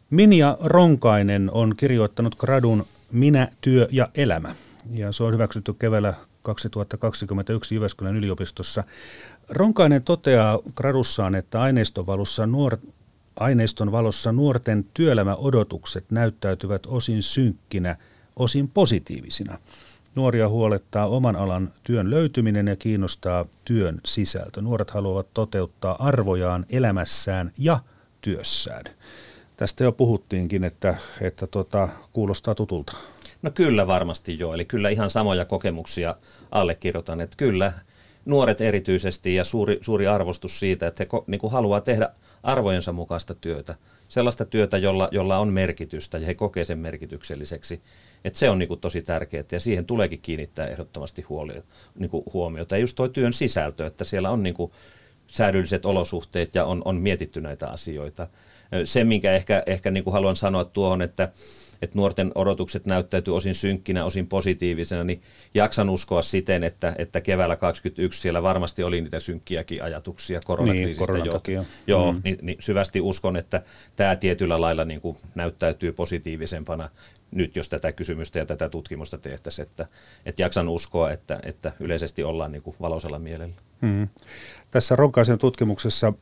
Minja 0.10 0.58
Ronkainen 0.62 1.52
on 1.54 1.76
kirjoittanut 1.78 2.36
gradun 2.36 2.84
Minä, 3.12 3.48
työ 3.62 3.88
ja 3.92 4.10
elämä. 4.16 4.56
Ja 4.92 5.12
se 5.12 5.24
on 5.24 5.34
hyväksytty 5.34 5.74
keväällä 5.74 6.14
2021 6.42 7.76
Jyväskylän 7.76 8.16
yliopistossa. 8.16 8.84
Ronkainen 9.50 10.04
toteaa 10.04 10.60
gradussaan, 10.76 11.36
että 11.36 11.62
aineiston 11.62 12.06
valossa, 12.06 12.48
nuor, 12.48 12.78
aineiston 13.36 13.92
valossa 13.92 14.32
nuorten 14.32 14.86
työelämäodotukset 14.94 16.06
näyttäytyvät 16.12 16.86
osin 16.86 17.24
synkkinä, 17.24 17.96
osin 18.36 18.68
positiivisina. 18.68 19.58
Nuoria 20.16 20.50
huolettaa 20.50 21.08
oman 21.08 21.36
alan 21.36 21.74
työn 21.84 22.10
löytyminen 22.10 22.68
ja 22.68 22.76
kiinnostaa 22.76 23.46
työn 23.66 24.02
sisältö. 24.06 24.62
Nuoret 24.62 24.92
haluavat 24.92 25.28
toteuttaa 25.34 26.08
arvojaan 26.08 26.66
elämässään 26.70 27.52
ja 27.58 27.80
työssään. 28.22 28.84
Tästä 29.62 29.84
jo 29.84 29.92
puhuttiinkin, 29.92 30.64
että, 30.64 30.96
että 31.22 31.48
tota, 31.48 31.90
kuulostaa 32.14 32.56
tutulta. 32.56 32.94
No 33.42 33.52
kyllä 33.52 33.88
varmasti 33.88 34.40
joo, 34.40 34.54
eli 34.54 34.66
kyllä 34.66 34.90
ihan 34.90 35.10
samoja 35.10 35.46
kokemuksia 35.46 36.16
allekirjoitan, 36.52 37.22
että 37.22 37.38
kyllä 37.38 37.74
nuoret 38.26 38.62
erityisesti 38.62 39.36
ja 39.36 39.44
suuri, 39.44 39.78
suuri 39.82 40.08
arvostus 40.08 40.60
siitä, 40.60 40.88
että 40.88 41.04
he 41.04 41.22
niin 41.28 41.40
kuin 41.40 41.52
haluaa 41.52 41.82
tehdä 41.82 42.10
arvojensa 42.44 42.92
mukaista 42.92 43.36
työtä, 43.36 43.76
sellaista 44.08 44.46
työtä, 44.46 44.78
jolla, 44.78 45.10
jolla 45.12 45.38
on 45.38 45.54
merkitystä 45.54 46.18
ja 46.18 46.26
he 46.26 46.34
kokee 46.34 46.66
sen 46.66 46.80
merkitykselliseksi. 46.80 47.82
Että 48.26 48.40
se 48.40 48.50
on 48.50 48.60
niin 48.60 48.68
kuin 48.68 48.80
tosi 48.80 49.02
tärkeää 49.02 49.44
ja 49.52 49.60
siihen 49.60 49.86
tuleekin 49.86 50.22
kiinnittää 50.22 50.68
ehdottomasti 50.68 51.22
huoli, 51.22 51.54
niin 51.96 52.10
kuin 52.10 52.24
huomiota. 52.34 52.76
Ja 52.76 52.82
just 52.82 52.96
tuo 52.96 53.08
työn 53.08 53.34
sisältö, 53.34 53.86
että 53.86 54.04
siellä 54.04 54.30
on 54.30 54.44
niin 54.44 54.56
kuin 54.56 54.72
säädylliset 55.28 55.86
olosuhteet 55.86 56.56
ja 56.56 56.66
on, 56.66 56.82
on 56.86 56.96
mietitty 56.96 57.42
näitä 57.42 57.68
asioita. 57.68 58.28
Se, 58.84 59.04
minkä 59.04 59.34
ehkä, 59.34 59.64
ehkä 59.66 59.92
niin 59.92 60.04
kuin 60.04 60.14
haluan 60.14 60.36
sanoa 60.36 60.66
tuohon, 60.66 61.02
että, 61.02 61.30
että 61.82 61.98
nuorten 61.98 62.32
odotukset 62.36 62.86
näyttäytyy 62.86 63.36
osin 63.36 63.56
synkkinä, 63.56 64.06
osin 64.06 64.28
positiivisena, 64.28 65.04
niin 65.04 65.22
jaksan 65.54 65.90
uskoa 65.90 66.22
siten, 66.22 66.64
että, 66.64 66.96
että 66.98 67.22
keväällä 67.22 67.56
2021 67.56 68.22
siellä 68.22 68.44
varmasti 68.44 68.84
oli 68.84 69.02
niitä 69.02 69.20
synkkiäkin 69.20 69.84
ajatuksia 69.84 70.40
koronakriisistä 70.46 71.14
niin, 71.14 71.26
jo. 71.26 71.66
Joo, 71.88 72.12
mm. 72.12 72.22
niin, 72.24 72.38
niin 72.42 72.58
syvästi 72.60 73.02
uskon, 73.02 73.38
että 73.38 73.62
tämä 73.96 74.16
tietyllä 74.16 74.62
lailla 74.62 74.86
niin 74.86 75.02
kuin 75.02 75.18
näyttäytyy 75.36 75.92
positiivisempana 75.92 76.90
nyt, 77.32 77.56
jos 77.56 77.70
tätä 77.70 77.92
kysymystä 77.92 78.40
ja 78.40 78.46
tätä 78.46 78.70
tutkimusta 78.70 79.18
tehtäisiin, 79.18 79.68
että, 79.68 79.88
että 80.26 80.42
jaksan 80.42 80.70
uskoa, 80.70 81.12
että, 81.12 81.40
että 81.44 81.72
yleisesti 81.80 82.24
ollaan 82.24 82.52
niin 82.52 82.62
kuin 82.62 82.76
valoisella 82.82 83.20
mielellä. 83.20 83.56
Mm. 83.82 84.08
Tässä 84.72 84.96
Ronkaisen 84.96 85.38
tutkimuksessa 85.38 86.14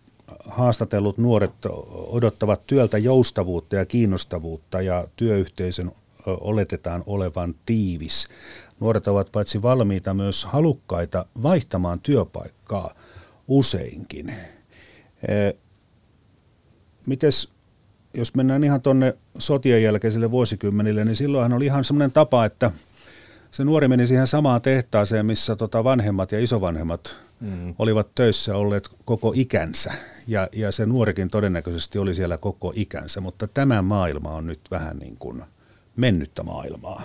haastatellut 0.45 1.17
nuoret 1.17 1.51
odottavat 1.91 2.61
työltä 2.67 2.97
joustavuutta 2.97 3.75
ja 3.75 3.85
kiinnostavuutta 3.85 4.81
ja 4.81 5.07
työyhteisön 5.15 5.91
oletetaan 6.25 7.03
olevan 7.05 7.55
tiivis. 7.65 8.27
Nuoret 8.79 9.07
ovat 9.07 9.31
paitsi 9.31 9.61
valmiita 9.61 10.13
myös 10.13 10.45
halukkaita 10.45 11.25
vaihtamaan 11.43 11.99
työpaikkaa 11.99 12.93
useinkin. 13.47 14.33
Mites, 17.05 17.51
jos 18.13 18.35
mennään 18.35 18.63
ihan 18.63 18.81
tuonne 18.81 19.17
sotien 19.37 19.83
jälkeisille 19.83 20.31
vuosikymmenille, 20.31 21.05
niin 21.05 21.15
silloinhan 21.15 21.53
oli 21.53 21.65
ihan 21.65 21.83
semmoinen 21.83 22.11
tapa, 22.11 22.45
että 22.45 22.71
se 23.51 23.63
nuori 23.63 23.87
meni 23.87 24.07
siihen 24.07 24.27
samaan 24.27 24.61
tehtaaseen, 24.61 25.25
missä 25.25 25.55
tota 25.55 25.83
vanhemmat 25.83 26.31
ja 26.31 26.39
isovanhemmat 26.39 27.28
mm. 27.39 27.75
olivat 27.79 28.15
töissä 28.15 28.55
olleet 28.55 28.89
koko 29.05 29.33
ikänsä. 29.35 29.93
Ja, 30.27 30.49
ja 30.51 30.71
se 30.71 30.85
nuorikin 30.85 31.29
todennäköisesti 31.29 31.99
oli 31.99 32.15
siellä 32.15 32.37
koko 32.37 32.73
ikänsä, 32.75 33.21
mutta 33.21 33.47
tämä 33.47 33.81
maailma 33.81 34.31
on 34.31 34.47
nyt 34.47 34.61
vähän 34.71 34.97
niin 34.97 35.17
kuin 35.17 35.43
mennyttä 35.95 36.43
maailmaa. 36.43 37.01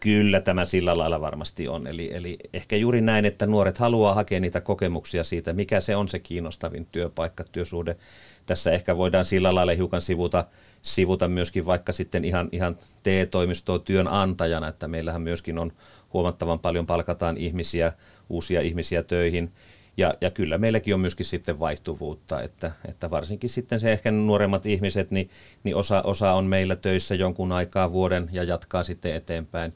Kyllä 0.00 0.40
tämä 0.40 0.64
sillä 0.64 0.98
lailla 0.98 1.20
varmasti 1.20 1.68
on. 1.68 1.86
Eli, 1.86 2.14
eli 2.14 2.38
ehkä 2.52 2.76
juuri 2.76 3.00
näin, 3.00 3.24
että 3.24 3.46
nuoret 3.46 3.78
haluaa 3.78 4.14
hakea 4.14 4.40
niitä 4.40 4.60
kokemuksia 4.60 5.24
siitä, 5.24 5.52
mikä 5.52 5.80
se 5.80 5.96
on 5.96 6.08
se 6.08 6.18
kiinnostavin 6.18 6.86
työpaikka, 6.92 7.44
työsuhde. 7.52 7.96
Tässä 8.46 8.70
ehkä 8.70 8.96
voidaan 8.96 9.24
sillä 9.24 9.54
lailla 9.54 9.74
hiukan 9.74 10.00
sivuta, 10.00 10.44
sivuta 10.82 11.28
myöskin 11.28 11.66
vaikka 11.66 11.92
sitten 11.92 12.24
ihan, 12.24 12.48
ihan 12.52 12.76
TE-toimistoa 13.02 13.78
työnantajana, 13.78 14.68
että 14.68 14.88
meillähän 14.88 15.22
myöskin 15.22 15.58
on 15.58 15.72
huomattavan 16.12 16.58
paljon 16.58 16.86
palkataan 16.86 17.36
ihmisiä, 17.36 17.92
uusia 18.28 18.60
ihmisiä 18.60 19.02
töihin. 19.02 19.52
Ja, 19.96 20.14
ja 20.20 20.30
kyllä 20.30 20.58
meilläkin 20.58 20.94
on 20.94 21.00
myöskin 21.00 21.26
sitten 21.26 21.58
vaihtuvuutta, 21.60 22.42
että, 22.42 22.72
että 22.88 23.10
varsinkin 23.10 23.50
sitten 23.50 23.80
se 23.80 23.92
ehkä 23.92 24.10
nuoremmat 24.10 24.66
ihmiset, 24.66 25.10
niin, 25.10 25.30
niin 25.64 25.76
osa, 25.76 26.02
osa 26.02 26.32
on 26.32 26.44
meillä 26.44 26.76
töissä 26.76 27.14
jonkun 27.14 27.52
aikaa 27.52 27.92
vuoden 27.92 28.28
ja 28.32 28.42
jatkaa 28.42 28.82
sitten 28.82 29.14
eteenpäin. 29.14 29.72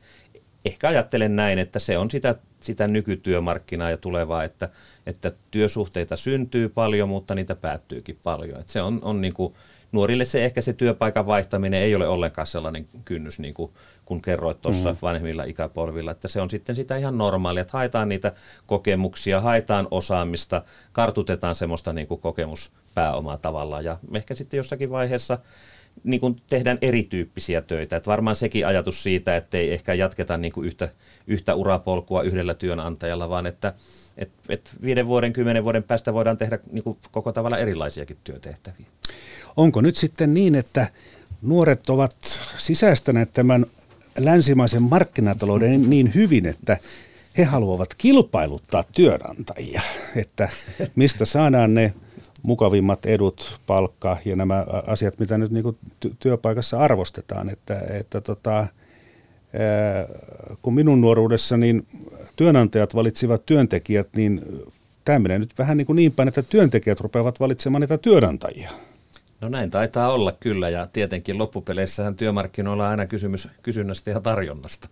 Ehkä 0.65 0.89
ajattelen 0.89 1.37
näin, 1.37 1.59
että 1.59 1.79
se 1.79 1.99
on 1.99 2.11
sitä, 2.11 2.35
sitä 2.61 2.89
nykytyömarkkinaa 2.89 3.91
ja 3.91 3.97
tulevaa, 3.97 4.45
että, 4.45 4.69
että 5.07 5.33
työsuhteita 5.51 6.17
syntyy 6.17 6.69
paljon, 6.69 7.09
mutta 7.09 7.35
niitä 7.35 7.55
päättyykin 7.55 8.19
paljon. 8.25 8.61
Että 8.61 8.73
se 8.73 8.83
on, 8.83 9.01
on 9.03 9.21
niin 9.21 9.35
kuin, 9.35 9.55
nuorille 9.93 10.25
se 10.25 10.45
ehkä 10.45 10.61
se 10.61 10.73
työpaikan 10.73 11.27
vaihtaminen 11.27 11.83
ei 11.83 11.95
ole 11.95 12.09
ollenkaan 12.09 12.47
sellainen 12.47 12.87
kynnys, 13.05 13.39
niin 13.39 13.55
kuin 13.55 13.73
kun 14.05 14.23
kerroit 14.23 14.61
tuossa 14.61 14.89
mm-hmm. 14.89 15.03
vanhemmilla 15.03 15.45
ikäpolvilla, 15.45 16.11
että 16.11 16.29
se 16.29 16.41
on 16.41 16.51
sitten 16.51 16.77
sitä 16.77 16.97
ihan 16.97 17.19
normaalia, 17.19 17.61
että 17.61 17.73
haetaan 17.73 18.09
niitä 18.09 18.33
kokemuksia, 18.67 19.41
haetaan 19.41 19.89
osaamista, 19.91 20.63
kartutetaan 20.93 21.55
semmoista 21.55 21.93
niin 21.93 22.07
kuin 22.07 22.21
kokemuspääomaa 22.21 23.37
tavallaan 23.37 23.85
ja 23.85 23.97
ehkä 24.15 24.35
sitten 24.35 24.57
jossakin 24.57 24.91
vaiheessa 24.91 25.39
niin 26.05 26.21
kuin 26.21 26.37
tehdään 26.51 26.79
erityyppisiä 26.83 27.63
töitä. 27.63 27.97
Että 27.97 28.11
varmaan 28.11 28.37
sekin 28.37 28.67
ajatus 28.67 29.03
siitä, 29.03 29.37
että 29.37 29.59
ei 29.59 29.73
ehkä 29.73 29.95
jatketa 29.95 30.37
niin 30.39 30.53
kuin 30.53 30.67
yhtä, 30.67 30.89
yhtä 31.27 31.55
urapolkua 31.55 32.23
yhdellä 32.23 32.55
työnantajalla, 32.55 33.29
vaan 33.29 33.47
että 33.47 33.75
et, 34.17 34.31
et 34.49 34.71
viiden 34.83 35.07
vuoden, 35.07 35.33
kymmenen 35.33 35.65
vuoden 35.65 35.83
päästä 35.83 36.15
voidaan 36.15 36.37
tehdä 36.37 36.59
niin 36.71 36.85
kuin 36.85 36.99
koko 37.11 37.33
tavalla 37.33 37.59
erilaisiakin 37.59 38.19
työtehtäviä. 38.25 38.87
Onko 39.57 39.81
nyt 39.81 39.97
sitten 39.97 40.35
niin, 40.35 40.55
että 40.55 40.87
nuoret 41.43 41.91
ovat 41.91 42.17
sisäistäneet 42.59 43.33
tämän 43.33 43.67
länsimaisen 44.19 44.83
markkinatalouden 44.83 45.91
niin 45.91 46.15
hyvin, 46.15 46.47
että 46.47 46.77
he 47.39 47.45
haluavat 47.45 47.95
kilpailuttaa 47.95 48.85
työnantajia, 48.93 49.81
että 50.17 50.49
mistä 50.95 51.25
saadaan 51.25 51.75
ne 51.75 51.95
mukavimmat 52.43 53.07
edut, 53.07 53.61
palkka 53.67 54.17
ja 54.25 54.37
nämä 54.37 54.67
asiat, 54.87 55.19
mitä 55.19 55.39
nyt 55.39 55.51
niin 55.51 55.77
työpaikassa 56.19 56.79
arvostetaan. 56.79 57.51
Että, 57.51 57.81
että 57.91 58.21
tota, 58.21 58.67
kun 60.63 60.75
minun 60.75 61.01
nuoruudessa 61.01 61.57
niin 61.57 61.87
työnantajat 62.37 62.95
valitsivat 62.95 63.47
työntekijät, 63.47 64.09
niin 64.17 64.43
tämä 65.05 65.19
menee 65.19 65.39
nyt 65.39 65.59
vähän 65.59 65.77
niin, 65.77 65.87
kuin 65.87 65.97
niin 65.97 66.13
päin, 66.13 66.29
että 66.29 66.43
työntekijät 66.43 67.01
rupeavat 67.01 67.41
valitsemaan 67.41 67.81
niitä 67.81 67.99
työnantajia. 67.99 68.71
No 69.43 69.49
näin 69.49 69.71
taitaa 69.71 70.13
olla 70.13 70.33
kyllä 70.33 70.69
ja 70.69 70.87
tietenkin 70.87 71.39
loppupeleissähän 71.39 72.17
työmarkkinoilla 72.17 72.85
on 72.85 72.91
aina 72.91 73.07
kysymys 73.07 73.49
kysynnästä 73.63 74.11
ja 74.11 74.21
tarjonnasta. 74.21 74.89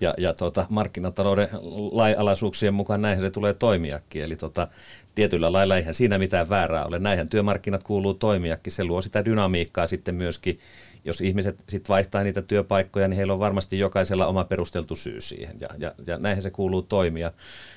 Ja, 0.00 0.14
ja 0.18 0.34
tota, 0.34 0.66
markkinatalouden 0.68 1.48
lainalaisuuksien 1.92 2.74
mukaan 2.74 3.02
näinhän 3.02 3.26
se 3.26 3.30
tulee 3.30 3.54
toimiakin. 3.54 4.22
Eli 4.22 4.36
tota, 4.36 4.68
tietyllä 5.14 5.52
lailla 5.52 5.76
eihän 5.76 5.94
siinä 5.94 6.18
mitään 6.18 6.48
väärää 6.48 6.84
ole. 6.84 6.98
Näinhän 6.98 7.28
työmarkkinat 7.28 7.82
kuuluu 7.82 8.14
toimiakin. 8.14 8.72
Se 8.72 8.84
luo 8.84 9.02
sitä 9.02 9.24
dynamiikkaa 9.24 9.86
sitten 9.86 10.14
myöskin. 10.14 10.58
Jos 11.04 11.20
ihmiset 11.20 11.64
sitten 11.68 11.88
vaihtaa 11.88 12.22
niitä 12.22 12.42
työpaikkoja, 12.42 13.08
niin 13.08 13.16
heillä 13.16 13.32
on 13.32 13.38
varmasti 13.38 13.78
jokaisella 13.78 14.26
oma 14.26 14.44
perusteltu 14.44 14.96
syy 14.96 15.20
siihen. 15.20 15.56
Ja, 15.60 15.68
ja, 15.78 15.94
ja 16.06 16.18
näinhän 16.18 16.42
se 16.42 16.50
kuuluu 16.50 16.82
toimia. 16.82 17.32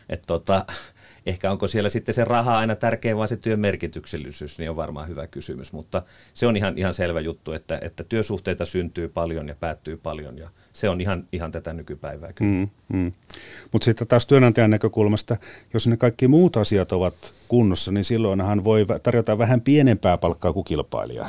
Että 0.09 0.27
tota, 0.27 0.65
Ehkä 1.25 1.51
onko 1.51 1.67
siellä 1.67 1.89
sitten 1.89 2.15
se 2.15 2.25
raha 2.25 2.57
aina 2.57 2.75
tärkeä, 2.75 3.17
vaan 3.17 3.27
se 3.27 3.37
työn 3.37 3.59
merkityksellisyys, 3.59 4.57
niin 4.57 4.69
on 4.69 4.75
varmaan 4.75 5.07
hyvä 5.07 5.27
kysymys. 5.27 5.73
Mutta 5.73 6.01
se 6.33 6.47
on 6.47 6.57
ihan, 6.57 6.77
ihan 6.77 6.93
selvä 6.93 7.19
juttu, 7.19 7.51
että, 7.51 7.79
että 7.81 8.03
työsuhteita 8.03 8.65
syntyy 8.65 9.09
paljon 9.09 9.47
ja 9.47 9.55
päättyy 9.55 9.97
paljon 9.97 10.37
ja 10.37 10.49
se 10.73 10.89
on 10.89 11.01
ihan, 11.01 11.27
ihan 11.31 11.51
tätä 11.51 11.73
nykypäivää 11.73 12.33
kyllä. 12.33 12.51
Mm, 12.51 12.69
mm. 12.93 13.11
Mutta 13.71 13.85
sitten 13.85 14.07
taas 14.07 14.25
työnantajan 14.25 14.69
näkökulmasta, 14.69 15.37
jos 15.73 15.87
ne 15.87 15.97
kaikki 15.97 16.27
muut 16.27 16.57
asiat 16.57 16.91
ovat 16.91 17.13
kunnossa, 17.47 17.91
niin 17.91 18.05
silloinhan 18.05 18.63
voi 18.63 18.85
tarjota 19.03 19.37
vähän 19.37 19.61
pienempää 19.61 20.17
palkkaa 20.17 20.53
kuin 20.53 20.63
kilpailija. 20.63 21.27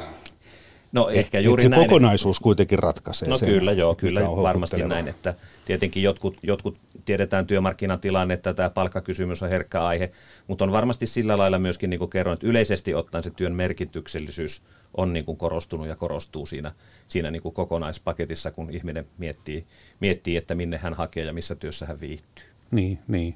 No 0.94 1.08
ehkä 1.08 1.40
juuri 1.40 1.62
se 1.62 1.68
näin. 1.68 1.82
kokonaisuus 1.82 2.40
kuitenkin 2.40 2.78
ratkaisee 2.78 3.28
No 3.28 3.36
sen, 3.36 3.48
kyllä, 3.48 3.72
joo, 3.72 3.94
kyllä 3.94 4.20
varmasti 4.20 4.82
näin, 4.82 5.08
että 5.08 5.34
tietenkin 5.64 6.02
jotkut, 6.02 6.36
jotkut 6.42 6.78
tiedetään 7.04 7.46
työmarkkinatilanne, 7.46 8.34
että 8.34 8.54
tämä 8.54 8.70
palkkakysymys 8.70 9.42
on 9.42 9.48
herkkä 9.48 9.84
aihe, 9.84 10.10
mutta 10.46 10.64
on 10.64 10.72
varmasti 10.72 11.06
sillä 11.06 11.38
lailla 11.38 11.58
myöskin, 11.58 11.90
niin 11.90 11.98
kuin 11.98 12.10
kerroin, 12.10 12.34
että 12.34 12.46
yleisesti 12.46 12.94
ottaen 12.94 13.24
se 13.24 13.30
työn 13.30 13.54
merkityksellisyys 13.54 14.62
on 14.96 15.12
niin 15.12 15.24
kuin 15.24 15.38
korostunut 15.38 15.86
ja 15.86 15.96
korostuu 15.96 16.46
siinä, 16.46 16.72
siinä 17.08 17.30
niin 17.30 17.42
kuin 17.42 17.54
kokonaispaketissa, 17.54 18.50
kun 18.50 18.70
ihminen 18.70 19.06
miettii, 19.18 19.66
miettii, 20.00 20.36
että 20.36 20.54
minne 20.54 20.78
hän 20.78 20.94
hakee 20.94 21.24
ja 21.24 21.32
missä 21.32 21.54
työssä 21.54 21.86
hän 21.86 22.00
viihtyy. 22.00 22.44
Niin, 22.70 22.98
niin. 23.08 23.34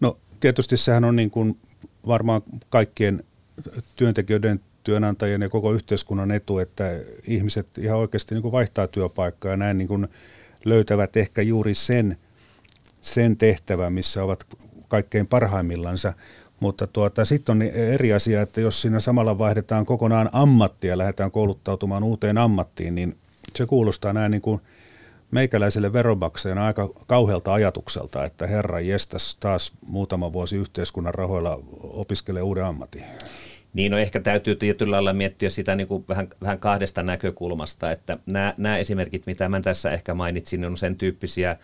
No 0.00 0.18
tietysti 0.40 0.76
sehän 0.76 1.04
on 1.04 1.16
niin 1.16 1.30
kuin 1.30 1.58
varmaan 2.06 2.42
kaikkien 2.68 3.24
työntekijöiden, 3.96 4.60
työnantajien 4.88 5.42
ja 5.42 5.48
koko 5.48 5.72
yhteiskunnan 5.72 6.30
etu, 6.30 6.58
että 6.58 6.84
ihmiset 7.26 7.78
ihan 7.78 7.98
oikeasti 7.98 8.34
niin 8.34 8.42
kuin 8.42 8.52
vaihtaa 8.52 8.86
työpaikkaa 8.86 9.50
ja 9.50 9.56
näin 9.56 9.78
niin 9.78 9.88
kuin 9.88 10.08
löytävät 10.64 11.16
ehkä 11.16 11.42
juuri 11.42 11.74
sen, 11.74 12.16
sen 13.00 13.36
tehtävän, 13.36 13.92
missä 13.92 14.24
ovat 14.24 14.44
kaikkein 14.88 15.26
parhaimmillansa. 15.26 16.12
Mutta 16.60 16.86
tuota, 16.86 17.24
sitten 17.24 17.52
on 17.52 17.62
eri 17.62 18.12
asia, 18.12 18.42
että 18.42 18.60
jos 18.60 18.82
siinä 18.82 19.00
samalla 19.00 19.38
vaihdetaan 19.38 19.86
kokonaan 19.86 20.30
ammattia 20.32 20.90
ja 20.90 20.98
lähdetään 20.98 21.30
kouluttautumaan 21.30 22.04
uuteen 22.04 22.38
ammattiin, 22.38 22.94
niin 22.94 23.16
se 23.56 23.66
kuulostaa 23.66 24.12
näin 24.12 24.30
niin 24.30 24.42
kuin 24.42 24.60
meikäläiselle 25.30 25.92
veronmaksajana 25.92 26.66
aika 26.66 26.88
kauhealta 27.06 27.52
ajatukselta, 27.52 28.24
että 28.24 28.46
herra 28.46 28.80
jestas 28.80 29.36
taas 29.40 29.72
muutama 29.86 30.32
vuosi 30.32 30.56
yhteiskunnan 30.56 31.14
rahoilla 31.14 31.58
opiskelee 31.82 32.42
uuden 32.42 32.64
ammatin. 32.64 33.04
Niin, 33.78 33.92
no 33.92 33.98
ehkä 33.98 34.20
täytyy 34.20 34.54
tietyllä 34.54 34.94
lailla 34.94 35.12
miettiä 35.12 35.50
sitä 35.50 35.74
niin 35.74 35.88
kuin 35.88 36.04
vähän, 36.08 36.28
vähän 36.42 36.58
kahdesta 36.58 37.02
näkökulmasta, 37.02 37.90
että 37.90 38.18
nämä, 38.26 38.54
nämä 38.56 38.78
esimerkit, 38.78 39.26
mitä 39.26 39.48
mä 39.48 39.60
tässä 39.60 39.90
ehkä 39.90 40.14
mainitsin, 40.14 40.64
on 40.64 40.76
sen 40.76 40.96
tyyppisiä 40.96 41.56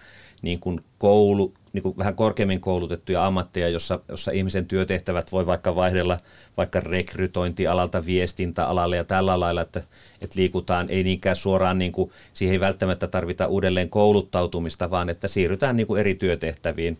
niin 0.43 0.61
kuin 0.61 0.81
koulu, 0.99 1.55
niin 1.73 1.83
kuin 1.83 1.99
vähän 1.99 2.15
korkeammin 2.15 2.61
koulutettuja 2.61 3.27
ammatteja, 3.27 3.69
jossa, 3.69 4.01
jossa 4.09 4.31
ihmisen 4.31 4.67
työtehtävät 4.67 5.33
voi 5.33 5.47
vaikka 5.47 5.75
vaihdella 5.75 6.19
vaikka 6.57 6.81
rekrytointialalta 6.81 8.07
viestintäalalle 8.07 8.97
ja 8.97 9.05
tällä 9.05 9.41
lailla, 9.41 9.61
että, 9.61 9.83
että 10.21 10.41
liikutaan 10.41 10.87
ei 10.91 11.05
niinkään 11.05 11.37
suoraan, 11.37 11.79
niin 11.79 11.93
kuin, 11.93 12.11
siihen 12.33 12.53
ei 12.53 12.61
välttämättä 12.61 13.07
tarvita 13.07 13.47
uudelleen 13.47 13.91
kouluttautumista, 13.91 14.91
vaan 14.91 15.11
että 15.11 15.29
siirrytään 15.29 15.77
niin 15.77 15.87
kuin 15.87 16.01
eri 16.01 16.15
työtehtäviin. 16.15 16.99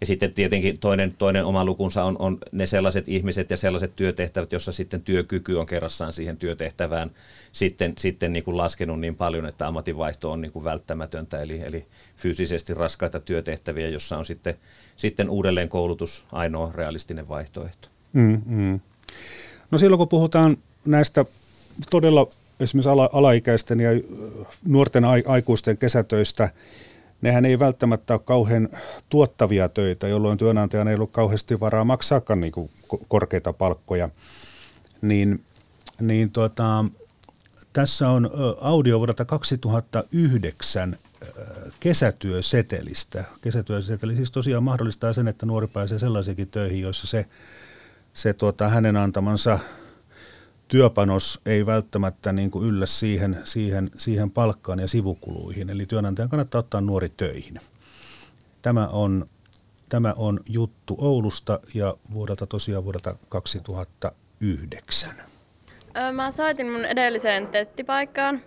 Ja 0.00 0.06
sitten 0.06 0.32
tietenkin 0.32 0.78
toinen, 0.78 1.14
toinen 1.18 1.44
oma 1.44 1.64
lukunsa 1.64 2.04
on, 2.04 2.16
on 2.18 2.38
ne 2.52 2.66
sellaiset 2.66 3.08
ihmiset 3.08 3.50
ja 3.50 3.56
sellaiset 3.56 3.96
työtehtävät, 3.96 4.52
jossa 4.52 4.72
sitten 4.72 5.02
työkyky 5.02 5.54
on 5.54 5.66
kerrassaan 5.66 6.12
siihen 6.12 6.36
työtehtävään 6.36 7.10
sitten, 7.52 7.92
sitten 7.98 8.32
niin 8.32 8.44
kuin 8.44 8.56
laskenut 8.56 9.00
niin 9.00 9.16
paljon, 9.16 9.46
että 9.46 9.66
ammatinvaihto 9.66 10.32
on 10.32 10.40
niin 10.40 10.52
kuin 10.52 10.64
välttämätöntä. 10.64 11.42
Eli, 11.42 11.60
eli 11.60 11.86
fyysisesti 12.16 12.74
raskaita 12.74 13.20
työtehtäviä, 13.20 13.88
jossa 13.88 14.18
on 14.18 14.24
sitten, 14.24 14.54
sitten 14.96 15.30
uudelleen 15.30 15.68
koulutus 15.68 16.24
ainoa 16.32 16.72
realistinen 16.74 17.28
vaihtoehto. 17.28 17.88
Mm, 18.12 18.42
mm. 18.46 18.80
No 19.70 19.78
silloin 19.78 19.98
kun 19.98 20.08
puhutaan 20.08 20.56
näistä 20.84 21.24
todella 21.90 22.28
esimerkiksi 22.60 22.88
ala, 22.88 23.10
alaikäisten 23.12 23.80
ja 23.80 23.90
nuorten 24.66 25.04
aikuisten 25.26 25.76
kesätöistä, 25.76 26.50
nehän 27.20 27.44
ei 27.44 27.58
välttämättä 27.58 28.14
ole 28.14 28.20
kauhean 28.24 28.68
tuottavia 29.08 29.68
töitä, 29.68 30.08
jolloin 30.08 30.38
työnantajan 30.38 30.88
ei 30.88 30.94
ollut 30.94 31.10
kauheasti 31.10 31.60
varaa 31.60 31.84
maksaakaan 31.84 32.40
niin 32.40 32.52
kuin 32.52 32.70
korkeita 33.08 33.52
palkkoja. 33.52 34.08
Niin, 35.02 35.44
niin 36.00 36.30
tuota, 36.30 36.84
tässä 37.72 38.08
on 38.08 38.30
audio 38.60 38.98
vuodelta 38.98 39.24
2009 39.24 40.96
kesätyösetelistä. 41.80 43.24
Kesätyöseteli 43.42 44.16
siis 44.16 44.30
tosiaan 44.30 44.62
mahdollistaa 44.62 45.12
sen, 45.12 45.28
että 45.28 45.46
nuori 45.46 45.66
pääsee 45.66 45.98
sellaisiinkin 45.98 46.48
töihin, 46.48 46.80
joissa 46.80 47.06
se, 47.06 47.26
se 48.12 48.32
tuota, 48.32 48.68
hänen 48.68 48.96
antamansa 48.96 49.58
työpanos 50.68 51.40
ei 51.46 51.66
välttämättä 51.66 52.32
niin 52.32 52.50
kuin 52.50 52.68
yllä 52.68 52.86
siihen, 52.86 53.38
siihen, 53.44 53.90
siihen 53.98 54.30
palkkaan 54.30 54.78
ja 54.78 54.88
sivukuluihin. 54.88 55.70
Eli 55.70 55.86
työnantajan 55.86 56.28
kannattaa 56.28 56.58
ottaa 56.58 56.80
nuori 56.80 57.08
töihin. 57.08 57.60
Tämä 58.62 58.88
on, 58.88 59.26
tämä 59.88 60.14
on 60.16 60.40
juttu 60.48 60.96
Oulusta 60.98 61.60
ja 61.74 61.96
vuodelta 62.12 62.46
tosiaan 62.46 62.84
vuodelta 62.84 63.16
2009. 63.28 65.10
Mä 66.12 66.30
soitin 66.30 66.70
mun 66.72 66.84
edelliseen 66.84 67.46
tettipaikkaan, 67.46 68.40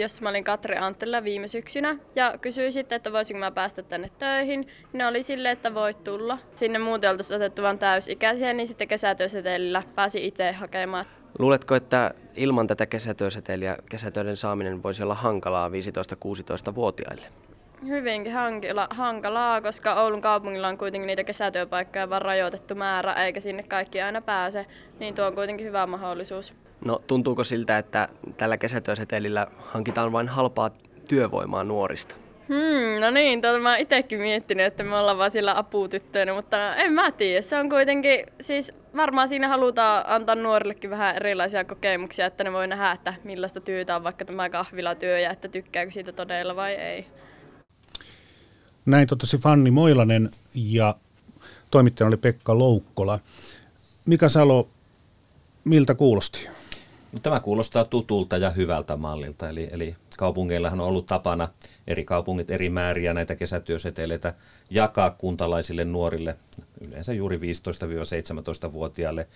jossa 0.00 0.22
mä 0.22 0.28
olin 0.28 0.44
Katri 0.44 0.76
Anttila 0.76 1.24
viime 1.24 1.48
syksynä 1.48 1.98
ja 2.16 2.38
kysyin 2.40 2.72
sitten, 2.72 2.96
että 2.96 3.12
voisinko 3.12 3.38
mä 3.38 3.50
päästä 3.50 3.82
tänne 3.82 4.10
töihin. 4.18 4.68
Ne 4.92 5.06
oli 5.06 5.22
silleen, 5.22 5.52
että 5.52 5.74
voit 5.74 6.04
tulla. 6.04 6.38
Sinne 6.54 6.78
muuten 6.78 7.10
oltaisiin 7.10 7.36
otettu 7.36 7.62
vain 7.62 7.78
täysikäisiä, 7.78 8.52
niin 8.52 8.66
sitten 8.66 8.88
kesätyösetelillä 8.88 9.82
pääsi 9.94 10.26
itse 10.26 10.52
hakemaan. 10.52 11.06
Luuletko, 11.38 11.74
että 11.74 12.14
ilman 12.34 12.66
tätä 12.66 12.86
kesätyöseteliä 12.86 13.76
kesätöiden 13.90 14.36
saaminen 14.36 14.82
voisi 14.82 15.02
olla 15.02 15.14
hankalaa 15.14 15.68
15-16-vuotiaille? 15.68 17.26
Hyvinkin 17.86 18.32
hankala, 18.32 18.88
hankalaa, 18.90 19.60
koska 19.60 20.02
Oulun 20.02 20.20
kaupungilla 20.20 20.68
on 20.68 20.78
kuitenkin 20.78 21.06
niitä 21.06 21.24
kesätyöpaikkoja 21.24 22.10
vain 22.10 22.22
rajoitettu 22.22 22.74
määrä, 22.74 23.12
eikä 23.12 23.40
sinne 23.40 23.62
kaikki 23.62 24.02
aina 24.02 24.20
pääse, 24.20 24.66
niin 25.00 25.14
tuo 25.14 25.26
on 25.26 25.34
kuitenkin 25.34 25.66
hyvä 25.66 25.86
mahdollisuus. 25.86 26.54
No 26.84 27.02
tuntuuko 27.06 27.44
siltä, 27.44 27.78
että 27.78 28.08
tällä 28.36 28.56
kesätyösetelillä 28.56 29.46
hankitaan 29.58 30.12
vain 30.12 30.28
halpaa 30.28 30.70
työvoimaa 31.08 31.64
nuorista? 31.64 32.14
Hmm, 32.48 33.00
no 33.00 33.10
niin, 33.10 33.42
tuota 33.42 33.58
mä 33.58 33.70
oon 33.70 33.80
itsekin 33.80 34.20
miettinyt, 34.20 34.66
että 34.66 34.84
me 34.84 34.96
ollaan 34.96 35.18
vaan 35.18 35.30
sillä 35.30 35.58
aputyttöinä, 35.58 36.34
mutta 36.34 36.76
en 36.76 36.92
mä 36.92 37.12
tiedä. 37.12 37.42
Se 37.42 37.58
on 37.58 37.68
kuitenkin, 37.68 38.26
siis 38.40 38.72
varmaan 38.96 39.28
siinä 39.28 39.48
halutaan 39.48 40.04
antaa 40.06 40.34
nuorillekin 40.34 40.90
vähän 40.90 41.16
erilaisia 41.16 41.64
kokemuksia, 41.64 42.26
että 42.26 42.44
ne 42.44 42.52
voi 42.52 42.66
nähdä, 42.66 42.92
että 42.92 43.14
millaista 43.24 43.60
työtä 43.60 43.96
on 43.96 44.04
vaikka 44.04 44.24
tämä 44.24 44.50
kahvilatyö 44.50 45.18
ja 45.18 45.30
että 45.30 45.48
tykkääkö 45.48 45.90
siitä 45.90 46.12
todella 46.12 46.56
vai 46.56 46.72
ei. 46.72 47.06
Näin 48.86 49.08
totesi 49.08 49.38
Fanni 49.38 49.70
Moilanen 49.70 50.30
ja 50.54 50.94
toimittajana 51.70 52.08
oli 52.08 52.16
Pekka 52.16 52.58
Loukkola. 52.58 53.18
Mika 54.06 54.28
Salo, 54.28 54.68
miltä 55.64 55.94
kuulosti? 55.94 56.48
No, 57.12 57.20
tämä 57.20 57.40
kuulostaa 57.40 57.84
tutulta 57.84 58.36
ja 58.36 58.50
hyvältä 58.50 58.96
mallilta, 58.96 59.48
eli, 59.48 59.68
eli 59.72 59.94
kaupungeillahan 60.18 60.80
on 60.80 60.86
ollut 60.86 61.06
tapana 61.06 61.48
eri 61.86 62.04
kaupungit 62.04 62.50
eri 62.50 62.70
määriä 62.70 63.14
näitä 63.14 63.34
kesätyöseteleitä 63.34 64.34
jakaa 64.70 65.10
kuntalaisille 65.10 65.84
nuorille, 65.84 66.36
yleensä 66.80 67.12
juuri 67.12 67.36
15-17-vuotiaille. 67.36 69.28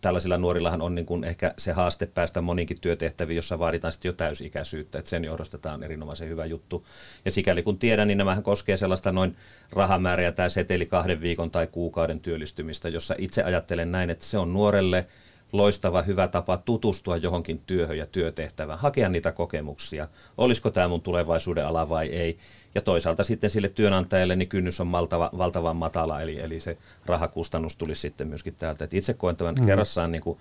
Tällaisilla 0.00 0.38
nuorillahan 0.38 0.82
on 0.82 0.94
niin 0.94 1.06
kuin 1.06 1.24
ehkä 1.24 1.54
se 1.58 1.72
haaste 1.72 2.06
päästä 2.06 2.40
moninkin 2.40 2.80
työtehtäviin, 2.80 3.36
jossa 3.36 3.58
vaaditaan 3.58 3.92
sitten 3.92 4.08
jo 4.08 4.12
täysikäisyyttä, 4.12 4.98
että 4.98 5.08
sen 5.08 5.24
johdosta 5.24 5.58
tämä 5.58 5.74
on 5.74 5.84
erinomaisen 5.84 6.28
hyvä 6.28 6.44
juttu. 6.44 6.86
Ja 7.24 7.30
sikäli 7.30 7.62
kun 7.62 7.78
tiedän, 7.78 8.08
niin 8.08 8.18
nämähän 8.18 8.42
koskee 8.42 8.76
sellaista 8.76 9.12
noin 9.12 9.36
rahamääriä 9.70 10.32
tämä 10.32 10.48
seteli 10.48 10.86
kahden 10.86 11.20
viikon 11.20 11.50
tai 11.50 11.66
kuukauden 11.66 12.20
työllistymistä, 12.20 12.88
jossa 12.88 13.14
itse 13.18 13.42
ajattelen 13.42 13.92
näin, 13.92 14.10
että 14.10 14.24
se 14.24 14.38
on 14.38 14.52
nuorelle 14.52 15.06
loistava, 15.52 16.02
hyvä 16.02 16.28
tapa 16.28 16.56
tutustua 16.56 17.16
johonkin 17.16 17.60
työhön 17.66 17.98
ja 17.98 18.06
työtehtävään, 18.06 18.78
hakea 18.78 19.08
niitä 19.08 19.32
kokemuksia. 19.32 20.08
Olisiko 20.36 20.70
tämä 20.70 20.88
mun 20.88 21.00
tulevaisuuden 21.00 21.66
ala 21.66 21.88
vai 21.88 22.06
ei? 22.06 22.38
Ja 22.74 22.80
toisaalta 22.80 23.24
sitten 23.24 23.50
sille 23.50 23.68
työnantajalle 23.68 24.36
niin 24.36 24.48
kynnys 24.48 24.80
on 24.80 24.86
maltava, 24.86 25.30
valtavan 25.38 25.76
matala, 25.76 26.20
eli, 26.20 26.40
eli 26.40 26.60
se 26.60 26.76
rahakustannus 27.06 27.76
tulisi 27.76 28.00
sitten 28.00 28.28
myöskin 28.28 28.54
täältä. 28.58 28.84
Et 28.84 28.94
itse 28.94 29.14
koen 29.14 29.36
tämän 29.36 29.54
mm. 29.54 29.66
kerrassaan 29.66 30.12
niin 30.12 30.22
kuin 30.22 30.38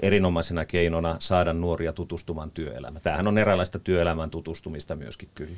erinomaisena 0.00 0.64
keinona 0.64 1.16
saada 1.18 1.52
nuoria 1.52 1.92
tutustumaan 1.92 2.50
työelämään. 2.50 3.02
Tämähän 3.02 3.26
on 3.26 3.38
eräänlaista 3.38 3.78
työelämän 3.78 4.30
tutustumista 4.30 4.96
myöskin 4.96 5.28
kyllä. 5.34 5.56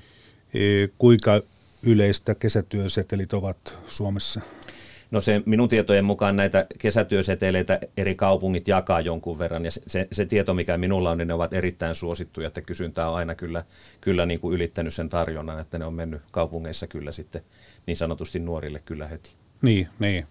E, 0.55 0.89
kuinka 0.99 1.41
yleistä 1.83 2.35
kesätyösetelit 2.35 3.33
ovat 3.33 3.79
Suomessa? 3.89 4.41
No 5.11 5.21
se 5.21 5.43
minun 5.47 5.69
tietojen 5.69 6.05
mukaan 6.05 6.37
näitä 6.37 6.67
kesätyöseteleitä 6.79 7.79
eri 7.97 8.15
kaupungit 8.15 8.69
jakaa 8.69 9.01
jonkun 9.01 9.39
verran 9.39 9.65
ja 9.65 9.71
se, 9.71 10.09
se 10.13 10.27
tieto 10.27 10.55
mikä 10.55 10.79
minulla 10.79 11.11
on, 11.11 11.19
niin 11.19 11.29
ne 11.29 11.35
ovat 11.35 11.53
erittäin 11.53 11.95
suosittuja, 11.95 12.47
että 12.47 12.61
kysyntä 12.61 13.09
on 13.09 13.17
aina 13.17 13.35
kyllä, 13.35 13.65
kyllä 14.01 14.27
niin 14.27 14.41
kuin 14.41 14.55
ylittänyt 14.55 14.95
sen 14.95 15.09
tarjonnan, 15.09 15.61
että 15.61 15.79
ne 15.79 15.85
on 15.85 15.95
mennyt 15.95 16.23
kaupungeissa 16.31 16.87
kyllä 16.87 17.13
sitten 17.13 17.43
niin 17.87 17.97
sanotusti 17.97 18.39
nuorille 18.39 18.83
kyllä 18.85 19.07
heti. 19.07 19.31
Niin, 19.63 19.89
niin. 19.99 20.27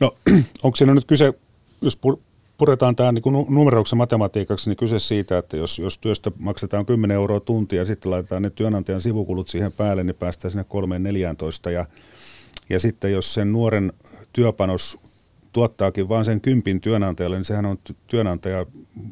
No 0.00 0.14
onko 0.62 0.76
siinä 0.76 0.94
nyt 0.94 1.04
kyse, 1.04 1.34
jos 1.82 2.00
puretaan 2.58 2.96
tämä 2.96 3.12
niin 3.12 3.46
numerouksen 3.48 3.96
matematiikaksi, 3.96 4.70
niin 4.70 4.76
kyse 4.76 4.98
siitä, 4.98 5.38
että 5.38 5.56
jos, 5.56 5.78
jos 5.78 5.98
työstä 5.98 6.30
maksetaan 6.38 6.86
10 6.86 7.14
euroa 7.14 7.40
tuntia 7.40 7.78
ja 7.78 7.86
sitten 7.86 8.10
laitetaan 8.10 8.42
ne 8.42 8.50
työnantajan 8.50 9.00
sivukulut 9.00 9.48
siihen 9.48 9.72
päälle, 9.72 10.04
niin 10.04 10.16
päästään 10.16 10.50
sinne 10.50 10.64
3-14 11.68 11.70
ja 11.70 11.86
ja 12.68 12.80
sitten 12.80 13.12
jos 13.12 13.34
sen 13.34 13.52
nuoren 13.52 13.92
työpanos 14.32 14.98
tuottaakin 15.52 16.08
vain 16.08 16.24
sen 16.24 16.40
kympin 16.40 16.80
työnantajalle, 16.80 17.36
niin 17.36 17.44
sehän 17.44 17.66
on 17.66 17.78
työnantaja 18.06 18.66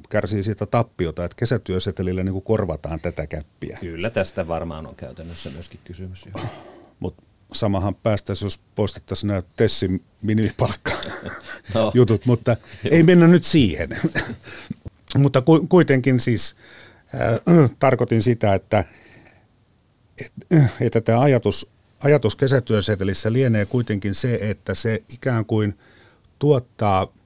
kärsii 0.09 0.42
siitä 0.42 0.66
tappiota, 0.66 1.24
että 1.24 1.36
kesätyösetelillä 1.36 2.24
niin 2.24 2.32
kuin 2.32 2.44
korvataan 2.44 3.00
tätä 3.00 3.26
käppiä. 3.26 3.78
Kyllä 3.80 4.11
tästä 4.11 4.48
varmaan 4.48 4.86
on 4.86 4.94
käytännössä 4.94 5.50
myöskin 5.50 5.80
kysymys. 5.84 6.28
Mutta 7.00 7.22
samahan 7.52 7.94
päästäisiin, 7.94 8.46
jos 8.46 8.61
poistettaisiin 8.74 9.28
nämä 9.28 9.42
Tessin 9.57 10.02
minimipalkka 10.22 10.92
no. 11.74 11.90
jutut, 11.94 12.26
mutta 12.26 12.57
ei 12.90 13.02
mennä 13.02 13.26
nyt 13.26 13.44
siihen. 13.44 13.88
mutta 15.18 15.40
ku, 15.40 15.66
kuitenkin 15.66 16.20
siis 16.20 16.57
äh, 17.14 17.70
tarkoitin 17.78 18.22
sitä, 18.22 18.55
että, 18.55 18.84
että, 20.18 20.68
että 20.80 21.00
tämä 21.00 21.20
ajatus, 21.20 21.70
ajatus 22.05 22.36
kesätyösetelissä 22.36 23.32
lienee 23.32 23.66
kuitenkin 23.66 24.14
se, 24.14 24.38
että 24.40 24.74
se 24.74 25.02
ikään 25.09 25.44
kuin 25.44 25.78
tuottaa– 26.38 27.07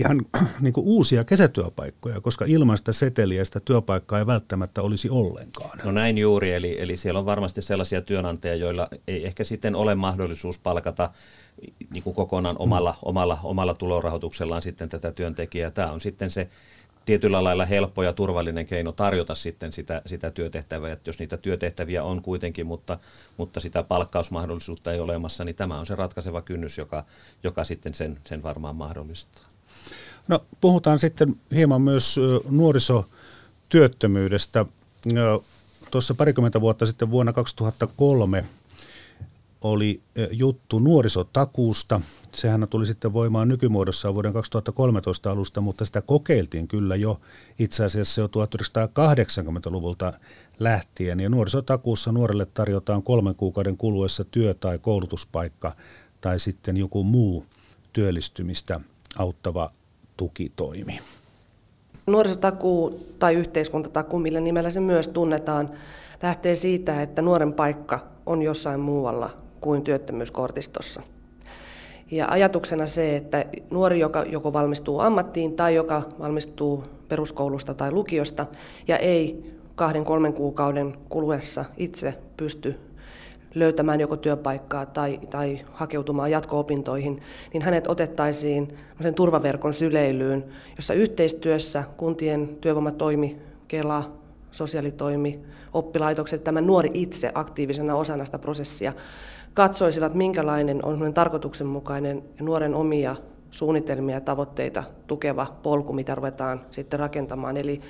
ihan 0.00 0.22
niin 0.60 0.72
kuin 0.72 0.86
uusia 0.86 1.24
kesätyöpaikkoja, 1.24 2.20
koska 2.20 2.44
ilman 2.48 2.78
sitä 2.78 2.92
seteliä 2.92 3.44
sitä 3.44 3.60
työpaikkaa 3.60 4.18
ei 4.18 4.26
välttämättä 4.26 4.82
olisi 4.82 5.10
ollenkaan. 5.10 5.78
No 5.84 5.92
näin 5.92 6.18
juuri, 6.18 6.52
eli, 6.52 6.76
eli 6.80 6.96
siellä 6.96 7.20
on 7.20 7.26
varmasti 7.26 7.62
sellaisia 7.62 8.02
työnantajia, 8.02 8.56
joilla 8.56 8.88
ei 9.08 9.26
ehkä 9.26 9.44
sitten 9.44 9.74
ole 9.74 9.94
mahdollisuus 9.94 10.58
palkata 10.58 11.10
niin 11.92 12.02
kuin 12.02 12.16
kokonaan 12.16 12.56
omalla, 12.58 12.94
omalla, 13.02 13.38
omalla 13.42 13.74
tulorahoituksellaan 13.74 14.62
sitten 14.62 14.88
tätä 14.88 15.12
työntekijää. 15.12 15.70
Tämä 15.70 15.92
on 15.92 16.00
sitten 16.00 16.30
se 16.30 16.48
tietyllä 17.04 17.44
lailla 17.44 17.64
helppo 17.64 18.02
ja 18.02 18.12
turvallinen 18.12 18.66
keino 18.66 18.92
tarjota 18.92 19.34
sitten 19.34 19.72
sitä, 19.72 20.02
sitä 20.06 20.30
työtehtävää. 20.30 20.92
Että 20.92 21.08
jos 21.08 21.18
niitä 21.18 21.36
työtehtäviä 21.36 22.04
on 22.04 22.22
kuitenkin, 22.22 22.66
mutta, 22.66 22.98
mutta 23.36 23.60
sitä 23.60 23.82
palkkausmahdollisuutta 23.82 24.92
ei 24.92 25.00
ole 25.00 25.12
olemassa, 25.12 25.44
niin 25.44 25.56
tämä 25.56 25.80
on 25.80 25.86
se 25.86 25.94
ratkaiseva 25.94 26.42
kynnys, 26.42 26.78
joka, 26.78 27.04
joka 27.42 27.64
sitten 27.64 27.94
sen, 27.94 28.18
sen 28.24 28.42
varmaan 28.42 28.76
mahdollistaa. 28.76 29.44
No, 30.28 30.44
puhutaan 30.60 30.98
sitten 30.98 31.36
hieman 31.54 31.82
myös 31.82 32.20
nuorisotyöttömyydestä. 32.50 34.66
Tuossa 35.90 36.14
parikymmentä 36.14 36.60
vuotta 36.60 36.86
sitten 36.86 37.10
vuonna 37.10 37.32
2003 37.32 38.44
oli 39.60 40.00
juttu 40.30 40.78
nuorisotakuusta. 40.78 42.00
Sehän 42.34 42.66
tuli 42.70 42.86
sitten 42.86 43.12
voimaan 43.12 43.48
nykymuodossa 43.48 44.14
vuoden 44.14 44.32
2013 44.32 45.30
alusta, 45.30 45.60
mutta 45.60 45.84
sitä 45.84 46.00
kokeiltiin 46.00 46.68
kyllä 46.68 46.96
jo 46.96 47.20
itse 47.58 47.84
asiassa 47.84 48.20
jo 48.20 48.26
1980-luvulta 48.26 50.12
lähtien. 50.58 51.20
Ja 51.20 51.28
nuorisotakuussa 51.28 52.12
nuorelle 52.12 52.46
tarjotaan 52.46 53.02
kolmen 53.02 53.34
kuukauden 53.34 53.76
kuluessa 53.76 54.24
työ- 54.24 54.54
tai 54.54 54.78
koulutuspaikka 54.78 55.72
tai 56.20 56.40
sitten 56.40 56.76
joku 56.76 57.04
muu 57.04 57.44
työllistymistä 57.92 58.80
auttava 59.18 59.70
tukitoimi. 60.16 61.00
Nuorisotakuu 62.06 63.06
tai 63.18 63.34
yhteiskuntatakuu, 63.34 64.18
millä 64.18 64.40
nimellä 64.40 64.70
se 64.70 64.80
myös 64.80 65.08
tunnetaan, 65.08 65.70
lähtee 66.22 66.54
siitä, 66.54 67.02
että 67.02 67.22
nuoren 67.22 67.52
paikka 67.52 68.06
on 68.26 68.42
jossain 68.42 68.80
muualla 68.80 69.36
kuin 69.60 69.82
työttömyyskortistossa. 69.82 71.02
Ja 72.10 72.26
ajatuksena 72.28 72.86
se, 72.86 73.16
että 73.16 73.44
nuori, 73.70 73.98
joka 74.00 74.22
joko 74.22 74.52
valmistuu 74.52 75.00
ammattiin 75.00 75.56
tai 75.56 75.74
joka 75.74 76.02
valmistuu 76.18 76.84
peruskoulusta 77.08 77.74
tai 77.74 77.92
lukiosta 77.92 78.46
ja 78.88 78.96
ei 78.96 79.54
kahden 79.74 80.04
kolmen 80.04 80.32
kuukauden 80.32 80.96
kuluessa 81.08 81.64
itse 81.76 82.14
pysty 82.36 82.74
löytämään 83.54 84.00
joko 84.00 84.16
työpaikkaa 84.16 84.86
tai, 84.86 85.20
tai 85.30 85.60
hakeutumaan 85.72 86.30
jatko-opintoihin, 86.30 87.22
niin 87.52 87.62
hänet 87.62 87.86
otettaisiin 87.86 88.76
turvaverkon 89.14 89.74
syleilyyn, 89.74 90.44
jossa 90.76 90.94
yhteistyössä 90.94 91.84
kuntien 91.96 92.48
työvoimatoimi, 92.60 93.38
Kela, 93.68 94.12
sosiaalitoimi, 94.50 95.40
oppilaitokset, 95.72 96.44
tämä 96.44 96.60
nuori 96.60 96.90
itse 96.94 97.30
aktiivisena 97.34 97.94
osana 97.94 98.24
sitä 98.24 98.38
prosessia, 98.38 98.92
katsoisivat, 99.54 100.14
minkälainen 100.14 100.84
on 100.84 101.14
tarkoituksenmukainen 101.14 102.22
nuoren 102.40 102.74
omia 102.74 103.16
suunnitelmia 103.50 104.16
ja 104.16 104.20
tavoitteita 104.20 104.84
tukeva 105.06 105.46
polku, 105.62 105.92
mitä 105.92 106.14
ruvetaan 106.14 106.60
sitten 106.70 107.00
rakentamaan. 107.00 107.56
Eli 107.56 107.80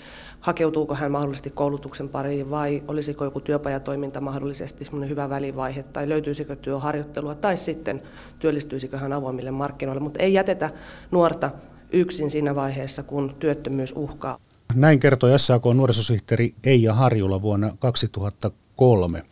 hakeutuuko 0.40 0.94
hän 0.94 1.12
mahdollisesti 1.12 1.50
koulutuksen 1.50 2.08
pariin 2.08 2.50
vai 2.50 2.82
olisiko 2.88 3.24
joku 3.24 3.40
työpajatoiminta 3.40 4.20
mahdollisesti 4.20 4.84
semmoinen 4.84 5.10
hyvä 5.10 5.30
välivaihe 5.30 5.82
tai 5.82 6.08
löytyisikö 6.08 6.56
työharjoittelua 6.56 7.34
tai 7.34 7.56
sitten 7.56 8.02
työllistyisikö 8.38 8.98
hän 8.98 9.12
avoimille 9.12 9.50
markkinoille. 9.50 10.02
Mutta 10.02 10.18
ei 10.18 10.34
jätetä 10.34 10.70
nuorta 11.10 11.50
yksin 11.92 12.30
siinä 12.30 12.54
vaiheessa, 12.54 13.02
kun 13.02 13.36
työttömyys 13.38 13.92
uhkaa. 13.96 14.38
Näin 14.74 15.00
kertoi 15.00 15.38
SAK 15.38 15.62
nuorisosihteeri 15.74 16.54
Eija 16.64 16.94
Harjula 16.94 17.42
vuonna 17.42 17.76
2003. 17.78 19.22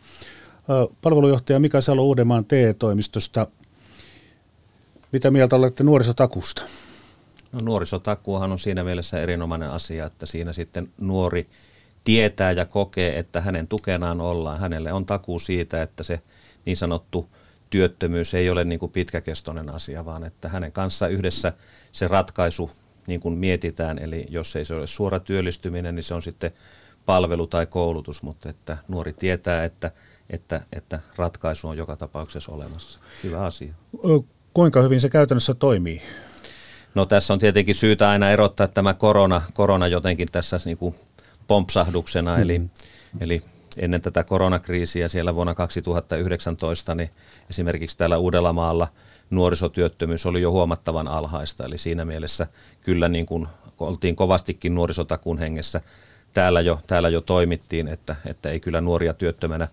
Palvelujohtaja 1.01 1.59
Mika 1.59 1.81
Salo 1.81 2.03
Uudenmaan 2.03 2.45
TE-toimistosta 2.45 3.47
mitä 5.11 5.31
mieltä 5.31 5.55
olette 5.55 5.83
nuorisotakusta? 5.83 6.61
No 7.51 7.61
nuorisotakuuhan 7.61 8.51
on 8.51 8.59
siinä 8.59 8.83
mielessä 8.83 9.19
erinomainen 9.19 9.69
asia, 9.69 10.05
että 10.05 10.25
siinä 10.25 10.53
sitten 10.53 10.89
nuori 11.01 11.47
tietää 12.03 12.51
ja 12.51 12.65
kokee, 12.65 13.19
että 13.19 13.41
hänen 13.41 13.67
tukenaan 13.67 14.21
ollaan. 14.21 14.59
Hänelle 14.59 14.93
on 14.93 15.05
takuu 15.05 15.39
siitä, 15.39 15.81
että 15.81 16.03
se 16.03 16.21
niin 16.65 16.77
sanottu 16.77 17.29
työttömyys 17.69 18.33
ei 18.33 18.49
ole 18.49 18.63
niin 18.63 18.79
kuin 18.79 18.91
pitkäkestoinen 18.91 19.69
asia, 19.69 20.05
vaan 20.05 20.23
että 20.23 20.49
hänen 20.49 20.71
kanssa 20.71 21.07
yhdessä 21.07 21.53
se 21.91 22.07
ratkaisu 22.07 22.71
niin 23.07 23.19
kuin 23.19 23.37
mietitään. 23.37 23.99
Eli 23.99 24.25
jos 24.29 24.55
ei 24.55 24.65
se 24.65 24.73
ole 24.73 24.87
suora 24.87 25.19
työllistyminen, 25.19 25.95
niin 25.95 26.03
se 26.03 26.13
on 26.13 26.21
sitten 26.21 26.51
palvelu 27.05 27.47
tai 27.47 27.65
koulutus, 27.65 28.23
mutta 28.23 28.49
että 28.49 28.77
nuori 28.87 29.13
tietää, 29.13 29.63
että, 29.63 29.91
että, 30.29 30.61
että 30.73 30.99
ratkaisu 31.15 31.67
on 31.67 31.77
joka 31.77 31.95
tapauksessa 31.95 32.51
olemassa. 32.51 32.99
Hyvä 33.23 33.45
asia. 33.45 33.73
Kuinka 34.53 34.81
hyvin 34.81 35.01
se 35.01 35.09
käytännössä 35.09 35.53
toimii? 35.53 36.01
No 36.95 37.05
tässä 37.05 37.33
on 37.33 37.39
tietenkin 37.39 37.75
syytä 37.75 38.09
aina 38.09 38.31
erottaa 38.31 38.67
tämä 38.67 38.93
korona, 38.93 39.41
korona 39.53 39.87
jotenkin 39.87 40.27
tässä 40.31 40.59
niin 40.65 40.77
kuin 40.77 40.95
pompsahduksena, 41.47 42.31
mm-hmm. 42.31 42.43
eli, 42.43 42.61
eli 43.19 43.43
ennen 43.77 44.01
tätä 44.01 44.23
koronakriisiä 44.23 45.07
siellä 45.07 45.35
vuonna 45.35 45.55
2019, 45.55 46.95
niin 46.95 47.09
esimerkiksi 47.49 47.97
täällä 47.97 48.17
Uudellamaalla 48.17 48.87
nuorisotyöttömyys 49.29 50.25
oli 50.25 50.41
jo 50.41 50.51
huomattavan 50.51 51.07
alhaista, 51.07 51.65
eli 51.65 51.77
siinä 51.77 52.05
mielessä 52.05 52.47
kyllä 52.81 53.09
niin 53.09 53.25
kuin 53.25 53.47
oltiin 53.79 54.15
kovastikin 54.15 54.75
nuorisotakun 54.75 55.37
hengessä. 55.37 55.81
Täällä 56.33 56.61
jo, 56.61 56.79
täällä 56.87 57.09
jo 57.09 57.21
toimittiin, 57.21 57.87
että, 57.87 58.15
että 58.25 58.49
ei 58.49 58.59
kyllä 58.59 58.81
nuoria 58.81 59.13
työttömänä 59.13 59.67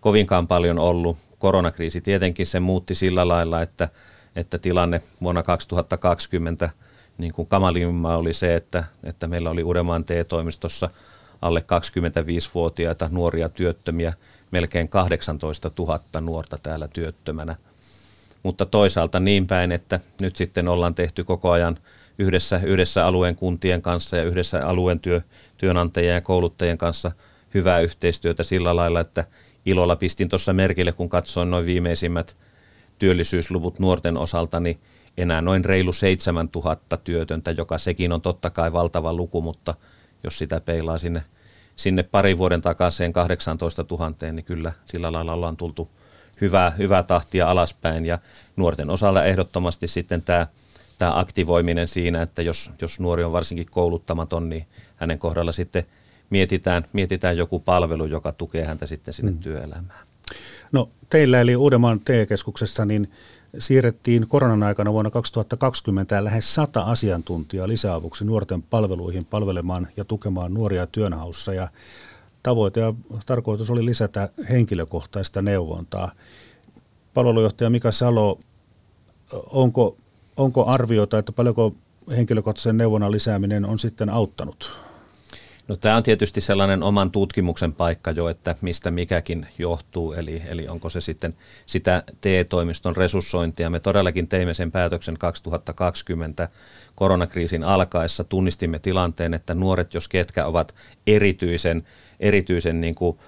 kovinkaan 0.00 0.46
paljon 0.46 0.78
ollut. 0.78 1.16
Koronakriisi 1.38 2.00
tietenkin 2.00 2.46
se 2.46 2.60
muutti 2.60 2.94
sillä 2.94 3.28
lailla, 3.28 3.62
että 3.62 3.88
että 4.36 4.58
tilanne 4.58 5.02
vuonna 5.20 5.42
2020 5.42 6.70
niin 7.18 7.32
kuin 7.32 7.48
kamalimmaa 7.48 8.16
oli 8.16 8.34
se, 8.34 8.54
että, 8.54 8.84
että 9.02 9.26
meillä 9.26 9.50
oli 9.50 9.62
Uudenmaan 9.62 10.04
TE-toimistossa 10.04 10.90
alle 11.42 11.60
25-vuotiaita 11.60 13.08
nuoria 13.12 13.48
työttömiä, 13.48 14.12
melkein 14.50 14.88
18 14.88 15.70
000 15.78 16.00
nuorta 16.20 16.58
täällä 16.62 16.88
työttömänä. 16.88 17.56
Mutta 18.42 18.66
toisaalta 18.66 19.20
niin 19.20 19.46
päin, 19.46 19.72
että 19.72 20.00
nyt 20.20 20.36
sitten 20.36 20.68
ollaan 20.68 20.94
tehty 20.94 21.24
koko 21.24 21.50
ajan 21.50 21.78
yhdessä, 22.18 22.60
yhdessä 22.64 23.06
alueen 23.06 23.36
kuntien 23.36 23.82
kanssa 23.82 24.16
ja 24.16 24.24
yhdessä 24.24 24.66
alueen 24.66 25.00
työ, 25.00 25.20
työnantajien 25.58 26.14
ja 26.14 26.20
kouluttajien 26.20 26.78
kanssa 26.78 27.12
hyvää 27.54 27.80
yhteistyötä 27.80 28.42
sillä 28.42 28.76
lailla, 28.76 29.00
että 29.00 29.24
ilolla 29.66 29.96
pistin 29.96 30.28
tuossa 30.28 30.52
merkille, 30.52 30.92
kun 30.92 31.08
katsoin 31.08 31.50
noin 31.50 31.66
viimeisimmät– 31.66 32.36
työllisyysluvut 33.00 33.78
nuorten 33.78 34.16
osalta, 34.16 34.60
niin 34.60 34.80
enää 35.16 35.40
noin 35.40 35.64
reilu 35.64 35.92
7000 35.92 36.96
työtöntä, 36.96 37.50
joka 37.50 37.78
sekin 37.78 38.12
on 38.12 38.22
totta 38.22 38.50
kai 38.50 38.72
valtava 38.72 39.12
luku, 39.12 39.42
mutta 39.42 39.74
jos 40.24 40.38
sitä 40.38 40.60
peilaa 40.60 40.98
sinne, 40.98 41.22
sinne 41.76 42.02
parin 42.02 42.38
vuoden 42.38 42.60
takaisin 42.60 43.12
18 43.12 43.84
000, 43.90 44.32
niin 44.32 44.44
kyllä 44.44 44.72
sillä 44.84 45.12
lailla 45.12 45.32
ollaan 45.32 45.56
tultu 45.56 45.90
hyvää, 46.40 46.70
hyvää 46.70 47.02
tahtia 47.02 47.50
alaspäin. 47.50 48.06
Ja 48.06 48.18
nuorten 48.56 48.90
osalta 48.90 49.24
ehdottomasti 49.24 49.86
sitten 49.86 50.22
tämä, 50.22 50.46
tämä 50.98 51.18
aktivoiminen 51.18 51.88
siinä, 51.88 52.22
että 52.22 52.42
jos, 52.42 52.70
jos 52.80 53.00
nuori 53.00 53.24
on 53.24 53.32
varsinkin 53.32 53.66
kouluttamaton, 53.70 54.48
niin 54.48 54.66
hänen 54.96 55.18
kohdalla 55.18 55.52
sitten 55.52 55.86
mietitään, 56.30 56.84
mietitään 56.92 57.36
joku 57.36 57.58
palvelu, 57.58 58.06
joka 58.06 58.32
tukee 58.32 58.64
häntä 58.64 58.86
sitten 58.86 59.14
sinne 59.14 59.30
mm. 59.30 59.38
työelämään. 59.38 60.06
No 60.72 60.88
teillä 61.10 61.40
eli 61.40 61.56
Uudenmaan 61.56 62.00
TE-keskuksessa 62.00 62.84
niin 62.84 63.10
siirrettiin 63.58 64.26
koronan 64.28 64.62
aikana 64.62 64.92
vuonna 64.92 65.10
2020 65.10 66.24
lähes 66.24 66.54
sata 66.54 66.82
asiantuntijaa 66.82 67.68
lisäavuksi 67.68 68.24
nuorten 68.24 68.62
palveluihin 68.62 69.26
palvelemaan 69.30 69.88
ja 69.96 70.04
tukemaan 70.04 70.54
nuoria 70.54 70.86
työnhaussa 70.86 71.54
ja 71.54 71.68
tavoite 72.42 72.80
ja 72.80 72.94
tarkoitus 73.26 73.70
oli 73.70 73.84
lisätä 73.84 74.28
henkilökohtaista 74.50 75.42
neuvontaa. 75.42 76.12
Palvelujohtaja 77.14 77.70
Mika 77.70 77.90
Salo, 77.90 78.38
onko, 79.32 79.96
onko 80.36 80.66
arviota, 80.66 81.18
että 81.18 81.32
paljonko 81.32 81.74
henkilökohtaisen 82.16 82.76
neuvonnan 82.76 83.12
lisääminen 83.12 83.64
on 83.64 83.78
sitten 83.78 84.10
auttanut? 84.10 84.89
No 85.70 85.76
tämä 85.76 85.96
on 85.96 86.02
tietysti 86.02 86.40
sellainen 86.40 86.82
oman 86.82 87.10
tutkimuksen 87.10 87.72
paikka 87.72 88.10
jo, 88.10 88.28
että 88.28 88.56
mistä 88.60 88.90
mikäkin 88.90 89.46
johtuu, 89.58 90.12
eli, 90.12 90.42
eli 90.46 90.68
onko 90.68 90.90
se 90.90 91.00
sitten 91.00 91.34
sitä 91.66 92.02
TE-toimiston 92.20 92.96
resurssointia. 92.96 93.70
Me 93.70 93.80
todellakin 93.80 94.28
teimme 94.28 94.54
sen 94.54 94.72
päätöksen 94.72 95.18
2020 95.18 96.48
koronakriisin 96.94 97.64
alkaessa, 97.64 98.24
tunnistimme 98.24 98.78
tilanteen, 98.78 99.34
että 99.34 99.54
nuoret, 99.54 99.94
jos 99.94 100.08
ketkä 100.08 100.46
ovat 100.46 100.74
erityisen, 101.06 101.86
erityisen 102.20 102.80
niin 102.80 102.94
kuin, 102.94 103.18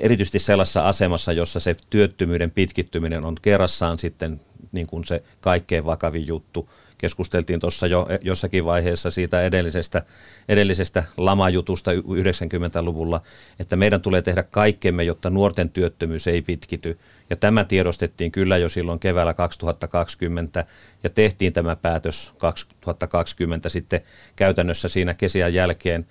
erityisesti 0.00 0.38
sellaisessa 0.38 0.88
asemassa, 0.88 1.32
jossa 1.32 1.60
se 1.60 1.76
työttömyyden 1.90 2.50
pitkittyminen 2.50 3.24
on 3.24 3.36
kerrassaan 3.42 3.98
sitten 3.98 4.40
niin 4.72 4.86
kuin 4.86 5.04
se 5.04 5.22
kaikkein 5.40 5.84
vakavin 5.84 6.26
juttu, 6.26 6.68
keskusteltiin 6.98 7.60
tuossa 7.60 7.86
jo 7.86 8.08
jossakin 8.22 8.64
vaiheessa 8.64 9.10
siitä 9.10 9.42
edellisestä, 9.42 10.02
edellisestä 10.48 11.04
lamajutusta 11.16 11.92
90-luvulla, 11.92 13.20
että 13.60 13.76
meidän 13.76 14.00
tulee 14.00 14.22
tehdä 14.22 14.42
kaikkemme, 14.42 15.04
jotta 15.04 15.30
nuorten 15.30 15.70
työttömyys 15.70 16.26
ei 16.26 16.42
pitkity. 16.42 16.98
Ja 17.30 17.36
tämä 17.36 17.64
tiedostettiin 17.64 18.32
kyllä 18.32 18.56
jo 18.56 18.68
silloin 18.68 18.98
keväällä 18.98 19.34
2020 19.34 20.64
ja 21.04 21.10
tehtiin 21.10 21.52
tämä 21.52 21.76
päätös 21.76 22.32
2020 22.38 23.68
sitten 23.68 24.00
käytännössä 24.36 24.88
siinä 24.88 25.14
kesän 25.14 25.54
jälkeen. 25.54 26.06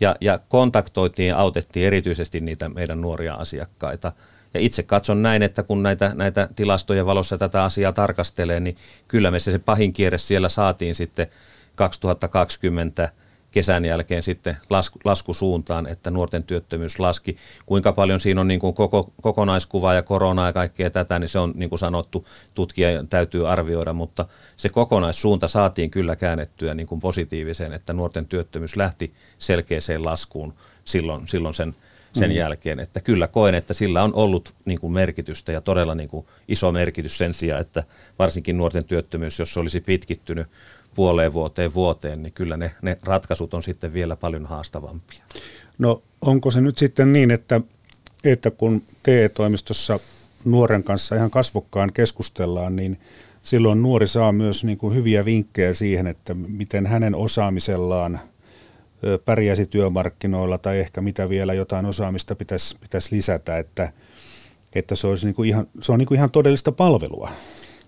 Ja, 0.00 0.16
ja 0.20 0.38
kontaktoitiin 0.48 1.28
ja 1.28 1.36
autettiin 1.36 1.86
erityisesti 1.86 2.40
niitä 2.40 2.68
meidän 2.68 3.00
nuoria 3.00 3.34
asiakkaita. 3.34 4.12
Ja 4.54 4.60
itse 4.60 4.82
katson 4.82 5.22
näin, 5.22 5.42
että 5.42 5.62
kun 5.62 5.82
näitä, 5.82 6.12
näitä 6.14 6.48
tilastojen 6.56 7.06
valossa 7.06 7.38
tätä 7.38 7.64
asiaa 7.64 7.92
tarkastelee, 7.92 8.60
niin 8.60 8.76
kyllä 9.08 9.30
me 9.30 9.38
se, 9.38 9.50
se 9.50 9.58
pahin 9.58 9.92
kierre 9.92 10.18
siellä 10.18 10.48
saatiin 10.48 10.94
sitten 10.94 11.26
2020 11.76 13.12
kesän 13.52 13.84
jälkeen 13.84 14.22
sitten 14.22 14.56
lasku, 14.70 14.98
laskusuuntaan, 15.04 15.86
että 15.86 16.10
nuorten 16.10 16.42
työttömyys 16.42 16.98
laski. 16.98 17.36
Kuinka 17.66 17.92
paljon 17.92 18.20
siinä 18.20 18.40
on 18.40 18.48
niin 18.48 18.60
kuin 18.60 18.74
koko, 18.74 19.12
kokonaiskuva 19.22 19.94
ja 19.94 20.02
koronaa 20.02 20.46
ja 20.46 20.52
kaikkea 20.52 20.90
tätä, 20.90 21.18
niin 21.18 21.28
se 21.28 21.38
on 21.38 21.52
niin 21.54 21.68
kuin 21.68 21.78
sanottu, 21.78 22.26
tutkija 22.54 23.04
täytyy 23.10 23.48
arvioida, 23.48 23.92
mutta 23.92 24.26
se 24.56 24.68
kokonaissuunta 24.68 25.48
saatiin 25.48 25.90
kyllä 25.90 26.16
käännettyä 26.16 26.74
niin 26.74 26.86
kuin 26.86 27.00
positiiviseen, 27.00 27.72
että 27.72 27.92
nuorten 27.92 28.26
työttömyys 28.26 28.76
lähti 28.76 29.14
selkeäseen 29.38 30.04
laskuun 30.04 30.54
silloin, 30.84 31.28
silloin 31.28 31.54
sen 31.54 31.74
sen 32.14 32.30
mm. 32.30 32.36
jälkeen. 32.36 32.80
Että 32.80 33.00
kyllä 33.00 33.28
koen, 33.28 33.54
että 33.54 33.74
sillä 33.74 34.02
on 34.02 34.14
ollut 34.14 34.54
niin 34.64 34.80
kuin 34.80 34.92
merkitystä 34.92 35.52
ja 35.52 35.60
todella 35.60 35.94
niin 35.94 36.08
kuin 36.08 36.26
iso 36.48 36.72
merkitys 36.72 37.18
sen 37.18 37.34
sijaan, 37.34 37.60
että 37.60 37.84
varsinkin 38.18 38.56
nuorten 38.56 38.84
työttömyys, 38.84 39.38
jos 39.38 39.54
se 39.54 39.60
olisi 39.60 39.80
pitkittynyt 39.80 40.46
puoleen 40.94 41.32
vuoteen 41.32 41.74
vuoteen, 41.74 42.22
niin 42.22 42.32
kyllä 42.32 42.56
ne, 42.56 42.74
ne 42.82 42.96
ratkaisut 43.02 43.54
on 43.54 43.62
sitten 43.62 43.92
vielä 43.92 44.16
paljon 44.16 44.46
haastavampia. 44.46 45.24
No 45.78 46.02
onko 46.20 46.50
se 46.50 46.60
nyt 46.60 46.78
sitten 46.78 47.12
niin, 47.12 47.30
että, 47.30 47.60
että 48.24 48.50
kun 48.50 48.82
TE-toimistossa 49.02 49.98
nuoren 50.44 50.84
kanssa 50.84 51.16
ihan 51.16 51.30
kasvokkaan 51.30 51.92
keskustellaan, 51.92 52.76
niin 52.76 53.00
silloin 53.42 53.82
nuori 53.82 54.06
saa 54.06 54.32
myös 54.32 54.64
niin 54.64 54.78
kuin 54.78 54.94
hyviä 54.94 55.24
vinkkejä 55.24 55.72
siihen, 55.72 56.06
että 56.06 56.34
miten 56.34 56.86
hänen 56.86 57.14
osaamisellaan– 57.14 58.20
pärjäisi 59.24 59.66
työmarkkinoilla 59.66 60.58
tai 60.58 60.78
ehkä 60.78 61.00
mitä 61.00 61.28
vielä 61.28 61.54
jotain 61.54 61.86
osaamista 61.86 62.34
pitäisi, 62.34 62.76
pitäisi 62.80 63.16
lisätä, 63.16 63.58
että, 63.58 63.92
että 64.74 64.94
se, 64.94 65.06
olisi 65.06 65.26
niin 65.26 65.34
kuin 65.34 65.48
ihan, 65.48 65.66
se 65.80 65.92
on 65.92 65.98
niin 65.98 66.06
kuin 66.06 66.16
ihan 66.16 66.30
todellista 66.30 66.72
palvelua. 66.72 67.30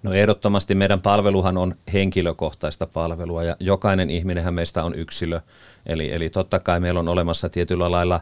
No 0.03 0.13
ehdottomasti 0.13 0.75
meidän 0.75 1.01
palveluhan 1.01 1.57
on 1.57 1.75
henkilökohtaista 1.93 2.87
palvelua 2.87 3.45
ja 3.45 3.57
jokainen 3.61 4.11
ihminenhän 4.11 4.55
meistä 4.55 4.85
on 4.85 4.95
yksilö. 4.95 5.41
Eli, 5.87 6.13
eli 6.13 6.31
totta 6.31 6.61
kai 6.61 6.81
meillä 6.81 7.01
on 7.01 7.09
olemassa 7.09 7.49
tietyllä 7.49 7.91
lailla 7.91 8.21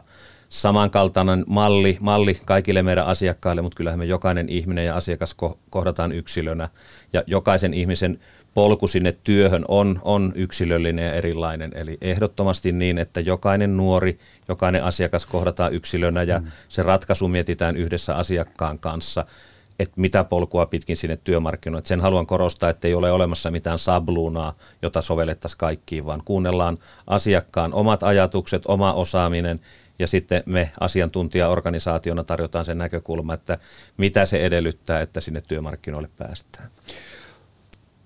samankaltainen 0.49 1.43
malli, 1.47 1.97
malli 1.99 2.39
kaikille 2.45 2.83
meidän 2.83 3.05
asiakkaille, 3.05 3.61
mutta 3.61 3.77
kyllähän 3.77 3.99
me 3.99 4.05
jokainen 4.05 4.49
ihminen 4.49 4.85
ja 4.85 4.95
asiakas 4.95 5.35
kohdataan 5.69 6.11
yksilönä. 6.11 6.69
Ja 7.13 7.23
jokaisen 7.27 7.73
ihmisen 7.73 8.19
polku 8.53 8.87
sinne 8.87 9.15
työhön 9.23 9.65
on, 9.67 9.99
on 10.01 10.31
yksilöllinen 10.35 11.05
ja 11.05 11.13
erilainen. 11.13 11.71
Eli 11.75 11.97
ehdottomasti 12.01 12.71
niin, 12.71 12.97
että 12.97 13.19
jokainen 13.19 13.77
nuori, 13.77 14.19
jokainen 14.49 14.83
asiakas 14.83 15.25
kohdataan 15.25 15.73
yksilönä 15.73 16.23
ja 16.23 16.39
mm. 16.39 16.47
se 16.69 16.83
ratkaisu 16.83 17.27
mietitään 17.27 17.77
yhdessä 17.77 18.15
asiakkaan 18.15 18.79
kanssa 18.79 19.25
että 19.79 20.01
mitä 20.01 20.23
polkua 20.23 20.65
pitkin 20.65 20.97
sinne 20.97 21.17
työmarkkinoille. 21.23 21.85
Sen 21.85 22.01
haluan 22.01 22.25
korostaa, 22.25 22.69
että 22.69 22.87
ei 22.87 22.93
ole 22.93 23.11
olemassa 23.11 23.51
mitään 23.51 23.79
sabluunaa, 23.79 24.53
jota 24.81 25.01
sovellettaisiin 25.01 25.57
kaikkiin, 25.57 26.05
vaan 26.05 26.21
kuunnellaan 26.25 26.77
asiakkaan 27.07 27.73
omat 27.73 28.03
ajatukset, 28.03 28.65
oma 28.65 28.93
osaaminen 28.93 29.59
ja 29.99 30.07
sitten 30.07 30.43
me 30.45 30.71
asiantuntijaorganisaationa 30.79 32.23
tarjotaan 32.23 32.65
sen 32.65 32.77
näkökulma, 32.77 33.33
että 33.33 33.57
mitä 33.97 34.25
se 34.25 34.45
edellyttää, 34.45 35.01
että 35.01 35.21
sinne 35.21 35.41
työmarkkinoille 35.47 36.09
päästään. 36.17 36.69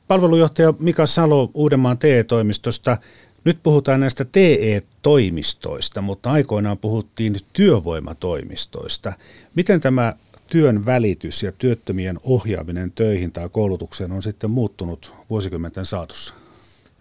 Palvelujohtaja 0.08 0.74
Mika 0.80 1.06
Salo 1.06 1.52
Uudenmaan 1.54 1.98
TE-toimistosta. 1.98 2.98
Nyt 3.44 3.60
puhutaan 3.64 4.00
näistä 4.00 4.26
TE-toimistoista, 4.26 6.02
mutta 6.02 6.32
aikoinaan 6.32 6.78
puhuttiin 6.78 7.36
työvoimatoimistoista. 7.54 9.14
Miten 9.56 9.82
tämä 9.82 10.14
työn 10.50 10.86
välitys 10.86 11.44
ja 11.44 11.52
työttömien 11.52 12.20
ohjaaminen 12.24 12.92
töihin 12.92 13.32
tai 13.32 13.50
koulutukseen 13.50 14.12
on 14.12 14.24
sitten 14.24 14.52
muuttunut 14.52 15.14
vuosikymmenten 15.30 15.86
saatossa? 15.86 16.34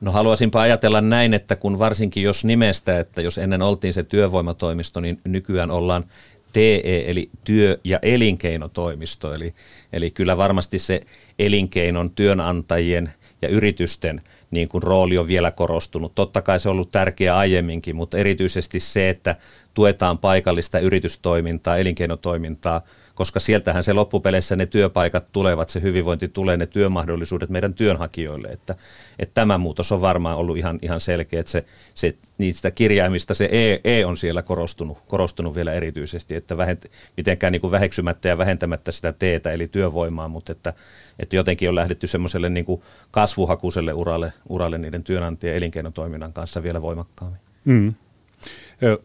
No 0.01 0.13
haluaisinpa 0.13 0.61
ajatella 0.61 1.01
näin, 1.01 1.35
että 1.35 1.57
kun 1.57 1.79
varsinkin 1.79 2.23
jos 2.23 2.45
nimestä, 2.45 2.99
että 2.99 3.23
jos 3.23 3.39
ennen 3.39 3.63
oltiin 3.63 3.95
se 3.95 4.03
työvoimatoimisto, 4.03 5.01
niin 5.01 5.19
nykyään 5.25 5.71
ollaan 5.71 6.05
TE 6.53 7.05
eli 7.07 7.31
työ- 7.45 7.79
ja 7.85 7.99
elinkeinotoimisto. 8.03 9.35
Eli, 9.35 9.55
eli 9.93 10.11
kyllä 10.11 10.37
varmasti 10.37 10.79
se 10.79 11.01
elinkeinon, 11.39 12.11
työnantajien 12.11 13.13
ja 13.43 13.49
yritysten 13.49 14.23
niin 14.51 14.69
kuin 14.69 14.83
rooli 14.83 15.19
on 15.19 15.29
vielä 15.29 15.51
korostunut. 15.51 16.15
Totta 16.15 16.43
kai 16.43 16.61
se 16.61 16.69
on 16.69 16.73
ollut 16.73 16.91
tärkeä 16.91 17.37
aiemminkin, 17.37 17.97
mutta 17.97 18.19
erityisesti 18.19 18.81
se, 18.81 19.09
että 19.09 19.37
tuetaan 19.77 20.19
paikallista 20.19 20.79
yritystoimintaa, 20.79 21.77
elinkeinotoimintaa– 21.77 22.81
koska 23.17 23.41
sieltähän 23.41 23.85
se 23.85 23.93
loppupeleissä 23.93 24.57
ne 24.57 24.67
työpaikat 24.67 25.33
tulevat, 25.33 25.69
se 25.69 25.83
hyvinvointi 25.83 26.29
tulee, 26.29 26.57
ne 26.57 26.67
työmahdollisuudet 26.67 27.51
meidän 27.51 27.75
työnhakijoille. 27.75 28.49
Että, 28.49 28.75
että 29.19 29.35
tämä 29.35 29.59
muutos 29.59 29.93
on 29.93 30.01
varmaan 30.01 30.37
ollut 30.37 30.57
ihan, 30.57 30.79
ihan 30.83 31.01
selkeä, 31.01 31.41
että 31.41 31.53
se, 31.53 31.65
se, 31.95 32.17
niistä 32.39 32.71
kirjaimista 32.71 33.35
se 33.35 33.49
e, 33.53 33.81
e 33.85 34.05
on 34.05 34.17
siellä 34.17 34.43
korostunut, 34.43 34.99
korostunut 35.09 35.55
vielä 35.55 35.73
erityisesti, 35.73 36.35
että 36.35 36.57
vähent, 36.57 36.87
mitenkään 37.17 37.53
niin 37.53 37.61
kuin 37.61 37.71
väheksymättä 37.71 38.29
ja 38.29 38.39
vähentämättä 38.39 38.93
sitä 38.93 39.13
teetä 39.13 39.51
eli 39.51 39.69
työvoimaa, 39.69 40.29
mutta 40.29 40.53
että, 40.53 40.73
että 41.19 41.37
jotenkin 41.37 41.69
on 41.69 41.75
lähdetty 41.75 42.07
semmoiselle 42.07 42.49
niin 42.49 42.67
kuin 42.67 42.83
kasvuhakuiselle 43.11 43.93
uralle, 43.93 44.33
uralle 44.49 44.79
niiden 44.79 45.05
työnantajien 45.05 45.57
elinkeinotoiminnan 45.57 46.33
kanssa 46.33 46.63
vielä 46.63 46.83
voimakkaammin. 46.83 47.41
Mm. 47.65 47.95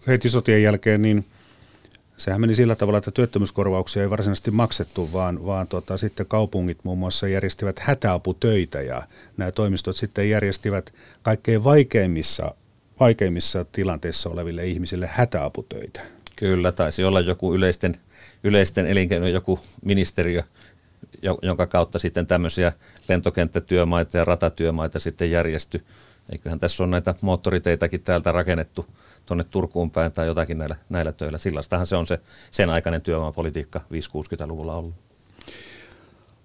Heti 0.07 0.29
sotien 0.29 0.63
jälkeen 0.63 1.01
niin– 1.01 1.25
sehän 2.21 2.41
meni 2.41 2.55
sillä 2.55 2.75
tavalla, 2.75 2.97
että 2.97 3.11
työttömyyskorvauksia 3.11 4.03
ei 4.03 4.09
varsinaisesti 4.09 4.51
maksettu, 4.51 5.09
vaan, 5.13 5.45
vaan 5.45 5.67
tota, 5.67 5.97
sitten 5.97 6.25
kaupungit 6.25 6.77
muun 6.83 6.97
muassa 6.97 7.27
järjestivät 7.27 7.79
hätäaputöitä 7.79 8.81
ja 8.81 9.01
nämä 9.37 9.51
toimistot 9.51 9.95
sitten 9.95 10.29
järjestivät 10.29 10.93
kaikkein 11.21 11.63
vaikeimmissa, 11.63 12.55
vaikeimmissa 12.99 13.65
tilanteissa 13.71 14.29
oleville 14.29 14.67
ihmisille 14.67 15.07
hätäaputöitä. 15.07 16.01
Kyllä, 16.35 16.71
taisi 16.71 17.03
olla 17.03 17.19
joku 17.19 17.55
yleisten, 17.55 17.95
yleisten 18.43 18.85
elinkeino, 18.85 19.27
joku 19.27 19.59
ministeriö, 19.85 20.43
jonka 21.41 21.67
kautta 21.67 21.99
sitten 21.99 22.27
tämmöisiä 22.27 22.73
lentokenttätyömaita 23.07 24.17
ja 24.17 24.25
ratatyömaita 24.25 24.99
sitten 24.99 25.31
järjesty. 25.31 25.85
Eiköhän 26.31 26.59
tässä 26.59 26.83
on 26.83 26.91
näitä 26.91 27.15
moottoriteitäkin 27.21 28.01
täältä 28.01 28.31
rakennettu 28.31 28.85
tuonne 29.25 29.43
Turkuun 29.43 29.91
päin 29.91 30.11
tai 30.11 30.27
jotakin 30.27 30.57
näillä, 30.57 30.75
näillä 30.89 31.11
töillä. 31.11 31.37
Sillaistahan 31.37 31.87
se 31.87 31.95
on 31.95 32.07
se 32.07 32.19
sen 32.51 32.69
aikainen 32.69 33.01
työvoimapolitiikka 33.01 33.79
5-60-luvulla 33.79 34.75
ollut. 34.75 34.93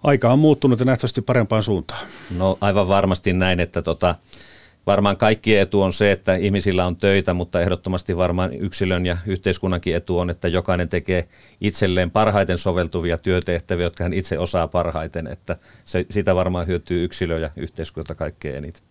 Aika 0.03 0.33
on 0.33 0.39
muuttunut 0.39 0.79
ja 0.79 0.85
nähtävästi 0.85 1.23
parempaan 1.23 1.63
suuntaan. 1.63 2.07
No 2.37 2.59
aivan 2.61 2.89
varmasti 2.89 3.33
näin, 3.33 3.61
että 3.61 3.83
tota, 3.83 4.15
varmaan 4.87 5.17
kaikkien 5.17 5.61
etu 5.61 5.83
on 5.83 5.93
se, 5.93 6.13
että 6.13 6.35
ihmisillä 6.35 6.87
on 6.87 6.97
töitä, 6.97 7.35
mutta 7.35 7.61
ehdottomasti 7.61 8.17
varmaan 8.17 8.53
yksilön 8.53 9.07
ja 9.07 9.17
yhteiskunnankin 9.27 9.97
etu 9.97 10.19
on, 10.19 10.31
että 10.31 10.49
jokainen 10.49 10.89
tekee 10.89 11.29
itselleen 11.61 12.11
parhaiten 12.11 12.59
soveltuvia 12.59 13.19
työtehtäviä, 13.19 13.87
jotka 13.87 14.05
hän 14.05 14.13
itse 14.13 14.39
osaa 14.39 14.69
parhaiten, 14.69 15.27
että 15.27 15.57
se, 15.85 16.07
sitä 16.11 16.35
varmaan 16.35 16.67
hyötyy 16.67 17.05
yksilö 17.05 17.39
ja 17.39 17.51
yhteiskunta 17.57 18.15
kaikkein 18.15 18.57
eniten. 18.57 18.83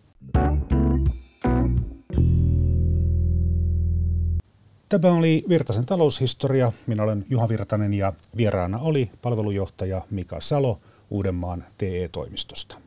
Tämä 4.88 5.12
oli 5.12 5.44
Virtasen 5.48 5.86
taloushistoria. 5.86 6.72
Minä 6.86 7.02
olen 7.02 7.24
Juha 7.30 7.48
Virtanen 7.48 7.94
ja 7.94 8.12
vieraana 8.36 8.78
oli 8.78 9.10
palvelujohtaja 9.22 10.02
Mika 10.10 10.40
Salo 10.40 10.80
Uudenmaan 11.10 11.64
TE-toimistosta. 11.78 12.85